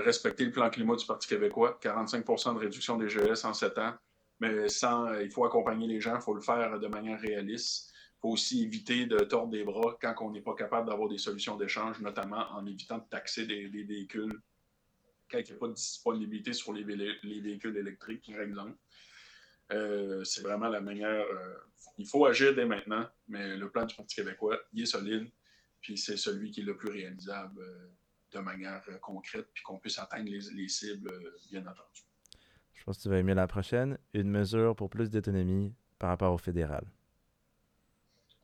respecter 0.00 0.44
le 0.44 0.50
plan 0.50 0.68
climat 0.70 0.96
du 0.96 1.06
Parti 1.06 1.28
québécois, 1.28 1.78
45% 1.82 2.54
de 2.54 2.58
réduction 2.58 2.96
des 2.96 3.08
GES 3.08 3.44
en 3.44 3.54
7 3.54 3.78
ans, 3.78 3.94
mais 4.40 4.68
sans, 4.68 5.14
il 5.14 5.30
faut 5.30 5.44
accompagner 5.44 5.86
les 5.86 6.00
gens, 6.00 6.16
il 6.16 6.22
faut 6.22 6.34
le 6.34 6.40
faire 6.40 6.78
de 6.78 6.86
manière 6.88 7.20
réaliste. 7.20 7.92
Il 7.92 8.20
faut 8.20 8.28
aussi 8.30 8.64
éviter 8.64 9.06
de 9.06 9.18
tordre 9.18 9.50
des 9.50 9.64
bras 9.64 9.96
quand 10.00 10.14
on 10.20 10.30
n'est 10.30 10.40
pas 10.40 10.54
capable 10.54 10.88
d'avoir 10.88 11.08
des 11.08 11.18
solutions 11.18 11.56
d'échange, 11.56 12.00
notamment 12.00 12.50
en 12.52 12.66
évitant 12.66 12.98
de 12.98 13.04
taxer 13.10 13.46
des, 13.46 13.68
véhicules 13.68 14.40
quand 15.34 15.40
il 15.48 15.52
n'y 15.52 15.56
a 15.56 15.60
pas 15.60 15.68
de 15.68 15.74
disponibilité 15.74 16.52
sur 16.52 16.72
les, 16.72 16.84
les 16.84 17.40
véhicules 17.40 17.76
électriques, 17.76 18.30
par 18.32 18.42
exemple. 18.42 18.76
Euh, 19.72 20.22
c'est 20.24 20.42
vraiment 20.42 20.68
la 20.68 20.80
manière. 20.80 21.08
Euh, 21.08 21.54
il 21.98 22.06
faut 22.06 22.24
agir 22.26 22.54
dès 22.54 22.64
maintenant, 22.64 23.08
mais 23.28 23.56
le 23.56 23.70
plan 23.70 23.84
du 23.84 23.94
Parti 23.94 24.16
québécois, 24.16 24.58
il 24.72 24.82
est 24.82 24.86
solide, 24.86 25.30
puis 25.80 25.96
c'est 25.96 26.16
celui 26.16 26.50
qui 26.50 26.60
est 26.60 26.64
le 26.64 26.76
plus 26.76 26.90
réalisable 26.90 27.60
euh, 27.60 27.88
de 28.32 28.38
manière 28.40 28.82
concrète, 29.00 29.48
puis 29.52 29.62
qu'on 29.62 29.78
puisse 29.78 29.98
atteindre 29.98 30.28
les, 30.30 30.68
cibles, 30.68 31.10
bien 31.50 31.62
entendu. 31.62 32.02
Je 32.72 32.84
pense 32.84 32.98
que 32.98 33.02
tu 33.04 33.08
vas 33.08 33.18
aimer 33.18 33.34
la 33.34 33.46
prochaine. 33.46 33.96
Une 34.12 34.28
mesure 34.28 34.74
pour 34.76 34.90
plus 34.90 35.08
d'autonomie 35.08 35.72
par 35.98 36.10
rapport 36.10 36.34
au 36.34 36.38
fédéral. 36.38 36.84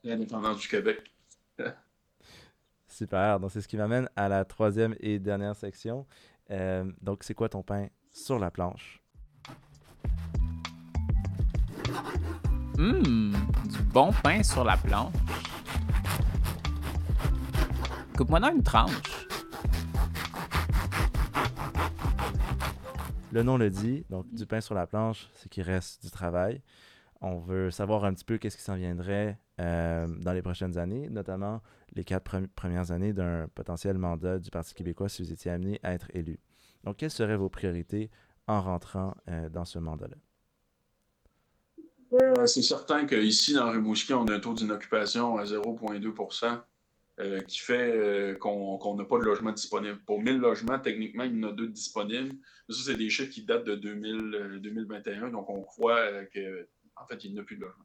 L'indépendance 0.03 0.61
du 0.61 0.69
Québec. 0.69 1.13
Super. 2.87 3.41
Donc, 3.41 3.51
c'est 3.51 3.61
ce 3.61 3.69
qui 3.69 3.77
m'amène 3.77 4.09
à 4.17 4.29
la 4.29 4.45
troisième 4.45 4.95
et 5.01 5.19
dernière 5.19 5.57
section. 5.57 6.07
Donc, 7.01 7.23
c'est 7.23 7.35
quoi 7.35 7.49
ton 7.49 7.63
pain 7.63 7.87
sur 8.13 8.39
la 8.39 8.51
planche? 8.51 9.03
Hum, 12.79 13.35
du 13.69 13.83
bon 13.93 14.11
pain 14.23 14.43
sur 14.43 14.65
la 14.65 14.77
planche. 14.77 15.13
Coupe-moi 18.17 18.41
dans 18.41 18.53
une 18.53 18.63
tranche. 18.63 19.27
Le 23.33 23.43
nom 23.43 23.57
le 23.57 23.71
dit, 23.71 24.05
donc 24.11 24.27
du 24.33 24.45
pain 24.45 24.61
sur 24.61 24.75
la 24.75 24.87
planche, 24.87 25.29
c'est 25.35 25.49
qu'il 25.49 25.63
reste 25.63 26.03
du 26.03 26.11
travail. 26.11 26.63
On 27.23 27.39
veut 27.39 27.71
savoir 27.71 28.05
un 28.05 28.15
petit 28.15 28.25
peu 28.25 28.39
qu'est-ce 28.39 28.57
qui 28.57 28.63
s'en 28.63 28.77
viendrait 28.77 29.39
euh, 29.61 30.07
dans 30.07 30.33
les 30.33 30.41
prochaines 30.41 30.79
années, 30.79 31.09
notamment 31.11 31.61
les 31.93 32.05
quatre 32.05 32.41
premières 32.55 32.93
années 32.93 33.13
d'un 33.13 33.47
potentiel 33.55 33.99
mandat 33.99 34.39
du 34.39 34.51
Parti 34.51 34.75
québécois 34.75 35.09
si 35.09 35.23
vous 35.23 35.33
étiez 35.33 35.51
amené 35.51 35.79
à 35.83 35.93
être 35.93 36.09
élu. 36.15 36.39
Donc, 36.85 36.97
quelles 36.97 37.11
seraient 37.11 37.37
vos 37.37 37.51
priorités 37.51 38.11
en 38.47 38.63
rentrant 38.63 39.15
euh, 39.29 39.51
dans 39.51 39.65
ce 39.65 39.79
mandat-là? 39.79 40.17
c'est 42.47 42.63
certain 42.63 43.07
qu'ici, 43.07 43.55
dans 43.55 43.71
Rimouski, 43.71 44.13
on 44.15 44.25
a 44.27 44.35
un 44.35 44.41
taux 44.41 44.53
d'inoccupation 44.53 45.37
à 45.37 45.45
0,2% 45.45 46.61
euh, 47.21 47.41
qui 47.43 47.59
fait 47.59 47.93
euh, 47.95 48.35
qu'on 48.35 48.95
n'a 48.97 49.05
pas 49.05 49.19
de 49.19 49.25
logement 49.25 49.53
disponible. 49.53 49.99
Pour 50.07 50.23
1000 50.23 50.39
logements, 50.39 50.79
techniquement, 50.79 51.25
il 51.25 51.37
y 51.37 51.45
en 51.45 51.51
a 51.51 51.53
deux 51.53 51.69
disponibles. 51.69 52.35
ça, 52.71 52.79
c'est 52.87 52.97
des 52.97 53.11
chiffres 53.11 53.31
qui 53.31 53.45
datent 53.45 53.67
de 53.67 53.75
2021, 53.75 55.25
euh, 55.25 55.31
donc 55.31 55.51
on 55.51 55.61
croit 55.61 56.01
qu'en 57.01 57.07
fait, 57.07 57.25
il 57.25 57.33
n'y 57.33 57.41
a 57.41 57.43
plus 57.43 57.57
de 57.57 57.63
logement. 57.63 57.85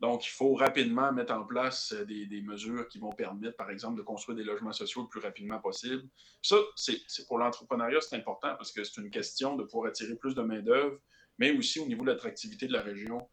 Donc, 0.00 0.26
il 0.26 0.30
faut 0.30 0.54
rapidement 0.54 1.12
mettre 1.12 1.32
en 1.32 1.44
place 1.44 1.92
des, 1.92 2.26
des, 2.26 2.42
mesures 2.42 2.88
qui 2.88 2.98
vont 2.98 3.12
permettre, 3.12 3.56
par 3.56 3.70
exemple, 3.70 3.96
de 3.96 4.02
construire 4.02 4.36
des 4.36 4.42
logements 4.42 4.72
sociaux 4.72 5.02
le 5.02 5.08
plus 5.08 5.20
rapidement 5.20 5.60
possible. 5.60 6.02
Ça, 6.42 6.56
c'est 6.74 6.98
pour 7.28 7.38
l'entrepreneuriat, 7.38 8.00
c'est 8.00 8.16
important 8.16 8.56
parce 8.56 8.72
que 8.72 8.82
c'est 8.82 9.00
une 9.00 9.10
question 9.10 9.54
de 9.54 9.62
pouvoir 9.62 9.90
attirer 9.90 10.16
plus 10.16 10.34
de 10.34 10.42
main-d'œuvre, 10.42 10.98
mais 11.38 11.56
aussi 11.56 11.78
au 11.78 11.86
niveau 11.86 12.02
de 12.02 12.10
l'attractivité 12.10 12.66
de 12.66 12.72
la 12.72 12.82
région. 12.82 13.28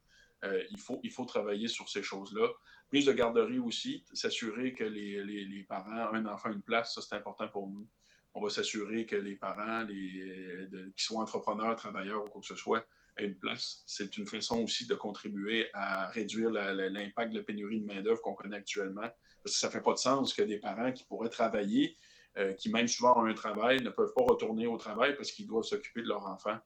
Euh, 0.46 0.64
il, 0.70 0.80
faut, 0.80 1.00
il 1.04 1.12
faut 1.12 1.26
travailler 1.26 1.68
sur 1.68 1.90
ces 1.90 2.04
choses-là. 2.04 2.48
Plus 2.90 3.06
de 3.06 3.14
garderie 3.14 3.60
aussi, 3.60 4.06
s'assurer 4.14 4.74
que 4.74 4.84
les, 4.84 5.24
les, 5.24 5.46
les, 5.46 5.66
un 5.70 6.26
enfant, 6.28 6.52
une 6.52 6.62
place, 6.62 6.94
ça 6.94 7.02
c'est 7.02 7.16
important 7.16 7.48
pour 7.48 7.68
nous. 7.68 7.88
On 8.36 8.44
va 8.44 8.50
s'assurer 8.50 9.08
que 9.08 9.16
les 9.16 9.36
parents, 9.36 9.82
les, 9.86 10.68
de, 10.68 10.94
qui 10.96 11.04
sont 11.04 11.18
entrepreneurs, 11.18 11.76
travailleurs 11.76 12.24
ou 12.26 12.30
quoi 12.30 12.42
que 12.42 12.48
ce 12.48 12.56
soit, 12.56 12.86
une 13.26 13.36
place. 13.36 13.84
C'est 13.86 14.18
une 14.18 14.26
façon 14.26 14.64
aussi 14.64 14.88
de 14.88 14.96
contribuer 14.96 15.70
à 15.74 16.08
réduire 16.08 16.50
l'impact 16.52 17.34
de 17.34 17.40
la 17.40 17.44
pénurie 17.44 17.82
de 17.82 17.86
main-d'œuvre 17.86 18.22
qu'on 18.22 18.34
connaît 18.34 18.58
actuellement. 18.58 19.10
Parce 19.44 19.56
que 19.56 19.60
ça 19.60 19.68
ne 19.68 19.72
fait 19.72 19.82
pas 19.82 19.94
de 19.94 20.00
sens 20.00 20.34
que 20.34 20.42
des 20.42 20.60
parents 20.60 20.92
qui 20.92 21.04
pourraient 21.06 21.30
travailler, 21.30 21.98
euh, 22.38 22.54
qui 22.54 22.70
même 22.70 22.88
souvent 22.88 23.20
ont 23.20 23.26
un 23.26 23.34
travail, 23.34 23.82
ne 23.82 23.90
peuvent 23.90 24.14
pas 24.14 24.24
retourner 24.24 24.68
au 24.68 24.78
travail 24.78 25.16
parce 25.16 25.32
qu'ils 25.32 25.48
doivent 25.48 25.64
s'occuper 25.64 26.02
de 26.02 26.08
leur 26.08 26.26
enfant. 26.28 26.58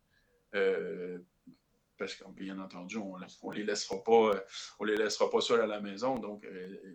Euh, 0.56 1.20
parce 1.98 2.16
que 2.16 2.28
bien 2.32 2.60
entendu, 2.60 2.98
on 2.98 3.18
ne 3.18 3.56
les 3.56 3.64
laissera 3.64 4.04
pas, 4.04 4.32
euh, 4.32 4.86
les 4.86 4.96
laissera 4.96 5.30
pas 5.30 5.42
seuls 5.42 5.62
à 5.62 5.68
la 5.68 5.80
maison. 5.80 6.16
Donc, 6.16 6.46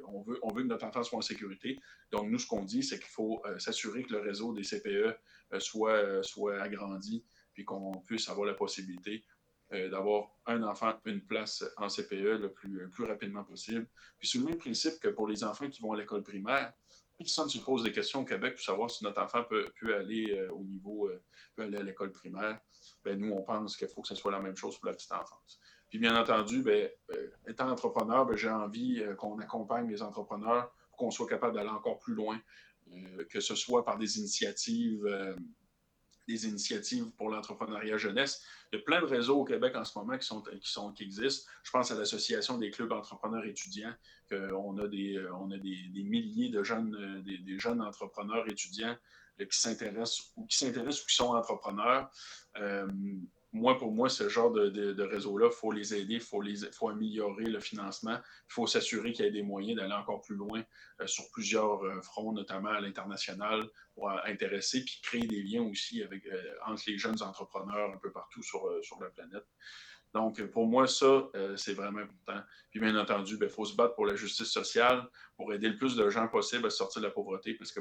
on, 0.07 0.23
veut, 0.23 0.63
que 0.63 0.69
notre 0.69 0.85
enfant 0.85 1.03
soit 1.03 1.19
en 1.19 1.23
sécurité. 1.23 1.79
Donc, 2.11 2.29
nous, 2.29 2.39
ce 2.39 2.47
qu'on 2.47 2.65
dit, 2.65 2.83
c'est 2.83 2.99
qu'il 2.99 3.09
faut 3.09 3.43
s'assurer 3.59 4.03
que 4.03 4.13
le 4.13 4.21
réseau 4.21 4.53
des 4.53 4.63
CPE 4.63 5.17
soit, 5.61 6.23
soit 6.23 6.61
agrandi, 6.61 7.25
puis 7.55 7.65
qu'on 7.65 7.93
puisse 8.03 8.29
avoir 8.29 8.47
la 8.47 8.55
possibilité 8.55 9.25
d'avoir 9.71 10.31
un 10.47 10.63
enfant, 10.63 10.95
une 11.05 11.21
place 11.21 11.65
en 11.77 11.89
CPE 11.89 12.41
le 12.41 12.53
plus, 12.53 12.89
plus 12.89 13.05
rapidement 13.05 13.45
possible. 13.45 13.87
Puis, 14.19 14.29
sur 14.29 14.41
le 14.41 14.47
même 14.47 14.57
principe 14.57 14.99
que 15.01 15.09
pour 15.09 15.29
les 15.29 15.45
enfants 15.45 15.69
qui 15.69 15.83
vont 15.83 15.93
à 15.93 15.97
l'école 15.97 16.23
primaire, 16.23 16.73
personne 17.19 17.49
se 17.49 17.59
pose 17.59 17.83
des 17.83 17.93
questions 17.93 18.21
au 18.21 18.25
Québec 18.25 18.55
pour 18.55 18.65
savoir 18.65 18.91
si 18.91 19.05
notre 19.05 19.21
enfant 19.21 19.45
peut, 19.45 19.67
peut 19.79 19.95
aller 19.95 20.49
au 20.51 20.65
niveau, 20.65 21.11
peut 21.55 21.65
aller 21.65 21.77
à 21.77 21.83
l'école 21.83 22.13
primaire. 22.13 22.59
Ben, 23.05 23.19
nous, 23.19 23.33
on 23.33 23.43
pense 23.43 23.77
qu'il 23.77 23.89
faut 23.89 24.03
que 24.03 24.09
ce 24.09 24.15
soit 24.15 24.33
la 24.33 24.41
même 24.41 24.57
chose 24.57 24.79
pour 24.79 24.87
la 24.87 24.95
petite 24.95 25.13
enfance. 25.13 25.61
Puis 25.89 25.99
bien 25.99 26.17
entendu, 26.21 26.63
euh, 26.67 26.89
étant 27.47 27.71
entrepreneur, 27.71 28.27
ben, 28.27 28.37
j'ai 28.37 28.51
envie 28.51 29.01
euh, 29.01 29.15
qu'on 29.15 29.39
accompagne 29.39 29.89
les 29.89 30.03
entrepreneurs 30.03 30.71
pour 30.91 30.99
qu'on 30.99 31.11
soit 31.11 31.27
capable 31.27 31.55
d'aller 31.55 31.71
encore 31.71 31.99
plus 31.99 32.15
loin, 32.15 32.39
euh, 32.93 33.25
que 33.31 33.41
ce 33.41 33.55
soit 33.55 33.85
par 33.85 33.97
des 33.99 34.19
initiatives, 34.19 35.05
des 36.29 36.47
initiatives 36.47 37.11
pour 37.17 37.31
l'entrepreneuriat 37.31 37.97
jeunesse. 37.97 38.45
Il 38.71 38.77
y 38.77 38.79
a 38.81 38.85
plein 38.85 39.01
de 39.01 39.07
réseaux 39.07 39.41
au 39.41 39.45
Québec 39.45 39.75
en 39.75 39.85
ce 39.85 39.99
moment 39.99 40.17
qui, 40.19 40.27
sont, 40.27 40.43
qui, 40.43 40.71
sont, 40.71 40.93
qui 40.93 41.03
existent. 41.05 41.51
Je 41.63 41.71
pense 41.71 41.91
à 41.91 41.95
l'Association 41.95 42.59
des 42.59 42.71
clubs 42.71 42.93
entrepreneurs 42.93 43.45
étudiants, 43.47 43.95
qu'on 44.29 44.79
a, 44.79 44.87
des, 44.87 45.27
on 45.41 45.51
a 45.51 45.57
des, 45.57 45.89
des 45.89 46.03
milliers 46.03 46.51
de 46.51 46.63
jeunes, 46.63 47.23
des, 47.25 47.39
des 47.39 47.59
jeunes 47.59 47.81
entrepreneurs 47.81 48.47
étudiants 48.49 48.97
qui 49.39 49.59
s'intéressent 49.59 50.33
ou 50.37 50.47
qui 50.47 50.59
s'intéressent 50.59 51.03
ou 51.05 51.07
qui 51.07 51.15
sont 51.15 51.35
entrepreneurs. 51.35 52.11
Euh, 52.59 52.87
moi, 53.53 53.79
pour 53.79 53.93
moi, 53.93 54.09
ce 54.09 54.29
genre 54.29 54.51
de, 54.51 55.03
réseau-là, 55.03 55.49
il 55.51 55.57
faut 55.57 55.73
les 55.73 55.95
aider, 55.95 56.15
il 56.15 56.21
faut, 56.21 56.89
améliorer 56.89 57.45
le 57.45 57.61
financement, 57.61 58.17
il 58.17 58.53
faut 58.53 58.67
s'assurer 58.67 59.13
qu'il 59.13 59.25
y 59.25 59.29
ait 59.29 59.33
des 59.33 59.43
moyens 59.43 59.79
d'aller 59.79 59.95
encore 59.95 60.21
plus 60.21 60.37
loin 60.37 60.63
euh, 61.01 61.07
sur 61.07 61.31
plusieurs 61.31 61.83
euh, 61.83 62.01
fronts, 62.03 62.33
notamment 62.33 62.71
à 62.71 62.81
l'international, 62.81 63.63
pour 63.95 64.11
intéresser 64.11 64.85
puis 64.85 65.01
créer 65.03 65.27
des 65.27 65.43
liens 65.43 65.63
aussi 65.63 66.05
entre 66.67 66.83
les 66.87 66.99
jeunes 66.99 67.21
entrepreneurs 67.23 67.91
un 67.93 67.99
peu 67.99 68.13
partout 68.13 68.43
sur, 68.43 68.69
sur 68.83 69.01
la 69.01 69.09
planète. 69.11 69.47
Donc, 70.15 70.43
pour 70.51 70.67
moi, 70.67 70.87
ça, 70.87 71.29
c'est 71.57 71.75
vraiment 71.75 71.99
important. 71.99 72.41
Puis, 72.71 72.81
bien 72.81 72.97
entendu, 72.99 73.35
il 73.35 73.39
ben, 73.39 73.51
faut 73.51 73.65
se 73.65 73.75
battre 73.75 73.95
pour 73.95 74.07
la 74.07 74.15
justice 74.15 74.49
sociale, 74.49 75.07
pour 75.37 75.53
aider 75.53 75.69
le 75.69 75.77
plus 75.77 75.97
de 75.97 76.09
gens 76.09 76.29
possible 76.29 76.67
à 76.67 76.71
sortir 76.71 77.03
de 77.03 77.07
la 77.07 77.13
pauvreté, 77.13 77.55
parce 77.55 77.73
que 77.73 77.81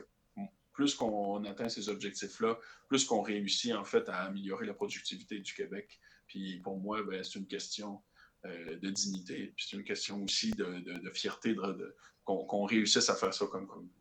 plus 0.78 0.94
qu'on 0.94 1.44
atteint 1.46 1.70
ces 1.70 1.90
objectifs-là, 1.90 2.60
plus 2.88 3.04
qu'on 3.04 3.24
réussit, 3.24 3.74
en 3.74 3.84
fait, 3.84 4.08
à 4.10 4.18
améliorer 4.26 4.68
la 4.68 4.76
productivité 4.76 5.40
du 5.40 5.52
Québec. 5.56 6.00
Puis, 6.28 6.60
pour 6.60 6.78
moi, 6.78 7.02
ben, 7.02 7.24
c'est 7.24 7.40
une 7.40 7.48
question 7.48 8.00
euh, 8.46 8.78
de 8.78 8.90
dignité. 8.92 9.54
Puis 9.56 9.66
c'est 9.68 9.76
une 9.76 9.84
question 9.84 10.24
aussi 10.24 10.52
de, 10.52 11.10
fierté 11.16 11.56
de, 11.56 11.96
qu'on 12.24 12.66
réussisse 12.66 13.10
à 13.10 13.16
faire 13.16 13.34
ça 13.34 13.48
comme 13.48 13.66
communauté. 13.66 13.96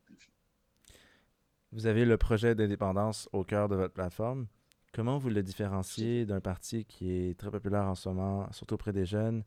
Vous 1.73 1.87
avez 1.87 2.05
le 2.05 2.19
projet 2.19 2.55
d'indépendance 2.55 3.27
au 3.33 3.43
cœur 3.43 3.71
de 3.71 3.77
votre 3.77 3.95
plateforme. 3.95 4.47
Comment 4.93 5.17
vous 5.17 5.31
le 5.31 5.43
différenciez 5.43 6.27
d'un 6.27 6.43
parti 6.43 6.85
qui 6.85 7.11
est 7.11 7.39
très 7.39 7.51
populaire 7.51 7.85
en 7.85 7.95
ce 7.95 8.11
moment, 8.11 8.53
surtout 8.53 8.75
auprès 8.75 8.93
des 8.93 9.07
jeunes, 9.07 9.45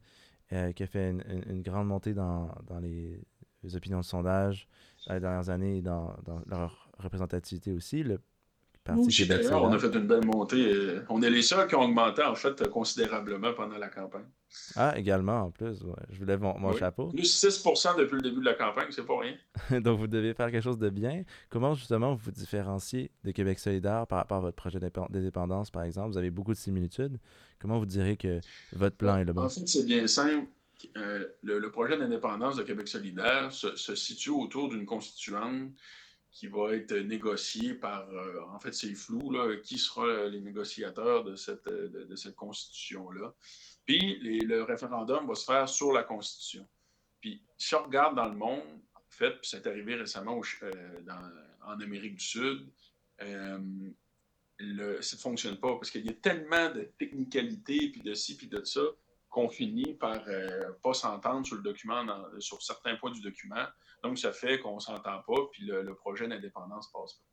euh, 0.51 0.71
qui 0.71 0.81
a 0.81 0.87
fait 0.87 1.11
une, 1.11 1.61
grande 1.61 1.87
montée 1.87 2.15
dans, 2.15 2.51
les, 2.81 3.21
opinions 3.75 3.99
de 3.99 4.05
sondage 4.05 4.67
dans 5.05 5.13
les 5.13 5.19
dernières 5.19 5.49
années 5.49 5.77
et 5.77 5.81
dans, 5.83 6.15
dans 6.25 6.41
leur 6.47 6.88
représentativité 6.99 7.71
aussi, 7.71 8.03
le 8.03 8.19
on 8.87 9.71
a 9.71 9.79
fait 9.79 9.93
une 9.95 10.07
belle 10.07 10.25
montée. 10.25 10.99
On 11.09 11.21
est 11.21 11.29
les 11.29 11.41
seuls 11.41 11.67
qui 11.67 11.75
ont 11.75 11.81
augmenté, 11.81 12.23
en 12.23 12.35
fait, 12.35 12.67
considérablement 12.69 13.53
pendant 13.53 13.77
la 13.77 13.89
campagne. 13.89 14.25
Ah, 14.75 14.97
également, 14.97 15.43
en 15.43 15.51
plus. 15.51 15.79
Je 16.09 16.19
vous 16.19 16.25
lève 16.25 16.41
mon, 16.41 16.73
chapeau. 16.73 17.07
Plus 17.09 17.43
6% 17.43 17.97
depuis 17.97 18.15
le 18.15 18.21
début 18.21 18.39
de 18.39 18.45
la 18.45 18.53
campagne, 18.53 18.87
c'est 18.89 19.05
pas 19.05 19.19
rien. 19.19 19.35
Donc, 19.81 19.99
vous 19.99 20.07
devez 20.07 20.33
faire 20.33 20.51
quelque 20.51 20.63
chose 20.63 20.79
de 20.79 20.89
bien. 20.89 21.23
Comment, 21.49 21.75
justement, 21.75 22.15
vous 22.15 22.21
vous 22.25 22.31
différenciez 22.31 23.11
de 23.23 23.31
Québec 23.31 23.59
solidaire 23.59 24.07
par 24.07 24.19
rapport 24.19 24.37
à 24.37 24.41
votre 24.41 24.55
projet 24.55 24.79
d'indépendance, 24.79 25.69
par 25.69 25.83
exemple? 25.83 26.11
Vous 26.11 26.17
avez 26.17 26.31
beaucoup 26.31 26.53
de 26.53 26.57
similitudes. 26.57 27.17
Comment 27.59 27.77
vous 27.77 27.85
direz 27.85 28.17
que 28.17 28.39
votre 28.73 28.95
plan 28.95 29.17
est 29.17 29.25
le 29.25 29.33
bon? 29.33 29.43
En 29.43 29.49
fait, 29.49 29.67
c'est 29.67 29.85
bien 29.85 30.07
simple. 30.07 30.47
Euh, 30.95 31.27
le, 31.43 31.69
projet 31.71 31.97
d'indépendance 31.97 32.55
de 32.55 32.63
Québec 32.63 32.87
solidaire 32.87 33.51
se, 33.51 33.75
se 33.75 33.95
situe 33.95 34.29
autour 34.29 34.69
d'une 34.69 34.85
constituante 34.85 35.73
qui 36.31 36.47
va 36.47 36.75
être 36.75 36.93
négocié 36.95 37.73
par, 37.73 38.07
euh, 38.09 38.41
en 38.51 38.59
fait, 38.59 38.73
c'est 38.73 38.93
flou, 38.93 39.31
là, 39.31 39.57
qui 39.57 39.77
sera 39.77 40.27
les 40.27 40.41
négociateurs 40.41 41.23
de 41.23 41.35
cette, 41.35 41.67
de, 41.67 42.15
cette 42.15 42.35
constitution-là. 42.35 43.33
Puis, 43.85 44.19
le 44.19 44.61
référendum 44.63 45.27
va 45.27 45.35
se 45.35 45.45
faire 45.45 45.67
sur 45.67 45.91
la 45.91 46.03
constitution. 46.03 46.67
Puis, 47.19 47.43
si 47.57 47.73
on 47.75 47.83
regarde 47.83 48.15
dans 48.15 48.29
le 48.29 48.35
monde, 48.35 48.61
en 48.95 49.09
fait, 49.09 49.31
puis 49.31 49.49
c'est 49.49 49.65
arrivé 49.65 49.95
récemment 49.95 50.39
euh, 50.63 50.71
en 51.65 51.79
Amérique 51.79 52.15
du 52.15 52.25
Sud, 52.25 52.69
euh, 53.21 53.59
ça 55.01 55.15
ne 55.15 55.21
fonctionne 55.21 55.57
pas 55.59 55.73
parce 55.75 55.89
qu'il 55.89 56.05
y 56.05 56.09
a 56.09 56.13
tellement 56.13 56.69
de 56.69 56.91
technicalités, 56.97 57.89
puis 57.91 58.01
de 58.01 58.13
ci, 58.13 58.37
puis 58.37 58.47
de 58.47 58.63
ça, 58.63 58.81
qu'on 59.29 59.49
finit 59.49 59.93
par 59.93 60.25
ne 60.25 60.71
pas 60.81 60.93
s'entendre 60.93 61.45
sur 61.45 61.55
le 61.57 61.61
document, 61.61 62.05
sur 62.39 62.61
certains 62.61 62.95
points 62.95 63.11
du 63.11 63.21
document. 63.21 63.65
Donc, 64.03 64.17
ça 64.17 64.31
fait 64.31 64.59
qu'on 64.59 64.75
ne 64.75 64.79
s'entend 64.79 65.21
pas, 65.21 65.47
puis 65.51 65.65
le, 65.65 65.93
projet 65.95 66.27
d'indépendance 66.27 66.91
passe 66.91 67.13
pas. 67.13 67.25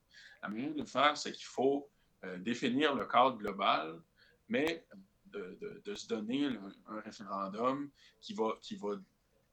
La 0.42 0.48
manière 0.48 0.74
de 0.74 0.80
le 0.80 0.86
faire, 0.86 1.16
c'est 1.16 1.32
qu'il 1.32 1.46
faut 1.46 1.88
euh, 2.24 2.38
définir 2.38 2.94
le 2.94 3.06
cadre 3.06 3.38
global, 3.38 4.00
mais 4.48 4.86
de, 5.26 5.94
se 5.94 6.06
donner 6.08 6.46
un, 6.86 7.00
référendum 7.00 7.90
qui 8.20 8.32
va, 8.34 8.58
qui 8.62 8.76
va 8.76 8.90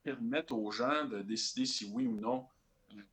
permettre 0.03 0.53
aux 0.53 0.71
gens 0.71 1.05
de 1.05 1.21
décider 1.21 1.65
si 1.65 1.91
oui 1.93 2.07
ou 2.07 2.19
non 2.19 2.47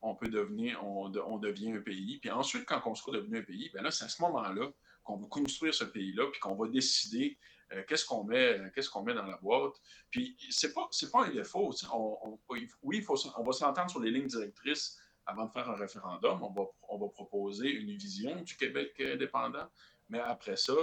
on 0.03 0.15
peut 0.15 0.29
devenir, 0.29 0.85
on, 0.85 1.39
devient 1.39 1.73
un 1.73 1.81
pays. 1.81 2.19
Puis 2.19 2.31
ensuite, 2.31 2.65
quand 2.67 2.81
on 2.87 2.95
sera 2.95 3.13
devenu 3.13 3.39
un 3.39 3.43
pays, 3.43 3.71
bien 3.73 3.83
là, 3.83 3.91
c'est 3.91 4.05
à 4.05 4.09
ce 4.09 4.21
moment-là 4.23 4.71
qu'on 5.05 5.17
va 5.17 5.27
construire 5.29 5.75
ce 5.75 5.85
pays-là, 5.85 6.27
puis 6.31 6.41
qu'on 6.41 6.55
va 6.55 6.69
décider 6.69 7.39
euh, 7.73 7.83
qu'est-ce 7.89 8.05
qu'on 8.05 8.25
met, 8.25 8.61
qu'est-ce 8.75 8.91
qu'on 8.91 9.03
met 9.03 9.15
dans 9.15 9.27
la 9.27 9.37
boîte? 9.37 9.75
Puis 10.11 10.37
c'est 10.51 10.73
pas, 10.73 10.89
c'est 10.91 11.11
pas 11.11 11.27
un 11.27 11.31
défaut. 11.31 11.73
oui, 12.83 13.03
faut, 13.03 13.17
on 13.37 13.43
va 13.43 13.53
s'entendre 13.53 13.91
sur 13.91 14.01
les 14.01 14.11
lignes 14.11 14.27
directrices 14.27 14.99
avant 15.27 15.47
de 15.47 15.53
faire 15.53 15.69
un 15.71 15.77
référendum. 15.77 16.43
On 16.43 16.53
va, 16.53 16.65
on 16.89 16.99
va 16.99 17.09
proposer 17.09 17.69
une 17.71 17.97
vision 17.97 18.35
du 18.43 18.57
Québec 18.57 19.01
indépendant. 19.01 19.69
Mais 20.09 20.21
après 20.21 20.57
ça, 20.57 20.75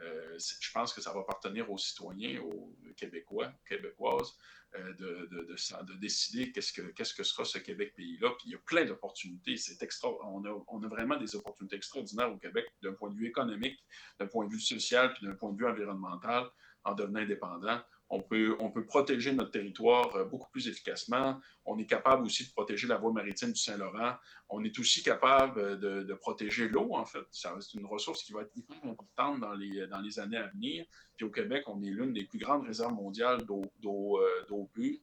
euh, 0.00 0.38
je 0.38 0.72
pense 0.72 0.92
que 0.92 1.00
ça 1.00 1.12
va 1.12 1.20
appartenir 1.20 1.70
aux 1.70 1.78
citoyens, 1.78 2.40
aux 2.42 2.74
Québécois, 2.96 3.52
Québécoises, 3.66 4.36
euh, 4.76 4.92
de, 4.94 5.28
de, 5.30 5.84
de, 5.84 5.94
décider 5.98 6.50
qu'est-ce 6.50 6.72
que, 6.72 6.82
qu'est-ce 6.82 7.14
que 7.14 7.22
sera 7.22 7.44
ce 7.44 7.58
Québec-pays-là. 7.58 8.30
Puis 8.38 8.48
il 8.48 8.52
y 8.52 8.54
a 8.56 8.58
plein 8.58 8.84
d'opportunités. 8.84 9.54
On, 10.02 10.44
a, 10.44 10.64
on 10.66 10.82
a 10.82 10.88
vraiment 10.88 11.16
des 11.16 11.36
opportunités 11.36 11.76
extraordinaires 11.76 12.32
au 12.32 12.38
Québec 12.38 12.66
d'un 12.82 12.92
point 12.92 13.10
de 13.10 13.16
vue 13.16 13.28
économique, 13.28 13.78
d'un 14.18 14.26
point 14.26 14.46
de 14.46 14.50
vue 14.50 14.60
social, 14.60 15.14
puis 15.14 15.26
d'un 15.26 15.34
point 15.34 15.52
de 15.52 15.58
vue 15.58 15.66
environnemental 15.66 16.50
en 16.82 16.94
devenant 16.94 17.20
indépendant 17.20 17.80
on 18.10 18.20
peut, 18.20 18.84
protéger 18.86 19.32
notre 19.32 19.50
territoire 19.50 20.14
euh, 20.16 20.24
beaucoup 20.24 20.50
plus 20.50 20.68
efficacement. 20.68 21.40
On 21.64 21.78
est 21.78 21.86
capable 21.86 22.24
aussi 22.24 22.46
de 22.46 22.52
protéger 22.52 22.86
la 22.86 22.96
voie 22.96 23.12
maritime 23.12 23.52
du 23.52 23.60
Saint-Laurent. 23.60 24.14
On 24.48 24.62
est 24.62 24.78
aussi 24.78 25.02
capable 25.02 25.58
euh, 25.60 26.04
de, 26.04 26.14
protéger 26.14 26.68
l'eau, 26.68 26.94
en 26.94 27.04
fait. 27.04 27.24
C'est 27.30 27.48
une 27.74 27.86
ressource 27.86 28.22
qui 28.22 28.32
va 28.32 28.42
être 28.42 28.52
hyper 28.54 28.76
importante 28.84 29.40
dans 29.40 29.54
les, 29.54 29.86
dans 29.86 30.00
les 30.00 30.18
années 30.18 30.36
à 30.36 30.48
venir. 30.48 30.84
Puis 31.16 31.24
au 31.24 31.30
Québec, 31.30 31.64
on 31.66 31.82
est 31.82 31.90
l'une 31.90 32.12
des 32.12 32.24
plus 32.24 32.38
grandes 32.38 32.66
réserves 32.66 32.94
mondiales 32.94 33.42
d'eau 33.44 34.20
euh, 34.20 34.64
pure. 34.72 34.98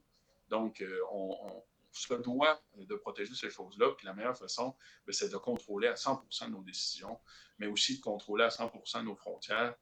Donc, 0.49 0.84
on, 1.12 1.64
se 1.93 2.14
doit 2.14 2.62
de 2.78 2.95
protéger 2.95 3.34
ces 3.36 3.49
choses-là. 3.49 3.89
Puis 3.97 4.06
la 4.06 4.14
meilleure 4.14 4.38
façon, 4.38 4.76
ben, 5.06 5.14
c'est 5.14 5.30
de 5.30 5.38
contrôler 5.38 5.88
à 5.88 5.95
100 5.95 6.24
nos 6.49 6.62
décisions, 6.62 7.20
mais 7.58 7.68
aussi 7.68 7.97
de 7.97 8.02
contrôler 8.02 8.45
à 8.45 8.49
100 8.49 9.04
nos 9.04 9.16
frontières 9.16 9.76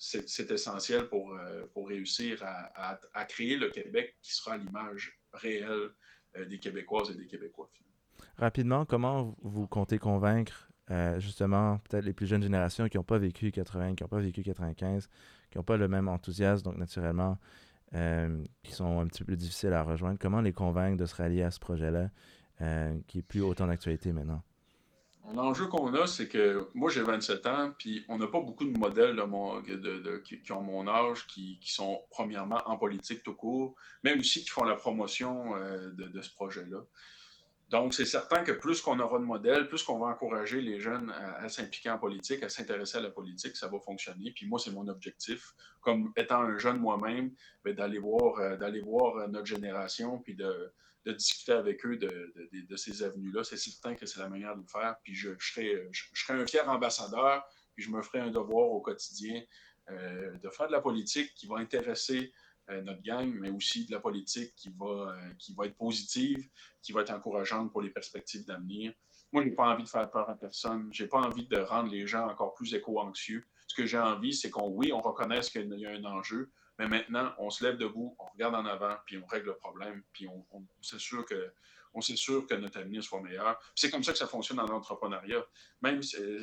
c'est 0.00 0.50
essentiel 0.50 1.08
pour, 1.08 1.34
euh, 1.34 1.66
réussir 1.76 2.42
à, 2.42 2.98
à, 3.12 3.24
créer 3.26 3.56
le 3.56 3.68
Québec 3.68 4.16
qui 4.22 4.34
sera 4.34 4.56
l'image 4.56 5.20
réelle 5.34 5.90
euh, 6.36 6.46
des 6.46 6.58
Québécoises 6.58 7.10
et 7.10 7.14
des 7.14 7.26
Québécois. 7.26 7.70
Rapidement, 8.38 8.86
comment 8.86 9.36
vous 9.42 9.66
comptez 9.66 9.98
convaincre 9.98 10.70
euh, 10.90 11.20
justement 11.20 11.78
peut-être 11.78 12.04
les 12.04 12.14
plus 12.14 12.26
jeunes 12.26 12.42
générations 12.42 12.88
qui 12.88 12.96
n'ont 12.96 13.04
pas 13.04 13.18
vécu 13.18 13.50
80, 13.50 13.94
qui 13.94 14.02
n'ont 14.02 14.08
pas 14.08 14.20
vécu 14.20 14.42
95, 14.42 15.08
qui 15.50 15.58
n'ont 15.58 15.64
pas 15.64 15.76
le 15.76 15.86
même 15.86 16.08
enthousiasme, 16.08 16.64
donc 16.64 16.76
naturellement, 16.78 17.38
qui 18.62 18.72
sont 18.72 19.00
un 19.00 19.06
petit 19.08 19.18
peu 19.18 19.26
plus 19.26 19.36
difficiles 19.36 19.72
à 19.72 19.82
rejoindre? 19.82 20.18
Comment 20.18 20.40
les 20.40 20.52
convaincre 20.52 20.96
de 20.96 21.06
se 21.06 21.14
rallier 21.14 21.42
à 21.42 21.50
ce 21.50 21.58
projet-là 21.58 22.08
qui 23.08 23.18
est 23.18 23.22
plus 23.22 23.42
autant 23.42 23.66
d'actualité 23.66 24.12
maintenant? 24.12 24.42
L'enjeu 25.34 25.66
qu'on 25.66 25.94
a, 25.94 26.06
c'est 26.06 26.28
que 26.28 26.68
moi, 26.74 26.90
j'ai 26.90 27.02
27 27.02 27.46
ans, 27.46 27.72
puis 27.78 28.04
on 28.08 28.18
n'a 28.18 28.26
pas 28.26 28.40
beaucoup 28.40 28.64
de 28.64 28.76
modèles 28.76 29.22
qui, 30.24 30.52
ont 30.52 30.62
mon 30.62 30.88
âge, 30.88 31.26
qui, 31.26 31.58
sont 31.64 32.02
premièrement 32.10 32.60
en 32.66 32.76
politique 32.76 33.22
tout 33.22 33.34
court, 33.34 33.74
mais 34.02 34.18
aussi 34.18 34.42
qui 34.42 34.48
font 34.48 34.64
la 34.64 34.74
promotion 34.74 35.54
euh, 35.56 35.90
de, 35.92 36.20
ce 36.20 36.30
projet-là. 36.30 36.78
Donc, 37.68 37.94
c'est 37.94 38.04
certain 38.04 38.42
que 38.42 38.50
plus 38.50 38.80
qu'on 38.80 38.98
aura 38.98 39.20
de 39.20 39.24
modèles, 39.24 39.68
plus 39.68 39.84
qu'on 39.84 40.00
va 40.00 40.06
encourager 40.06 40.60
les 40.60 40.80
jeunes 40.80 41.10
à, 41.10 41.48
s'impliquer 41.48 41.90
en 41.90 41.98
politique, 41.98 42.42
à 42.42 42.48
s'intéresser 42.48 42.98
à 42.98 43.00
la 43.00 43.10
politique, 43.10 43.56
ça 43.56 43.68
va 43.68 43.78
fonctionner. 43.78 44.32
Puis 44.32 44.46
moi, 44.48 44.58
c'est 44.58 44.72
mon 44.72 44.88
objectif, 44.88 45.54
comme 45.80 46.12
étant 46.16 46.40
un 46.40 46.58
jeune 46.58 46.78
moi-même, 46.78 47.30
ben, 47.64 47.74
d'aller 47.74 48.00
voir, 48.00 48.40
euh, 48.40 48.56
d'aller 48.56 48.80
voir 48.80 49.28
notre 49.28 49.46
génération, 49.46 50.18
puis 50.18 50.34
de, 50.34 50.72
de 51.04 51.12
discuter 51.12 51.52
avec 51.52 51.84
eux 51.86 51.96
de, 51.96 52.76
ces 52.76 53.02
avenues-là. 53.02 53.44
C'est 53.44 53.56
certain 53.56 53.94
que 53.94 54.06
c'est 54.06 54.20
la 54.20 54.28
manière 54.28 54.54
de 54.54 54.62
le 54.62 54.66
faire. 54.66 54.96
Puis 55.02 55.14
je, 55.14 55.30
je, 55.38 55.52
serai, 55.52 55.88
je, 55.92 56.04
serai, 56.14 56.34
un 56.34 56.46
fier 56.46 56.68
ambassadeur, 56.68 57.44
puis 57.74 57.84
je 57.84 57.90
me 57.90 58.02
ferai 58.02 58.20
un 58.20 58.30
devoir 58.30 58.70
au 58.70 58.80
quotidien 58.80 59.42
euh, 59.90 60.36
de 60.38 60.50
faire 60.50 60.66
de 60.66 60.72
la 60.72 60.80
politique 60.80 61.34
qui 61.34 61.46
va 61.46 61.56
intéresser 61.56 62.32
euh, 62.70 62.82
notre 62.82 63.02
gang, 63.02 63.32
mais 63.40 63.50
aussi 63.50 63.86
de 63.86 63.92
la 63.92 64.00
politique 64.00 64.54
qui 64.54 64.70
va, 64.78 64.86
euh, 64.86 65.32
qui 65.38 65.54
va 65.54 65.66
être 65.66 65.76
positive, 65.76 66.48
qui 66.82 66.92
va 66.92 67.00
être 67.00 67.10
encourageante 67.10 67.72
pour 67.72 67.82
les 67.82 67.90
perspectives 67.90 68.44
d'avenir. 68.46 68.92
Moi, 69.32 69.42
je 69.42 69.48
n'ai 69.48 69.54
pas 69.54 69.68
envie 69.68 69.84
de 69.84 69.88
faire 69.88 70.10
peur 70.10 70.28
à 70.28 70.36
personne. 70.36 70.88
Je 70.92 71.02
n'ai 71.02 71.08
pas 71.08 71.20
envie 71.20 71.46
de 71.46 71.58
rendre 71.58 71.90
les 71.90 72.06
gens 72.06 72.28
encore 72.28 72.54
plus 72.54 72.74
éco-anxieux. 72.74 73.44
Ce 73.66 73.74
que 73.74 73.86
j'ai 73.86 73.98
envie, 73.98 74.34
c'est 74.34 74.50
qu'on, 74.50 74.68
oui, 74.68 74.92
on 74.92 75.00
reconnaisse 75.00 75.50
qu'il 75.50 75.72
y 75.78 75.86
a 75.86 75.90
un 75.90 76.04
enjeu, 76.04 76.50
mais 76.80 76.88
maintenant, 76.88 77.34
on 77.36 77.50
se 77.50 77.62
lève 77.62 77.76
debout, 77.76 78.16
on 78.18 78.24
regarde 78.24 78.54
en 78.54 78.64
avant, 78.64 78.96
puis 79.04 79.18
on 79.18 79.26
règle 79.26 79.48
le 79.48 79.56
problème, 79.56 80.02
puis 80.14 80.26
on, 80.28 80.64
s'assure 80.80 81.26
que 81.26 81.52
on 81.92 82.00
que 82.00 82.54
notre 82.54 82.78
avenir 82.78 83.04
soit 83.04 83.20
meilleur. 83.20 83.60
C'est 83.74 83.90
comme 83.90 84.02
ça 84.02 84.12
que 84.12 84.18
ça 84.18 84.26
fonctionne 84.26 84.56
dans 84.56 84.66
l'entrepreneuriat. 84.66 85.44
Même, 85.82 86.00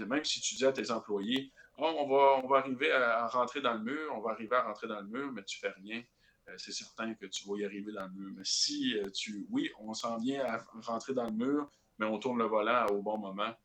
même 0.08 0.24
si 0.24 0.40
tu 0.40 0.54
dis 0.54 0.66
à 0.66 0.72
tes 0.72 0.92
employés, 0.92 1.52
oh, 1.80 1.86
on, 1.98 2.08
va, 2.08 2.42
on 2.44 2.48
va 2.48 2.58
arriver 2.58 2.92
à, 2.92 3.26
rentrer 3.28 3.62
dans 3.62 3.74
le 3.74 3.80
mur, 3.80 4.14
on 4.14 4.20
va 4.20 4.32
arriver 4.32 4.56
à 4.56 4.62
rentrer 4.62 4.88
dans 4.88 5.00
le 5.00 5.08
mur, 5.08 5.32
mais 5.32 5.44
tu 5.44 5.58
fais 5.58 5.70
rien, 5.70 6.04
euh, 6.50 6.54
c'est 6.58 6.72
certain 6.72 7.16
que 7.16 7.26
tu 7.26 7.48
vas 7.48 7.58
y 7.58 7.66
arriver 7.66 7.92
dans 7.92 8.06
le 8.06 8.12
mur. 8.12 8.32
Mais 8.36 8.44
si 8.46 8.96
euh, 9.00 9.10
tu, 9.10 9.48
oui, 9.50 9.72
on 9.80 9.96
s'en 9.96 10.20
vient 10.20 10.46
à 10.46 10.64
rentrer 10.82 11.16
dans 11.16 11.26
le 11.26 11.32
mur, 11.32 11.72
mais 11.98 12.06
on 12.06 12.20
tourne 12.20 12.38
le 12.38 12.46
volant 12.46 12.86
au 12.92 13.02
bon 13.02 13.18
moment, 13.18 13.56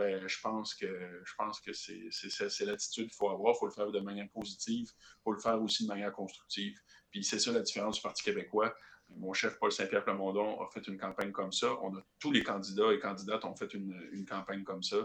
ben, 0.00 0.26
je 0.26 0.40
pense 0.40 0.74
que 1.60 1.72
c'est 1.74 2.64
l'attitude 2.64 3.08
qu'il 3.08 3.14
faut 3.14 3.28
avoir. 3.28 3.54
Il 3.54 3.58
faut 3.58 3.66
le 3.66 3.72
faire 3.72 3.90
de 3.90 4.00
manière 4.00 4.30
positive, 4.30 4.90
il 4.90 5.22
faut 5.22 5.32
le 5.32 5.38
faire 5.38 5.60
aussi 5.60 5.82
de 5.82 5.88
manière 5.88 6.10
constructive. 6.12 6.78
Puis 7.10 7.22
c'est 7.22 7.38
ça 7.38 7.52
la 7.52 7.60
différence 7.60 7.96
du 7.96 8.02
Parti 8.02 8.22
québécois. 8.22 8.74
Mon 9.10 9.34
chef 9.34 9.58
Paul 9.58 9.70
Saint-Pierre 9.70 10.02
Plamondon 10.02 10.58
a 10.62 10.70
fait 10.70 10.86
une 10.88 10.96
campagne 10.96 11.32
comme 11.32 11.52
ça. 11.52 11.74
On 11.82 11.94
a 11.94 12.02
tous 12.18 12.32
les 12.32 12.42
candidats 12.42 12.90
et 12.94 12.98
candidates 12.98 13.44
ont 13.44 13.54
fait 13.54 13.74
une, 13.74 14.24
campagne 14.26 14.64
comme 14.64 14.82
ça. 14.82 14.96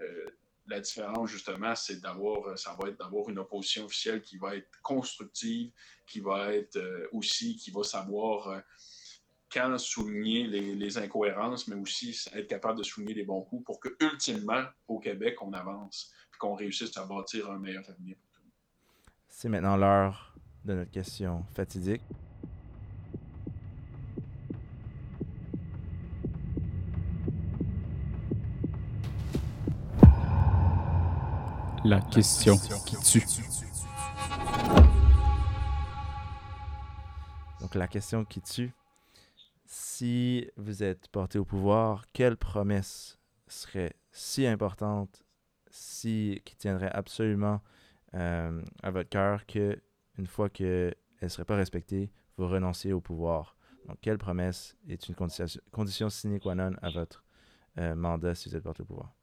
Euh, 0.00 0.26
la 0.66 0.80
différence, 0.80 1.30
justement, 1.30 1.76
c'est 1.76 2.00
d'avoir, 2.00 2.58
ça 2.58 2.76
va 2.80 2.88
être 2.88 2.98
d'avoir 2.98 3.28
une 3.28 3.38
opposition 3.38 3.84
officielle 3.84 4.20
qui 4.20 4.36
va 4.36 4.56
être 4.56 4.68
constructive, 4.82 5.70
qui 6.06 6.18
va 6.18 6.52
être 6.54 7.08
aussi, 7.12 7.54
qui 7.56 7.70
va 7.70 7.84
savoir 7.84 8.64
quand 9.54 9.78
souligner 9.78 10.48
les, 10.48 10.98
incohérences, 10.98 11.68
mais 11.68 11.76
aussi 11.76 12.28
être 12.34 12.48
capable 12.48 12.78
de 12.78 12.82
souligner 12.82 13.14
les 13.14 13.24
bons 13.24 13.42
coups 13.42 13.64
pour 13.64 13.78
que, 13.78 13.88
ultimement, 14.00 14.64
au 14.88 14.98
Québec, 14.98 15.36
on 15.42 15.52
avance 15.52 16.12
et 16.32 16.36
qu'on 16.38 16.54
réussisse 16.54 16.96
à 16.96 17.06
bâtir 17.06 17.48
un 17.50 17.58
meilleur 17.58 17.88
avenir 17.88 18.16
pour 18.16 18.30
tout 18.32 18.40
le 18.40 18.46
monde. 18.46 18.52
C'est 19.28 19.48
maintenant 19.48 19.76
l'heure 19.76 20.34
de 20.64 20.74
notre 20.74 20.90
question 20.90 21.44
fatidique. 21.54 22.02
La 31.84 32.00
question 32.00 32.56
qui 32.56 32.96
tue. 32.96 33.26
Donc 37.60 37.74
la 37.74 37.86
question 37.86 38.24
qui 38.24 38.40
tue, 38.40 38.72
si 39.96 40.50
vous 40.56 40.82
êtes 40.82 41.06
porté 41.08 41.38
au 41.38 41.44
pouvoir, 41.44 42.06
quelle 42.12 42.36
promesse 42.36 43.16
serait 43.46 43.94
si 44.10 44.44
importante, 44.44 45.22
si 45.70 46.40
qui 46.44 46.56
tiendrait 46.56 46.90
absolument 46.90 47.62
euh, 48.14 48.60
à 48.82 48.90
votre 48.90 49.08
cœur 49.08 49.46
que 49.46 49.78
une 50.18 50.26
fois 50.26 50.48
qu'elle 50.48 50.96
ne 51.22 51.28
serait 51.28 51.44
pas 51.44 51.54
respectée, 51.54 52.10
vous 52.36 52.48
renonciez 52.48 52.92
au 52.92 53.00
pouvoir. 53.00 53.56
Donc, 53.86 53.98
quelle 54.00 54.18
promesse 54.18 54.76
est 54.88 55.08
une 55.08 55.14
condition, 55.14 55.46
condition 55.70 56.10
sine 56.10 56.40
qua 56.40 56.56
non 56.56 56.72
à 56.82 56.90
votre 56.90 57.22
euh, 57.78 57.94
mandat 57.94 58.34
si 58.34 58.48
vous 58.48 58.56
êtes 58.56 58.64
porté 58.64 58.82
au 58.82 58.86
pouvoir? 58.86 59.14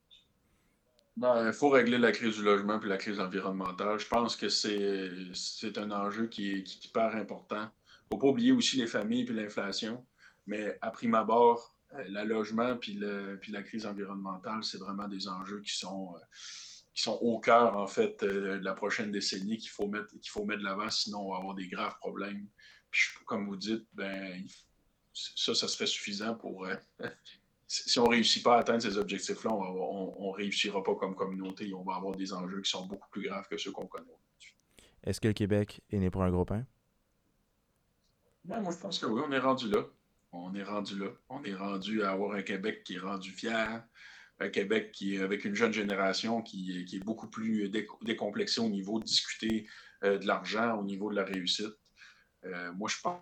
Ben, 1.17 1.47
il 1.47 1.53
faut 1.53 1.69
régler 1.69 1.97
la 1.97 2.13
crise 2.13 2.37
du 2.37 2.43
logement 2.43 2.79
et 2.81 2.87
la 2.87 2.97
crise 2.97 3.19
environnementale. 3.19 3.99
Je 3.99 4.07
pense 4.07 4.37
que 4.37 4.47
c'est 4.47 5.77
un 5.77 5.91
enjeu 5.91 6.27
qui 6.27 6.53
est, 6.53 6.63
qui, 6.63 6.87
hyper 6.87 7.13
important. 7.17 7.63
Il 7.63 8.15
ne 8.15 8.15
faut 8.15 8.17
pas 8.19 8.27
oublier 8.27 8.53
aussi 8.53 8.77
les 8.77 8.87
familles 8.87 9.27
et 9.29 9.33
l'inflation. 9.33 10.05
Mais 10.47 10.77
à 10.81 10.91
prime 10.91 11.15
abord, 11.15 11.75
euh, 11.93 12.03
le 12.07 12.23
logement 12.23 12.77
puis, 12.77 12.93
le, 12.93 13.37
puis 13.41 13.51
la 13.51 13.63
crise 13.63 13.85
environnementale, 13.85 14.63
c'est 14.63 14.77
vraiment 14.77 15.07
des 15.07 15.27
enjeux 15.27 15.61
qui 15.61 15.77
sont, 15.77 16.15
euh, 16.15 16.19
qui 16.93 17.03
sont 17.03 17.17
au 17.21 17.39
cœur, 17.39 17.77
en 17.77 17.87
fait, 17.87 18.23
euh, 18.23 18.59
de 18.59 18.63
la 18.63 18.73
prochaine 18.73 19.11
décennie 19.11 19.57
qu'il 19.57 19.69
faut 19.69 19.87
mettre, 19.87 20.09
qu'il 20.19 20.31
faut 20.31 20.45
mettre 20.45 20.59
de 20.59 20.65
l'avant, 20.65 20.89
sinon 20.89 21.27
on 21.27 21.31
va 21.31 21.37
avoir 21.37 21.55
des 21.55 21.67
graves 21.67 21.97
problèmes. 21.97 22.47
Puis, 22.89 23.01
comme 23.25 23.47
vous 23.47 23.55
dites, 23.55 23.87
ben, 23.93 24.45
ça, 25.13 25.53
ça 25.53 25.67
serait 25.67 25.87
suffisant 25.87 26.35
pour. 26.35 26.67
si 27.67 27.99
on 27.99 28.03
ne 28.03 28.09
réussit 28.09 28.43
pas 28.43 28.57
à 28.57 28.59
atteindre 28.59 28.81
ces 28.81 28.97
objectifs-là, 28.97 29.51
on 29.53 30.31
ne 30.31 30.35
réussira 30.35 30.83
pas 30.83 30.95
comme 30.95 31.15
communauté. 31.15 31.73
On 31.73 31.83
va 31.83 31.95
avoir 31.95 32.15
des 32.15 32.33
enjeux 32.33 32.61
qui 32.61 32.69
sont 32.69 32.85
beaucoup 32.85 33.09
plus 33.09 33.23
graves 33.23 33.47
que 33.47 33.57
ceux 33.57 33.71
qu'on 33.71 33.87
connaît 33.87 34.11
aujourd'hui. 34.11 34.57
Est-ce 35.03 35.21
que 35.21 35.29
le 35.29 35.33
Québec 35.33 35.81
est 35.89 35.99
né 35.99 36.09
pour 36.09 36.23
un 36.23 36.31
gros 36.31 36.43
pain? 36.43 36.65
Ben, 38.43 38.59
moi, 38.59 38.73
je 38.73 38.77
pense 38.77 38.99
que 38.99 39.05
oui, 39.05 39.21
on 39.25 39.31
est 39.31 39.39
rendu 39.39 39.69
là 39.69 39.85
on 40.31 40.53
est 40.55 40.63
rendu 40.63 40.97
là. 40.97 41.09
On 41.29 41.43
est 41.43 41.53
rendu 41.53 42.03
à 42.03 42.11
avoir 42.11 42.33
un 42.33 42.41
Québec 42.41 42.83
qui 42.83 42.95
est 42.95 42.99
rendu 42.99 43.31
fier, 43.31 43.83
un 44.39 44.49
Québec 44.49 44.91
qui 44.91 45.15
est 45.15 45.21
avec 45.21 45.45
une 45.45 45.55
jeune 45.55 45.73
génération 45.73 46.41
qui, 46.41 46.87
est 46.91 47.03
beaucoup 47.03 47.27
plus 47.27 47.69
décomplexé 48.01 48.61
au 48.61 48.69
niveau 48.69 48.99
de 48.99 49.05
discuter 49.05 49.67
euh, 50.03 50.17
de 50.17 50.25
l'argent, 50.25 50.77
au 50.77 50.83
niveau 50.83 51.09
de 51.09 51.15
la 51.15 51.23
réussite. 51.23 51.77
Euh, 52.45 52.71
moi, 52.73 52.89
je 52.89 52.99
pense 53.01 53.21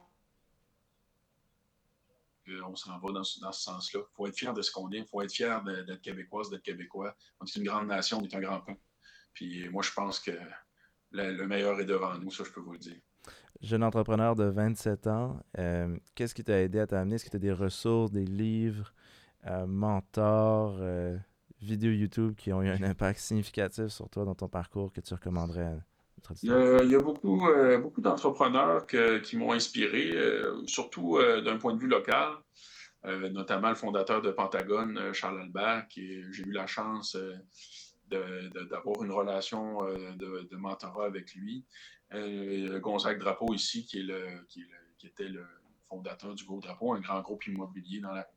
qu'on 2.48 2.76
s'en 2.76 2.98
va 3.00 3.12
dans, 3.12 3.24
ce 3.24 3.40
sens-là. 3.52 4.02
Il 4.02 4.16
faut 4.16 4.28
être 4.28 4.38
fier 4.38 4.54
de 4.54 4.62
ce 4.62 4.72
qu'on 4.72 4.92
est. 4.92 5.00
Il 5.00 5.08
faut 5.08 5.22
être 5.22 5.34
fier 5.34 5.64
d'être 5.64 6.02
québécoise, 6.02 6.50
d'être 6.50 6.64
québécois. 6.64 7.16
On 7.40 7.46
est 7.46 7.56
une 7.56 7.64
grande 7.64 7.88
nation, 7.88 8.20
on 8.20 8.24
est 8.24 8.36
un 8.36 8.42
grand 8.42 8.62
peuple. 8.62 8.82
Puis 9.34 9.68
moi, 9.70 9.84
je 9.84 9.92
pense 9.92 10.20
que 10.20 10.32
le 11.12 11.46
meilleur 11.46 11.80
est 11.80 11.86
devant 11.86 12.18
nous, 12.18 12.32
ça, 12.32 12.44
je 12.44 12.52
peux 12.52 12.62
vous 12.62 12.74
le 12.74 12.80
dire 12.80 13.00
jeune 13.62 13.84
entrepreneur 13.84 14.36
de 14.36 14.46
27 14.46 15.08
ans, 15.08 15.40
euh, 15.58 15.96
qu'est-ce 16.16 16.34
qui 16.34 16.44
t'a 16.44 16.62
aidé 16.62 16.80
à 16.80 16.88
t'amener? 16.88 17.16
Est-ce 17.16 17.26
que 17.26 17.30
tu 17.30 17.36
as 17.38 17.40
des 17.40 17.52
ressources, 17.52 18.12
des 18.12 18.26
livres, 18.26 18.94
euh, 19.48 19.66
mentors, 19.66 20.78
euh, 20.80 21.18
vidéos 21.62 21.92
YouTube 21.92 22.36
qui 22.38 22.54
ont 22.54 22.62
eu 22.62 22.70
un 22.70 22.84
impact 22.84 23.20
significatif 23.20 23.88
sur 23.88 24.10
toi 24.10 24.24
dans 24.26 24.36
ton 24.36 24.48
parcours 24.48 24.92
que 24.94 25.02
tu 25.02 25.14
recommanderais 25.14 25.78
il 26.44 26.50
y, 26.50 26.96
a, 26.96 27.00
beaucoup, 27.00 27.42
beaucoup 27.82 28.02
d'entrepreneurs 28.02 28.86
qui 28.86 29.38
m'ont 29.38 29.54
inspiré, 29.54 30.14
surtout 30.68 31.18
d'un 31.18 31.56
point 31.56 31.74
de 31.74 31.80
vue 31.80 31.88
local, 31.88 32.34
notamment 33.32 33.70
le 33.70 33.76
fondateur 33.76 34.22
de 34.22 34.30
Pentagone, 34.30 35.14
Charles 35.14 35.40
Albert, 35.40 35.88
qui 35.88 36.22
j'ai 36.34 36.44
eu 36.44 36.52
la 36.52 36.68
chance 36.68 37.16
d'avoir 38.10 39.02
une 39.02 39.12
relation 39.12 39.78
de, 40.18 40.56
mentorat 40.58 41.06
avec 41.06 41.34
lui. 41.36 41.64
Euh, 42.14 42.80
Gonzague 42.80 43.20
Drapeau 43.20 43.54
ici, 43.54 43.86
qui, 43.86 44.00
était 45.04 45.28
le 45.28 45.46
fondateur 45.88 46.34
du 46.34 46.44
Gros 46.44 46.60
Drapeau, 46.60 46.94
un 46.94 47.00
grand 47.00 47.22
groupe 47.22 47.46
immobilier 47.48 48.00
dans 48.00 48.12
la 48.12 48.22
région. 48.22 48.36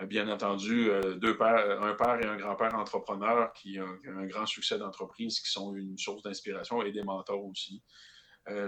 Euh, 0.00 0.06
bien 0.06 0.28
entendu, 0.28 0.90
euh, 0.90 1.14
deux 1.14 1.36
pères, 1.36 1.82
un 1.82 1.94
père 1.94 2.20
et 2.20 2.26
un 2.26 2.36
grand-père 2.36 2.74
entrepreneurs 2.74 3.52
qui 3.52 3.80
ont, 3.80 3.98
un 4.06 4.26
grand 4.26 4.46
succès 4.46 4.78
d'entreprise, 4.78 5.40
qui 5.40 5.50
sont 5.50 5.74
une 5.74 5.96
source 5.96 6.22
d'inspiration 6.22 6.82
et 6.82 6.92
des 6.92 7.02
mentors 7.02 7.44
aussi. 7.44 7.82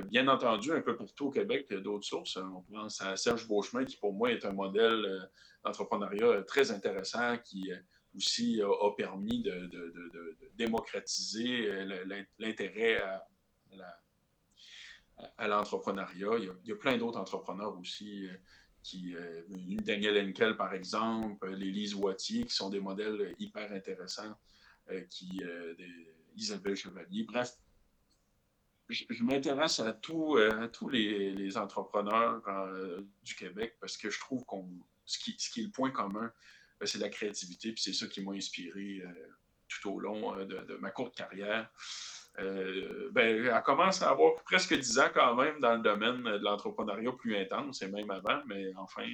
bien 0.06 0.28
entendu, 0.28 0.72
un 0.72 0.80
peu 0.80 0.96
partout 0.96 1.26
au 1.26 1.30
Québec, 1.30 1.66
il 1.68 1.74
y 1.74 1.76
a 1.76 1.82
d'autres 1.82 2.06
sources. 2.06 2.38
On 2.38 2.62
pense 2.62 3.02
à 3.02 3.16
Serge 3.16 3.46
Beauchemin, 3.46 3.84
qui 3.84 3.98
pour 3.98 4.14
moi 4.14 4.32
est 4.32 4.46
un 4.46 4.52
modèle 4.52 5.28
d'entrepreneuriat 5.64 6.42
très 6.44 6.70
intéressant, 6.70 7.36
qui 7.38 7.70
aussi 8.14 8.62
a, 8.62 8.90
permis 8.96 9.42
de, 9.42 9.66
de 9.66 10.38
démocratiser 10.54 11.68
l'intérêt 12.38 13.02
à 13.02 13.26
la, 13.72 13.98
à 15.38 15.48
l'entrepreneuriat. 15.48 16.38
Il, 16.38 16.68
y 16.68 16.72
a 16.72 16.76
plein 16.76 16.96
d'autres 16.98 17.18
entrepreneurs 17.18 17.78
aussi. 17.78 18.26
Euh, 18.26 18.34
qui, 18.82 19.16
euh, 19.16 19.42
Daniel 19.82 20.28
Henkel, 20.28 20.56
par 20.56 20.72
exemple, 20.72 21.50
les 21.54 21.72
Lise 21.72 21.96
Wattier, 21.96 22.44
qui 22.44 22.54
sont 22.54 22.70
des 22.70 22.78
modèles 22.78 23.34
hyper 23.40 23.72
intéressants, 23.72 24.38
euh, 24.92 25.00
qui, 25.10 25.42
Isabelle 26.36 26.76
Chevalier. 26.76 27.24
Bref, 27.24 27.50
je, 28.88 29.24
m'intéresse 29.24 29.80
à, 29.80 29.92
tous 29.92 30.36
les, 30.88 31.56
entrepreneurs 31.56 32.40
du 33.24 33.34
Québec 33.34 33.76
parce 33.80 33.96
que 33.96 34.08
je 34.08 34.20
trouve 34.20 34.44
qu'on 34.44 34.68
ce 35.04 35.18
qui, 35.18 35.34
ce 35.36 35.50
qui 35.50 35.62
est 35.62 35.64
le 35.64 35.70
point 35.70 35.90
commun, 35.90 36.32
c'est 36.84 36.98
la 36.98 37.08
créativité, 37.08 37.72
puis 37.72 37.82
c'est 37.82 37.92
ça 37.92 38.06
qui 38.06 38.20
m'a 38.20 38.34
inspiré 38.34 39.02
tout 39.66 39.90
au 39.90 39.98
long 39.98 40.36
de, 40.44 40.76
ma 40.76 40.92
courte 40.92 41.16
carrière. 41.16 41.68
Euh, 42.38 43.08
ben, 43.12 43.46
elle 43.46 43.62
commence 43.62 44.02
à 44.02 44.10
avoir 44.10 44.34
presque 44.44 44.74
10 44.74 44.98
ans 44.98 45.10
quand 45.14 45.34
même 45.36 45.58
dans 45.60 45.74
le 45.74 45.82
domaine 45.82 46.22
de 46.22 46.44
l'entrepreneuriat 46.44 47.12
plus 47.12 47.36
intense, 47.36 47.82
et 47.82 47.88
même 47.88 48.10
avant, 48.10 48.42
mais 48.46 48.72
enfin, 48.76 49.06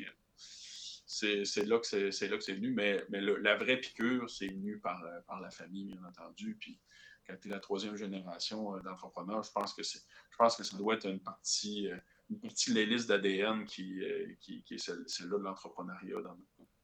c'est 1.06 1.66
là 1.66 1.78
que 1.78 1.86
c'est 1.86 2.54
venu. 2.54 2.72
Mais, 2.72 3.04
mais 3.10 3.20
la 3.20 3.56
vraie 3.56 3.76
piqûre, 3.76 4.28
c'est 4.28 4.48
venu 4.48 4.78
par, 4.78 5.02
par 5.26 5.40
la 5.40 5.50
famille, 5.50 5.84
bien 5.84 6.04
entendu. 6.04 6.56
Puis 6.58 6.80
quand 7.26 7.36
tu 7.40 7.48
es 7.48 7.50
la 7.50 7.60
troisième 7.60 7.96
génération 7.96 8.74
euh, 8.74 8.80
d'entrepreneurs, 8.80 9.42
je 9.42 9.52
pense 9.52 9.74
que 9.74 9.82
je 9.82 10.36
pense 10.36 10.56
que 10.56 10.64
ça 10.64 10.76
doit 10.76 10.94
être 10.94 11.06
une 11.06 11.20
partie, 11.20 11.88
euh, 11.88 11.96
une 12.30 12.40
partie 12.40 12.70
de 12.70 12.76
l'hélice 12.76 13.06
d'ADN 13.06 13.64
qui, 13.64 14.02
qui, 14.40 14.64
est 14.70 14.78
celle-là 14.78 15.38
de 15.38 15.42
l'entrepreneuriat 15.42 16.20
dans 16.22 16.36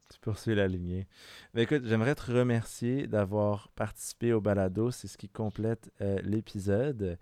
tu 0.08 0.18
poursuis 0.20 0.54
la 0.54 0.66
lignée. 0.66 1.06
Mais 1.54 1.62
écoute, 1.64 1.82
j'aimerais 1.84 2.14
te 2.14 2.32
remercier 2.32 3.06
d'avoir 3.06 3.68
participé 3.70 4.32
au 4.32 4.40
balado. 4.40 4.90
C'est 4.90 5.08
ce 5.08 5.18
qui 5.18 5.28
complète 5.28 5.90
euh, 6.00 6.18
l'épisode. 6.22 7.18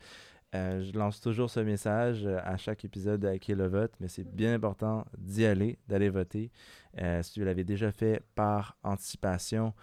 Euh, 0.54 0.80
je 0.80 0.96
lance 0.96 1.20
toujours 1.20 1.50
ce 1.50 1.60
message 1.60 2.24
euh, 2.24 2.38
à 2.44 2.56
chaque 2.56 2.84
épisode 2.84 3.20
de 3.20 3.28
Hacker 3.28 3.56
le 3.56 3.66
vote, 3.66 3.92
mais 4.00 4.08
c'est 4.08 4.24
bien 4.24 4.54
important 4.54 5.04
d'y 5.18 5.44
aller, 5.44 5.78
d'aller 5.88 6.08
voter. 6.08 6.50
si 7.22 7.40
vous 7.40 7.46
l'avez 7.46 7.64
déjà 7.64 7.90
fait 7.90 8.22
par 8.34 8.78
anticipation, 8.82 9.74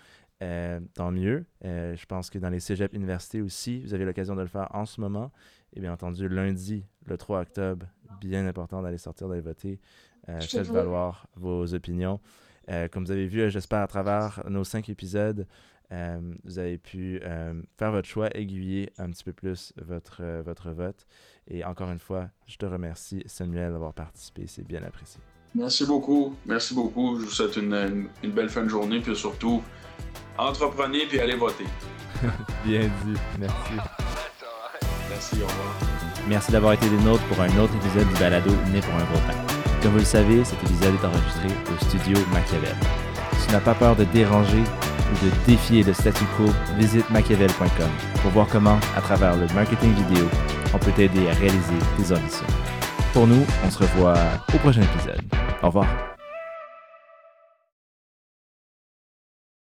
tant 0.94 1.12
mieux. 1.12 1.46
je 1.62 2.06
pense 2.06 2.30
que 2.30 2.38
dans 2.38 2.50
les 2.50 2.60
cégeps 2.60 2.94
universités 2.94 3.42
aussi, 3.42 3.80
vous 3.82 3.94
avez 3.94 4.04
l'occasion 4.04 4.36
de 4.36 4.42
le 4.42 4.48
faire 4.48 4.68
en 4.72 4.86
ce 4.86 5.00
moment. 5.00 5.32
Et 5.74 5.80
bien 5.80 5.94
entendu, 5.94 6.28
lundi, 6.28 6.86
le 7.06 7.18
3 7.18 7.42
octobre, 7.42 7.86
bien 8.20 8.46
important 8.46 8.82
d'aller 8.82 8.98
sortir, 8.98 9.30
d'aller 9.30 9.42
voter. 9.42 9.80
faites 10.26 10.68
valoir 10.68 11.28
vos 11.36 11.74
opinions. 11.74 12.20
Euh, 12.70 12.88
comme 12.88 13.06
vous 13.06 13.12
avez 13.12 13.28
vu, 13.28 13.50
j'espère 13.50 13.82
à 13.82 13.88
travers 13.88 14.42
nos 14.50 14.64
cinq 14.64 14.90
épisodes, 14.90 15.46
euh, 15.92 16.20
vous 16.44 16.60
avez 16.60 16.78
pu 16.78 17.20
euh, 17.24 17.54
faire 17.78 17.92
votre 17.92 18.08
choix, 18.08 18.36
aiguiller 18.36 18.92
un 18.98 19.12
petit 19.12 19.24
peu 19.24 19.34
plus 19.34 19.74
votre, 19.78 20.24
votre 20.44 20.72
vote. 20.72 21.06
Et 21.48 21.64
encore 21.64 21.92
une 21.92 22.00
fois, 22.00 22.30
je 22.48 22.58
te 22.58 22.66
remercie, 22.66 23.22
Samuel, 23.26 23.74
d'avoir 23.74 23.94
participé. 23.94 24.46
C'est 24.48 24.66
bien 24.66 24.84
apprécié. 24.84 25.20
Merci 25.56 25.86
beaucoup. 25.86 26.36
Merci 26.46 26.74
beaucoup. 26.74 27.20
Je 27.20 27.26
vous 27.26 27.32
souhaite 27.32 27.58
une, 27.58 28.08
une, 28.24 28.32
belle 28.32 28.50
fin 28.50 28.64
de 28.64 28.70
journée. 28.70 29.02
Puis 29.02 29.16
surtout, 29.16 29.62
entreprenez 30.38 31.06
puis 31.06 31.20
allez 31.20 31.36
voter. 31.36 31.66
bien 32.66 32.82
dit. 32.82 33.20
Merci. 33.40 33.74
Merci. 35.10 35.36
Au 35.44 35.46
revoir. 35.46 35.76
Merci 36.28 36.52
d'avoir 36.52 36.74
été 36.74 36.90
des 36.90 36.98
nôtres 37.04 37.26
pour 37.28 37.40
un 37.40 37.58
autre 37.58 37.76
épisode 37.76 38.08
du 38.08 38.20
balado 38.20 38.50
Né 38.72 38.80
pour 38.80 38.96
un 38.96 39.04
gros 39.04 39.20
pain. 39.28 39.43
Comme 39.84 39.92
vous 39.92 40.00
le 40.00 40.06
savez, 40.06 40.46
cet 40.46 40.64
épisode 40.64 40.94
est 40.96 41.06
enregistré 41.06 41.48
au 41.70 41.84
studio 41.84 42.18
Machiavel. 42.32 42.74
tu 43.46 43.52
n'as 43.52 43.60
pas 43.60 43.74
peur 43.74 43.98
de 43.98 44.06
déranger 44.06 44.62
ou 44.62 45.26
de 45.26 45.32
défier 45.46 45.84
le 45.84 45.92
statu 45.92 46.24
quo, 46.38 46.46
visite 46.78 47.10
machiavel.com 47.10 47.90
pour 48.22 48.32
voir 48.32 48.48
comment, 48.48 48.80
à 48.96 49.02
travers 49.02 49.36
le 49.36 49.46
marketing 49.54 49.94
vidéo, 49.94 50.26
on 50.74 50.78
peut 50.78 50.92
t'aider 50.94 51.28
à 51.28 51.34
réaliser 51.34 51.76
tes 51.98 52.16
ambitions. 52.16 52.48
Pour 53.12 53.28
nous, 53.28 53.46
on 53.66 53.70
se 53.70 53.80
revoit 53.80 54.16
au 54.56 54.58
prochain 54.60 54.84
épisode. 54.84 55.22
Au 55.62 55.68
revoir. 55.68 56.13